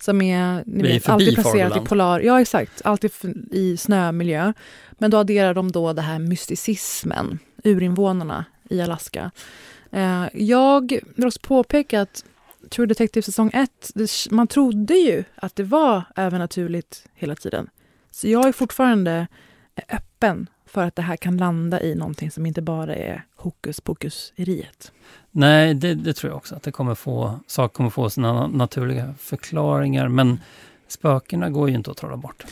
som 0.00 0.22
är 0.22 0.62
ni 0.66 0.82
vet, 0.82 1.08
alltid 1.08 1.34
placerat 1.34 1.76
i 1.76 1.80
polar... 1.80 2.20
Ja, 2.20 2.40
exakt. 2.40 2.82
Alltid 2.84 3.10
i 3.50 3.76
snömiljö. 3.76 4.52
Men 4.90 5.10
då 5.10 5.18
adderar 5.18 5.54
de 5.54 5.72
då 5.72 5.92
det 5.92 6.02
här 6.02 6.18
mysticismen, 6.18 7.38
urinvånarna 7.64 8.44
i 8.70 8.82
Alaska. 8.82 9.30
Eh, 9.90 10.24
jag 10.34 11.00
vill 11.16 11.26
också 11.26 11.40
påpeka 11.42 12.00
att 12.00 12.24
True 12.70 12.86
Detective 12.86 13.22
säsong 13.22 13.50
1, 13.54 13.70
man 14.30 14.46
trodde 14.46 14.94
ju 14.94 15.24
att 15.34 15.56
det 15.56 15.62
var 15.64 16.02
övernaturligt 16.16 17.04
hela 17.14 17.34
tiden. 17.34 17.68
Så 18.12 18.28
jag 18.28 18.48
är 18.48 18.52
fortfarande 18.52 19.26
öppen 19.88 20.48
för 20.66 20.84
att 20.84 20.96
det 20.96 21.02
här 21.02 21.16
kan 21.16 21.36
landa 21.36 21.82
i 21.82 21.94
någonting 21.94 22.30
som 22.30 22.46
inte 22.46 22.62
bara 22.62 22.94
är 22.94 23.24
hokus 23.36 23.80
pokus-eriet. 23.80 24.92
Nej, 25.30 25.74
det, 25.74 25.94
det 25.94 26.12
tror 26.12 26.30
jag 26.30 26.36
också. 26.36 26.54
Att 26.54 26.62
det 26.62 26.72
kommer 26.72 26.94
få, 26.94 27.40
saker 27.46 27.74
kommer 27.74 27.90
få 27.90 28.10
sina 28.10 28.32
na- 28.32 28.56
naturliga 28.56 29.14
förklaringar. 29.18 30.08
Men 30.08 30.40
spökena 30.88 31.50
går 31.50 31.68
ju 31.68 31.74
inte 31.74 31.90
att 31.90 31.96
trolla 31.96 32.16
bort. 32.16 32.44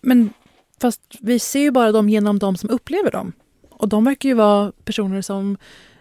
Men 0.00 0.32
fast 0.80 1.00
vi 1.20 1.38
ser 1.38 1.60
ju 1.60 1.70
bara 1.70 1.92
dem 1.92 2.08
genom 2.08 2.38
de 2.38 2.56
som 2.56 2.70
upplever 2.70 3.10
dem. 3.10 3.32
Och 3.70 3.88
de 3.88 4.04
verkar 4.04 4.28
ju 4.28 4.34
vara 4.34 4.72
personer 4.84 5.22
som 5.22 5.56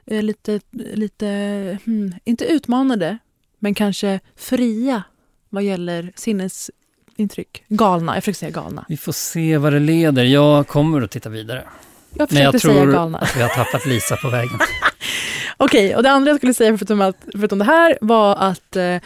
är 0.06 0.22
lite, 0.22 0.60
lite 0.72 1.28
hmm, 1.86 2.14
inte 2.24 2.46
utmanade, 2.46 3.18
men 3.60 3.74
kanske 3.74 4.20
fria 4.36 5.04
vad 5.50 5.64
gäller 5.64 6.12
sinnesintryck. 7.18 7.64
Galna, 7.68 8.16
jag 8.16 8.24
försöker 8.24 8.38
säga 8.40 8.52
galna. 8.52 8.86
Vi 8.90 8.98
får 8.98 9.12
se 9.12 9.58
vad 9.58 9.74
det 9.74 9.80
leder. 9.80 10.24
Jag 10.24 10.68
kommer 10.68 11.02
att 11.02 11.12
titta 11.12 11.30
vidare. 11.30 11.64
Jag 12.16 12.20
Men 12.20 12.28
försökte 12.28 12.44
jag 12.44 12.62
säga 12.62 12.74
tror 12.84 12.92
galna. 12.92 13.18
att 13.18 13.38
vi 13.38 13.42
har 13.42 13.50
tappat 13.50 13.86
Lisa 13.86 14.18
på 14.18 14.30
vägen. 14.30 14.60
Okej, 15.58 15.96
och 15.96 16.04
det 16.04 16.12
andra 16.12 16.30
jag 16.32 16.38
skulle 16.40 16.54
säga 16.54 16.78
förutom, 16.78 17.02
att, 17.02 17.18
förutom 17.32 17.60
det 17.60 17.66
här 17.66 17.98
var 18.02 18.36
att 18.36 18.76
eh, 18.76 18.98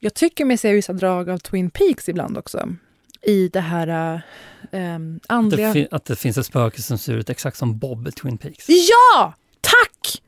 jag 0.00 0.14
tycker 0.14 0.44
mig 0.44 0.56
se 0.58 0.72
vissa 0.72 0.92
drag 0.92 1.30
av 1.30 1.38
Twin 1.38 1.70
Peaks 1.70 2.08
ibland 2.08 2.38
också. 2.38 2.68
I 3.22 3.48
det 3.48 3.60
här 3.60 3.88
eh, 3.88 4.14
Att 4.14 4.20
det, 4.70 5.20
andliga... 5.28 5.86
att 5.90 6.04
det 6.04 6.16
finns 6.16 6.38
ett 6.38 6.46
spöke 6.46 6.82
som 6.82 6.98
ser 6.98 7.12
ut 7.14 7.30
exakt 7.30 7.56
som 7.56 7.78
Bob 7.78 8.08
i 8.08 8.12
Twin 8.12 8.38
Peaks. 8.38 8.66
Ja! 8.68 9.34
Tack! 9.60 10.22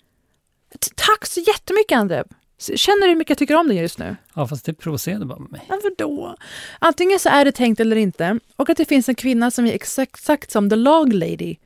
T- 0.81 0.91
Tack 0.95 1.27
så 1.27 1.41
jättemycket, 1.41 1.99
André. 1.99 2.23
Känner 2.61 3.01
du 3.01 3.09
hur 3.09 3.17
mycket 3.17 3.31
jag 3.31 3.39
tycker 3.39 3.57
om 3.57 3.69
dig 3.69 3.77
just 3.77 3.99
nu? 3.99 4.17
Ja, 4.35 4.47
fast 4.47 4.65
det 4.65 4.73
provocerade 4.73 5.27
bara 5.27 5.39
mig. 5.39 5.61
Men 5.69 5.81
vadå? 5.83 6.37
Antingen 6.79 7.19
så 7.19 7.29
är 7.29 7.45
det 7.45 7.53
tänkt 7.53 7.81
eller 7.81 7.97
inte. 7.97 8.39
Och 8.57 8.71
att 8.71 8.77
det 8.77 8.85
finns 8.85 9.09
en 9.09 9.15
kvinna 9.15 9.51
som 9.51 9.67
är 9.67 9.73
exakt, 9.73 10.15
exakt 10.15 10.51
som 10.51 10.71
The 10.71 10.77
Log 10.77 11.13
Lady. 11.13 11.57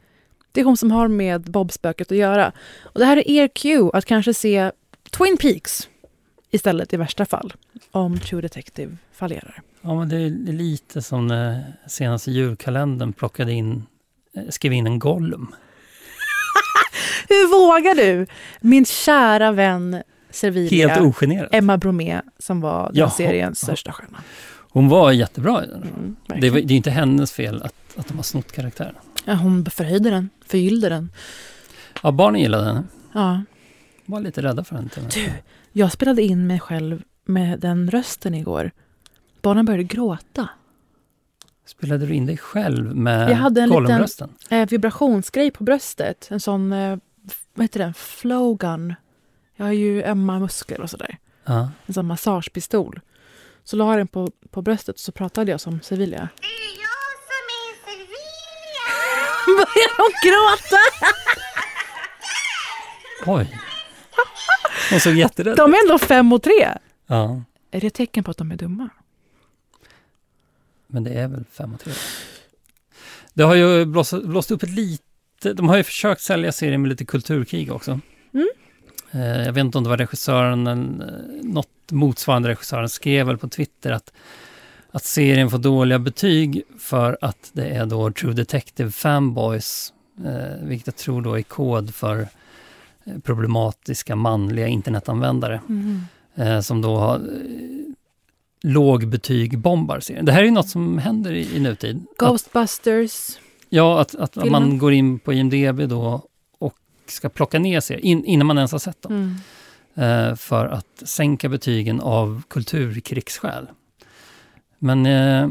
Det 0.53 0.61
är 0.61 0.64
hon 0.64 0.76
som 0.76 0.90
har 0.90 1.09
med 1.09 1.51
Bob-spöket 1.51 2.12
att 2.12 2.18
göra. 2.18 2.53
Och 2.82 3.01
det 3.01 3.07
här 3.07 3.16
är 3.16 3.30
er 3.30 3.49
cue 3.49 3.90
att 3.95 4.05
kanske 4.05 4.34
se 4.34 4.70
Twin 5.11 5.36
Peaks 5.36 5.88
istället 6.51 6.92
i 6.92 6.97
värsta 6.97 7.26
fall. 7.26 7.53
Om 7.90 8.18
True 8.18 8.40
Detective 8.40 8.97
fallerar. 9.12 9.62
Ja, 9.80 9.95
men 9.95 10.09
det 10.09 10.16
är 10.16 10.53
lite 10.53 11.03
som 11.03 11.26
när 11.26 11.64
senaste 11.86 12.30
julkalendern 12.30 13.12
plockade 13.12 13.53
in, 13.53 13.86
eh, 14.36 14.42
skrev 14.49 14.72
in 14.72 14.86
en 14.86 14.99
Gollum. 14.99 15.55
Hur 17.28 17.49
vågar 17.49 17.95
du? 17.95 18.26
Min 18.61 18.84
kära 18.84 19.53
vän 19.53 20.03
Servilia. 20.35 20.89
Helt 20.89 21.07
ogenerat. 21.07 21.49
Emma 21.55 21.78
Bromé 21.78 22.20
som 22.39 22.61
var 22.61 22.87
den 22.87 22.97
Jaha. 22.97 23.11
seriens 23.11 23.61
största 23.61 23.93
stjärna. 23.93 24.18
Hon 24.70 24.89
var 24.89 25.12
jättebra 25.12 25.64
i 25.64 25.66
den. 25.66 25.82
Mm, 25.82 26.16
det, 26.41 26.51
var, 26.51 26.61
det 26.61 26.74
är 26.74 26.76
inte 26.76 26.91
hennes 26.91 27.32
fel 27.32 27.62
att, 27.62 27.74
att 27.97 28.09
de 28.09 28.16
har 28.16 28.22
snott 28.22 28.53
karaktären. 28.53 28.95
Ja, 29.24 29.35
hon 29.35 29.66
förhöjde 29.66 30.11
den, 30.11 30.30
förgyllde 30.47 30.89
den. 30.89 31.12
Ja, 32.03 32.12
barnen 32.12 32.41
gillade 32.41 32.64
henne. 32.64 32.85
Ja. 33.12 33.43
Var 34.07 34.20
lite 34.20 34.43
rädda 34.43 34.64
för 34.64 34.76
henne. 34.76 34.91
Du, 35.14 35.30
jag 35.72 35.93
spelade 35.93 36.22
in 36.22 36.47
mig 36.47 36.61
själv 36.61 37.03
med 37.24 37.61
den 37.61 37.91
rösten 37.91 38.35
igår. 38.35 38.70
Barnen 39.43 39.64
började 39.64 39.85
gråta. 39.85 40.49
Spelade 41.66 42.07
du 42.07 42.14
in 42.14 42.26
dig 42.26 42.37
själv 42.37 42.97
med 42.97 43.30
Jag 43.30 43.37
hade 43.37 43.62
en 43.62 43.70
liten 43.70 44.28
eh, 44.51 44.68
vibrationsgrej 44.68 45.51
på 45.51 45.64
bröstet. 45.64 46.28
En 46.30 46.41
sån, 46.41 46.72
eh, 46.72 46.99
vad 47.55 47.64
heter 47.64 47.80
den, 47.80 47.95
flowgun. 47.95 48.95
Jag 49.57 49.64
har 49.66 49.72
ju 49.72 50.02
ömma 50.02 50.38
muskler 50.38 50.80
och 50.80 50.90
sådär. 50.90 51.18
Ja. 51.44 51.70
En 51.86 51.94
sån 51.94 52.07
massagepistol. 52.07 53.00
Så 53.64 53.76
la 53.76 53.90
jag 53.90 53.98
den 54.00 54.09
på, 54.09 54.30
på 54.50 54.62
bröstet 54.62 54.94
och 54.94 55.00
så 55.00 55.12
pratade 55.12 55.50
jag 55.50 55.61
som 55.61 55.80
Sevilla. 55.80 56.28
Börjar 59.46 59.96
hon 59.96 60.12
gråta? 60.24 60.78
Oj! 63.26 63.61
Hon 64.90 65.00
såg 65.00 65.14
jätterädd 65.14 65.57
De 65.57 65.74
är 65.74 65.78
ändå 65.84 65.98
fem 65.98 66.32
och 66.32 66.42
tre. 66.42 66.68
Ja, 67.07 67.42
Är 67.70 67.80
det 67.80 67.86
ett 67.86 67.94
tecken 67.94 68.24
på 68.24 68.30
att 68.30 68.36
de 68.36 68.52
är 68.52 68.57
dumma? 68.57 68.88
men 70.86 71.05
det 71.05 71.11
är 71.11 71.28
väl 71.28 71.44
fem 71.52 71.74
och 71.74 71.80
tre. 71.80 71.92
Det 73.32 73.42
har 73.42 73.55
ju 73.55 73.84
blåst, 73.84 74.22
blåst 74.24 74.50
upp 74.50 74.62
ett 74.62 74.70
lite... 74.70 75.52
De 75.52 75.68
har 75.68 75.76
ju 75.76 75.82
försökt 75.82 76.20
sälja 76.20 76.52
serien 76.52 76.82
med 76.82 76.88
lite 76.88 77.05
kulturkrig 77.05 77.72
också. 77.72 78.00
Eh, 79.14 79.42
Jag 79.46 79.52
vet 79.52 79.64
inte 79.64 79.78
om 79.78 79.84
det 79.84 79.90
var 79.90 79.96
regissören, 79.96 80.66
en, 80.66 81.00
eh, 81.00 81.44
något 81.44 81.68
motsvarande 81.90 82.48
regissören 82.48 82.88
skrev 82.88 83.26
väl 83.26 83.38
på 83.38 83.48
Twitter 83.48 83.92
att, 83.92 84.12
att 84.90 85.04
serien 85.04 85.50
får 85.50 85.58
dåliga 85.58 85.98
betyg 85.98 86.62
för 86.78 87.18
att 87.20 87.50
det 87.52 87.66
är 87.68 87.86
då 87.86 88.10
True 88.12 88.32
Detective 88.32 88.90
fanboys, 88.90 89.92
eh, 90.24 90.66
vilket 90.66 90.86
jag 90.86 90.96
tror 90.96 91.22
då 91.22 91.38
är 91.38 91.42
kod 91.42 91.94
för 91.94 92.20
eh, 93.04 93.18
problematiska 93.22 94.16
manliga 94.16 94.66
internetanvändare. 94.68 95.60
Mm. 95.68 96.00
eh, 96.34 96.60
som 96.60 96.82
då 96.82 96.96
har 96.96 97.14
eh, 97.16 97.22
lågbetyg 98.62 99.58
bombar 99.58 100.00
serien. 100.00 100.24
Det 100.24 100.32
här 100.32 100.40
är 100.40 100.44
ju 100.44 100.50
något 100.50 100.68
som 100.68 100.98
händer 100.98 101.32
i, 101.32 101.56
i 101.56 101.60
nutid. 101.60 101.96
Att, 102.12 102.18
Ghostbusters. 102.18 103.38
ja, 103.68 104.00
att, 104.00 104.14
att, 104.14 104.20
att 104.20 104.42
Filmen. 104.42 104.62
man 104.62 104.78
går 104.78 104.92
in 104.92 105.18
på 105.18 105.32
IMDB 105.32 105.88
då 105.88 106.22
ska 107.07 107.28
plocka 107.28 107.59
ner 107.59 107.80
serier 107.80 108.05
in, 108.05 108.24
innan 108.24 108.46
man 108.46 108.59
ens 108.59 108.72
har 108.72 108.78
sett 108.78 109.02
dem. 109.02 109.12
Mm. 109.12 109.34
Eh, 109.94 110.36
för 110.36 110.66
att 110.66 111.02
sänka 111.05 111.48
betygen 111.48 112.00
av 112.00 112.42
kulturkrigsskäl. 112.48 113.68
Men 114.78 115.07
eh, 115.07 115.48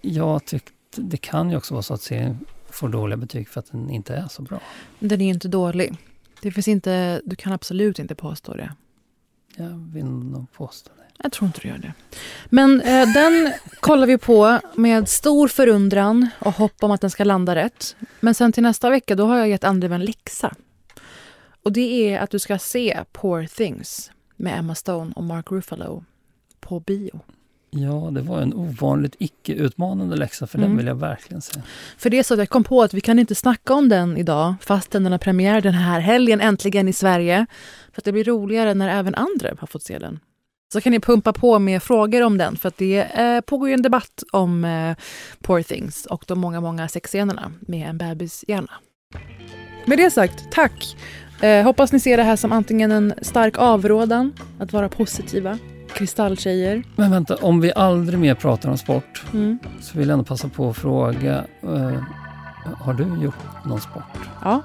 jag 0.00 0.44
tyckte 0.44 0.72
det 0.96 1.16
kan 1.16 1.50
ju 1.50 1.56
också 1.56 1.74
vara 1.74 1.82
så 1.82 1.94
att 1.94 2.02
serien 2.02 2.38
får 2.70 2.88
dåliga 2.88 3.16
betyg 3.16 3.48
för 3.48 3.60
att 3.60 3.72
den 3.72 3.90
inte 3.90 4.14
är 4.14 4.28
så 4.28 4.42
bra. 4.42 4.60
Den 4.98 5.20
är 5.20 5.24
ju 5.24 5.32
inte 5.32 5.48
dålig. 5.48 5.96
Det 6.42 6.52
finns 6.52 6.68
inte, 6.68 7.22
du 7.24 7.36
kan 7.36 7.52
absolut 7.52 7.98
inte 7.98 8.14
påstå 8.14 8.54
det. 8.54 8.72
Jag 9.56 9.90
vill 9.92 10.04
nog 10.04 10.52
påstå 10.52 10.90
det. 10.96 11.03
Jag 11.22 11.32
tror 11.32 11.46
inte 11.46 11.60
du 11.62 11.68
gör 11.68 11.78
det. 11.78 11.92
Men 12.46 12.80
eh, 12.80 13.12
den 13.14 13.52
kollar 13.80 14.06
vi 14.06 14.18
på 14.18 14.60
med 14.74 15.08
stor 15.08 15.48
förundran 15.48 16.28
och 16.38 16.52
hopp 16.54 16.82
om 16.84 16.90
att 16.90 17.00
den 17.00 17.10
ska 17.10 17.24
landa 17.24 17.54
rätt. 17.54 17.96
Men 18.20 18.34
sen 18.34 18.52
till 18.52 18.62
nästa 18.62 18.90
vecka 18.90 19.14
då 19.14 19.26
har 19.26 19.36
jag 19.38 19.48
gett 19.48 19.64
Andrew 19.64 19.94
en 19.94 20.04
läxa. 20.04 20.54
Och 21.62 21.72
det 21.72 22.08
är 22.14 22.20
att 22.20 22.30
du 22.30 22.38
ska 22.38 22.58
se 22.58 23.00
Poor 23.12 23.46
Things 23.46 24.10
med 24.36 24.58
Emma 24.58 24.74
Stone 24.74 25.12
och 25.16 25.24
Mark 25.24 25.50
Ruffalo 25.52 26.04
på 26.60 26.80
bio. 26.80 27.20
Ja, 27.70 28.10
det 28.12 28.20
var 28.20 28.40
en 28.40 28.54
ovanligt 28.54 29.16
icke-utmanande 29.18 30.16
läxa 30.16 30.46
för 30.46 30.58
Mm. 30.58 30.70
den 30.70 30.76
vill 30.76 30.86
jag 30.86 30.94
verkligen 30.94 31.42
se. 31.42 31.60
För 31.98 32.10
det 32.10 32.18
är 32.18 32.22
så 32.22 32.34
att 32.34 32.38
jag 32.38 32.48
kom 32.48 32.64
på 32.64 32.82
att 32.82 32.94
vi 32.94 33.00
kan 33.00 33.18
inte 33.18 33.34
snacka 33.34 33.74
om 33.74 33.88
den 33.88 34.16
idag 34.16 34.54
fastän 34.60 35.02
den 35.02 35.12
har 35.12 35.18
premiär 35.18 35.60
den 35.60 35.74
här 35.74 36.00
helgen 36.00 36.40
äntligen 36.40 36.88
i 36.88 36.92
Sverige. 36.92 37.46
För 37.92 38.00
att 38.00 38.04
det 38.04 38.12
blir 38.12 38.24
roligare 38.24 38.74
när 38.74 38.88
även 38.88 39.14
andra 39.14 39.50
har 39.58 39.66
fått 39.66 39.82
se 39.82 39.98
den. 39.98 40.20
Så 40.74 40.80
kan 40.80 40.92
ni 40.92 41.00
pumpa 41.00 41.32
på 41.32 41.58
med 41.58 41.82
frågor 41.82 42.22
om 42.22 42.38
den 42.38 42.56
för 42.56 42.68
att 42.68 42.76
det 42.78 43.00
eh, 43.00 43.40
pågår 43.40 43.68
ju 43.68 43.74
en 43.74 43.82
debatt 43.82 44.22
om 44.32 44.64
eh, 44.64 44.96
Poor 45.42 45.62
Things 45.62 46.06
och 46.06 46.24
de 46.26 46.40
många, 46.40 46.60
många 46.60 46.88
sexscenerna 46.88 47.52
med 47.60 47.88
en 47.88 47.98
bebishjärna. 47.98 48.70
Med 49.84 49.98
det 49.98 50.10
sagt, 50.10 50.52
tack! 50.52 50.96
Eh, 51.40 51.64
hoppas 51.64 51.92
ni 51.92 52.00
ser 52.00 52.16
det 52.16 52.22
här 52.22 52.36
som 52.36 52.52
antingen 52.52 52.92
en 52.92 53.14
stark 53.22 53.58
avrådan 53.58 54.32
att 54.58 54.72
vara 54.72 54.88
positiva, 54.88 55.58
kristalltjejer. 55.92 56.82
Men 56.96 57.10
vänta, 57.10 57.36
om 57.36 57.60
vi 57.60 57.72
aldrig 57.72 58.18
mer 58.18 58.34
pratar 58.34 58.70
om 58.70 58.78
sport 58.78 59.22
Mm. 59.32 59.58
så 59.80 59.98
vill 59.98 60.08
jag 60.08 60.12
ändå 60.12 60.24
passa 60.24 60.48
på 60.48 60.70
att 60.70 60.76
fråga, 60.76 61.44
eh, 61.62 62.02
har 62.80 62.94
du 62.94 63.22
gjort 63.24 63.64
någon 63.64 63.80
sport? 63.80 64.02
Ja, 64.42 64.62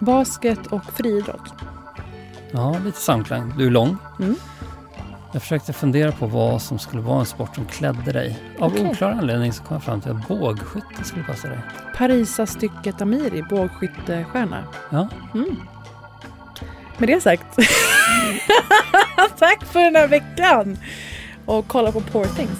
basket 0.00 0.66
och 0.66 0.84
friidrott. 0.96 1.52
Ja, 2.52 2.76
lite 2.84 2.98
samklang. 2.98 3.54
Du 3.58 3.66
är 3.66 3.70
lång. 3.70 3.96
Mm. 4.20 4.34
Jag 5.32 5.42
försökte 5.42 5.72
fundera 5.72 6.12
på 6.12 6.26
vad 6.26 6.62
som 6.62 6.78
skulle 6.78 7.02
vara 7.02 7.20
en 7.20 7.26
sport 7.26 7.54
som 7.54 7.64
klädde 7.66 8.12
dig. 8.12 8.38
Av 8.58 8.72
Okej. 8.72 8.86
oklar 8.90 9.10
anledning 9.10 9.52
så 9.52 9.62
kom 9.62 9.74
jag 9.74 9.82
fram 9.82 10.00
till 10.00 10.10
att 10.10 10.28
bågskytte 10.28 11.04
skulle 11.04 11.24
passa 11.24 11.48
dig. 11.48 11.58
Parisa 11.96 12.46
stycket 12.46 13.02
Amiri, 13.02 13.42
bågskyttestjärna. 13.50 14.64
Ja. 14.90 15.08
Mm. 15.34 15.56
Med 16.98 17.08
det 17.08 17.20
sagt. 17.20 17.56
Tack 19.38 19.64
för 19.64 19.80
den 19.80 19.96
här 19.96 20.08
veckan. 20.08 20.78
Och 21.46 21.68
kolla 21.68 21.92
på 21.92 22.00
Poor 22.00 22.24
Things. 22.24 22.58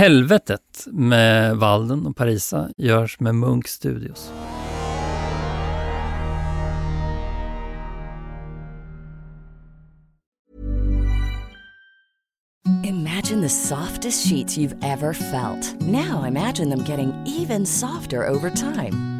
Helvetet 0.00 0.86
med 0.86 1.56
Walden 1.56 2.06
och 2.06 2.16
Parisa 2.16 2.70
görs 2.76 3.20
med 3.20 3.34
Munk 3.34 3.68
Studios. 3.68 4.32
Imagine 12.84 13.42
the 13.42 13.48
softest 13.48 14.28
sheets 14.28 14.58
you've 14.58 14.76
ever 14.82 15.12
felt. 15.12 15.80
Now 15.80 16.24
imagine 16.28 16.70
them 16.70 16.84
getting 16.88 17.12
even 17.26 17.66
softer 17.66 18.28
over 18.28 18.50
time. 18.50 19.19